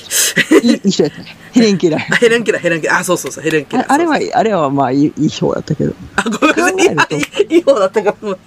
[0.63, 1.37] いいいい人やったね。
[1.53, 2.13] ヘレンケラー。
[2.13, 2.99] あヘレンケラー、ヘレンケラー。
[2.99, 3.85] あ、そうそうそう、ヘレンケラー。
[3.87, 5.93] ああれはあれはまあいいいい方だったけど。
[6.15, 7.55] あ、ごめんなさい。
[7.55, 8.31] いい方だったかも。
[8.31, 8.37] っ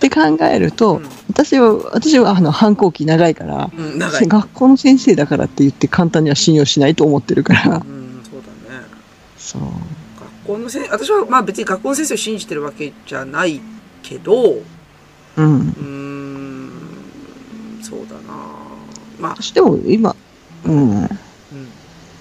[0.00, 3.70] て考えると、うん私は、私はあの反抗期長いから。
[3.76, 7.78] 学校の先生だからって言って簡単には信用しないと思ってるからう。
[7.80, 8.82] ん、そうだね。
[9.36, 9.62] そう。
[10.48, 13.60] 学校の先生、私はまあ別に学校の先生を信じてるわけじゃない
[14.02, 14.54] けど、
[15.36, 15.74] うん、
[19.18, 20.14] まあ、私でも今、
[20.64, 21.02] うん。
[21.02, 21.08] うん、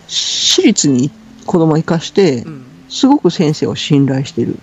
[0.07, 1.11] 私立に
[1.45, 2.65] 子供を生かしてう、ん。
[2.89, 4.57] すごく先生を信頼してる。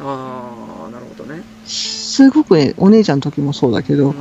[0.00, 1.42] ああ、なるほどね。
[1.64, 4.14] すごくね、お姉ちゃんの時もそうだけうど、ん。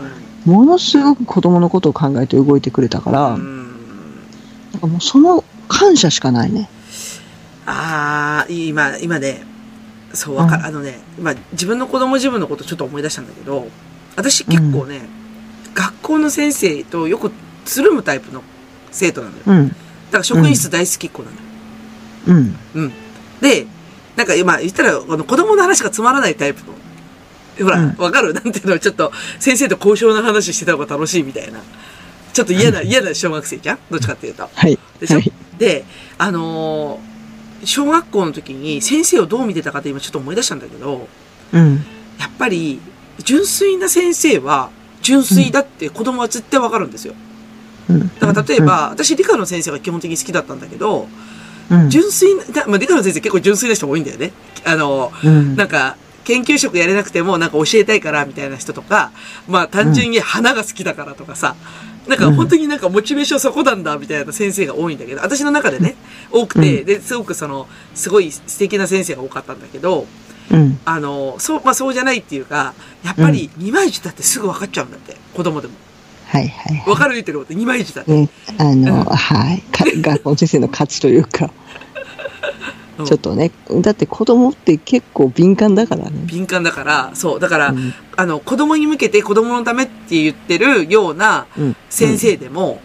[0.46, 3.42] ものすごく子供のことを考えて動いてくれたから、なんう
[4.78, 6.70] んかもうその感謝しかないね。
[7.66, 9.44] ああ、今、今ね、
[10.14, 10.62] そう、わかる。
[10.62, 13.68] うんあのね、今、自分の子供自分のことちょっと思い出したんだけど、
[14.16, 15.08] 私結構ね、
[15.74, 17.32] 学校の先生とよく
[17.66, 18.44] つるむタイプの
[18.92, 19.44] 生徒なのよ。
[19.46, 19.70] だうん。
[19.70, 21.42] から職員室大好きっ子なのよ。
[22.28, 22.56] うん。
[22.76, 22.92] うん。
[23.42, 23.66] で、
[24.16, 26.74] なんか今言ったら、あの子供の話がつまらないタイプの
[27.66, 28.34] ほら、うんわかる？
[28.36, 28.80] なんていうの？
[28.80, 31.60] ちょっと、先生と交渉の話してた方が楽しいみたいな。
[32.34, 33.80] ちょっと嫌な、嫌な小学生じゃん？
[33.92, 34.50] どっちかっていうと。
[34.54, 34.78] はい。
[35.00, 35.32] でしょ、はい。
[35.58, 35.86] で、
[36.18, 37.14] あのー
[37.66, 41.08] 小学校の時に先生をどう見てたかって今ちょっと思い出したんだけど、
[41.54, 41.76] うん。
[42.20, 42.82] やっぱり、
[43.24, 44.70] 純粋な先生は、
[45.04, 47.14] 純粋だって子供は絶対わかるんですよ。
[47.90, 48.08] うん。
[48.16, 51.08] だから例えば、私理科の先生が基本的に好きだったんだけど、
[51.70, 54.32] うん、純粋な、だまあ、理科の先生結構純粋な人多いんだよね。
[54.66, 59.12] あの、うん、なんか、研究職やれなくてもなんか教えたいからみたいな人とか、
[59.48, 61.56] まあ単純に花が好きだからとかさ、
[62.08, 65.96] なんか本当になんかモチベーションそこなんだみたいな先生が多いんだけど、私の中でね、
[66.32, 70.06] 多くて、うんで、すごくその、すごい素敵な先生が多かったんだけど、
[70.52, 70.80] うん。
[70.86, 75.74] あの、そう、まあそうじゃないっていうか、やっぱり二枚舌ってすぐ分かっちゃうんだって、子供でも。
[76.26, 78.30] はいはいは分かる言ってること、二枚舌って。
[78.58, 79.62] あの、はい。
[79.72, 81.46] か学校の先生の価値というか、
[82.98, 83.52] うんちょっとね、
[83.82, 86.12] だって子供って結構敏感だからね。
[86.26, 92.82] 敏感だから、そう、だから、うんあの、子供に向けて子供のためって言ってるようなうん先生でも、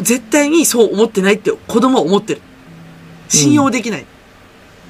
[0.00, 2.40] 絶対にそう思ってないって子供は思ってる。
[3.28, 4.02] 信用できない。
[4.02, 4.04] っ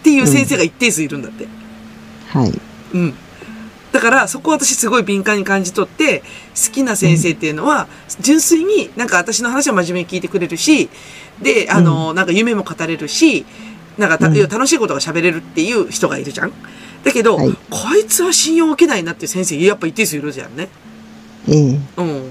[0.02, 1.46] ていう先生が一定数いるんだって。
[2.40, 2.52] はい。
[2.94, 3.14] うん。
[3.92, 6.22] だから、そこは私すごい敏感に感じ取って、
[6.54, 7.86] 好きな先生っていうのは、
[8.20, 10.90] 純粋になんか私の話は真面目に聞いてくれるし、
[11.40, 13.46] で、あの、なんか夢も語れるし、
[13.96, 16.52] なんかた、うん楽しいことが喋れるっていう人がいるじゃん
[17.04, 20.68] だけど、はいこいつは信用を受けないなっていう先生、やっぱ一定数いるじゃんね。
[21.48, 22.22] ええうん。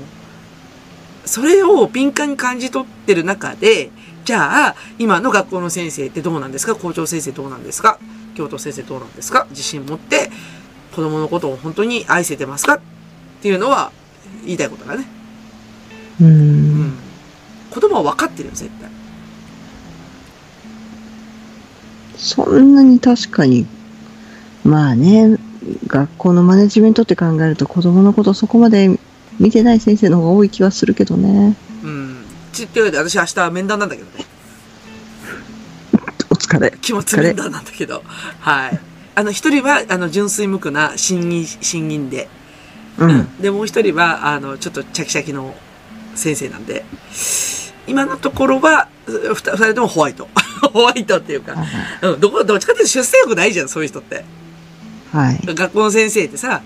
[1.26, 3.90] それを敏感に感じ取ってる中で、
[4.26, 6.76] じゃあ、今の学校の先生ってどうなんですか？
[6.76, 7.98] 校長先生どうなんですか？
[8.36, 9.48] 教頭先生どうなんですか？
[9.49, 10.30] 自信持って、
[10.95, 12.76] 子供のことを本当に愛せてますか？
[12.76, 12.80] っ
[13.41, 13.91] ていうのは、
[14.45, 15.06] 言いたいことだね。
[16.22, 16.24] う。
[16.24, 16.94] うんん。
[17.72, 18.90] 子供は分かってるよ、絶対。
[22.18, 23.66] そんなに確かに、
[24.64, 25.38] まあね、
[25.88, 28.99] 学校のマネジメントって考えると子供のことそこまで
[29.40, 31.56] 見てない先生の方が多い気はするけどね。
[31.84, 32.24] うん。
[32.53, 34.26] ちっていうわけで、私明日面談なんだけどね。
[36.82, 38.03] 気持ち面談なんだけど。
[38.40, 38.80] はい。
[39.15, 42.27] あの、一人は、あの、純粋無垢な新任、新任で。
[42.98, 43.41] うん。
[43.41, 45.56] で、もう一人は、あの、ちょっとチャキチャキの
[46.15, 46.86] 先生なんで、
[47.88, 50.27] 今のところは、二人ともホワイト。
[50.73, 51.56] ホワイトっていうか、
[52.02, 54.26] うん、どこ、どっちかっていうと出世欲ないじゃん、そういう人って。
[55.11, 55.40] はい。
[55.45, 56.61] 学校の先生ってさ、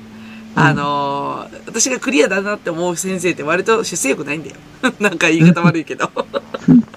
[0.56, 4.56] あのー私がクリアだなって思う先生って割と出世欲ないんだよ。
[5.00, 6.12] なんか言い方悪いけど。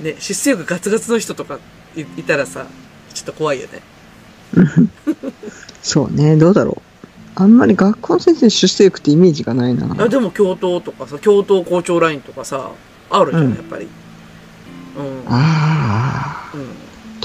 [0.00, 1.58] ね、出世欲ガツガツの人とか
[1.96, 2.66] いいたらさ、
[3.14, 3.82] ちょっと怖いよね。
[5.82, 6.82] そうね、どうだろう。
[7.38, 9.94] あんまり学校の先生出世欲ってイメージがないな。
[9.98, 12.70] あでも教頭とかさ、教頭校長ラインとかさ、
[13.10, 13.88] あるじゃん、うんやっぱり。
[14.96, 15.22] うん。
[15.28, 16.66] ああ、うん、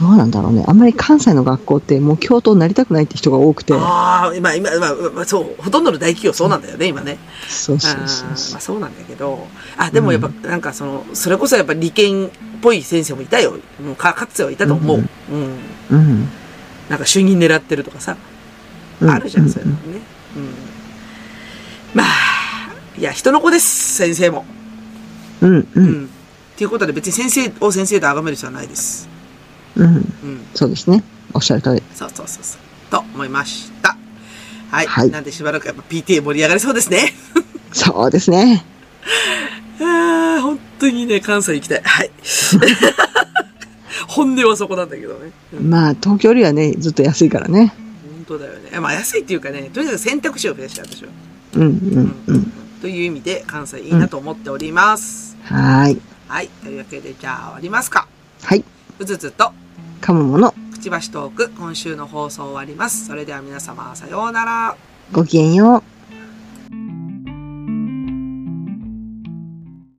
[0.02, 0.64] どうなんだろうね。
[0.68, 3.76] あんまり関西の学校ってもう教頭になりたくないって人が多くて。
[3.76, 7.20] ああ、今、今、まあ、まあ、そう、ほとんどの大企業そうなんだよね、今ね。
[7.48, 9.48] そうそうあそうまあそうなんだけど、
[9.78, 12.30] あ、でもやっぱ、なんかその、それこそやっぱ理研っ
[12.64, 13.52] ぽい先生もいたよ。
[13.80, 14.98] もうか、かつてはいたと思う。
[14.98, 15.02] う
[15.32, 15.46] うんん。
[15.46, 15.52] う。
[15.92, 16.30] うん。
[16.90, 18.18] なんか主任狙ってるとかさ、
[19.02, 19.80] うんあるじゃん、そういうのね。
[20.36, 20.50] うん。
[21.94, 22.08] まあ、
[22.98, 24.46] いや、人の子です、先生も。
[25.42, 26.06] うん、う、うんん。
[26.06, 26.08] っ
[26.58, 29.11] ていうことで別に先生を先生と崇める必要はないです。
[29.76, 29.86] うん。
[29.86, 30.46] うん。
[30.54, 31.04] そうですね。
[31.34, 31.84] おっしゃる通り。
[31.94, 32.62] そうそうそうそう。
[32.92, 33.98] と思いました。
[34.70, 34.88] はい。
[34.88, 37.14] はいなんでしばらくやっぱ PTA 盛り上がりそうですね。
[37.72, 38.66] そうですね。
[39.80, 41.82] あー本当にね、関西行きたい。
[41.84, 42.12] はい。
[44.08, 45.32] 本音はそこなんだけどね。
[45.54, 47.74] うんまあ、東京よりはね、ずっと安いからね。
[48.28, 48.80] 本当だよね。
[48.80, 51.10] まあ安いっていうかね、とにかく選択肢を増やしたい、私は。
[51.56, 52.52] うん、うん、うん。
[52.82, 55.38] という意味で、関西いいなと思っております。
[55.44, 56.02] はーい。
[56.28, 56.50] はい。
[56.64, 58.08] というわけで、じゃあ終わりますか。
[58.44, 58.64] はい。
[59.00, 59.52] うつつと、
[60.02, 63.06] かももの、くちばしトーク、今週の放送終わります。
[63.06, 64.76] それでは皆様、さようなら。
[65.12, 65.91] ごきげんよう。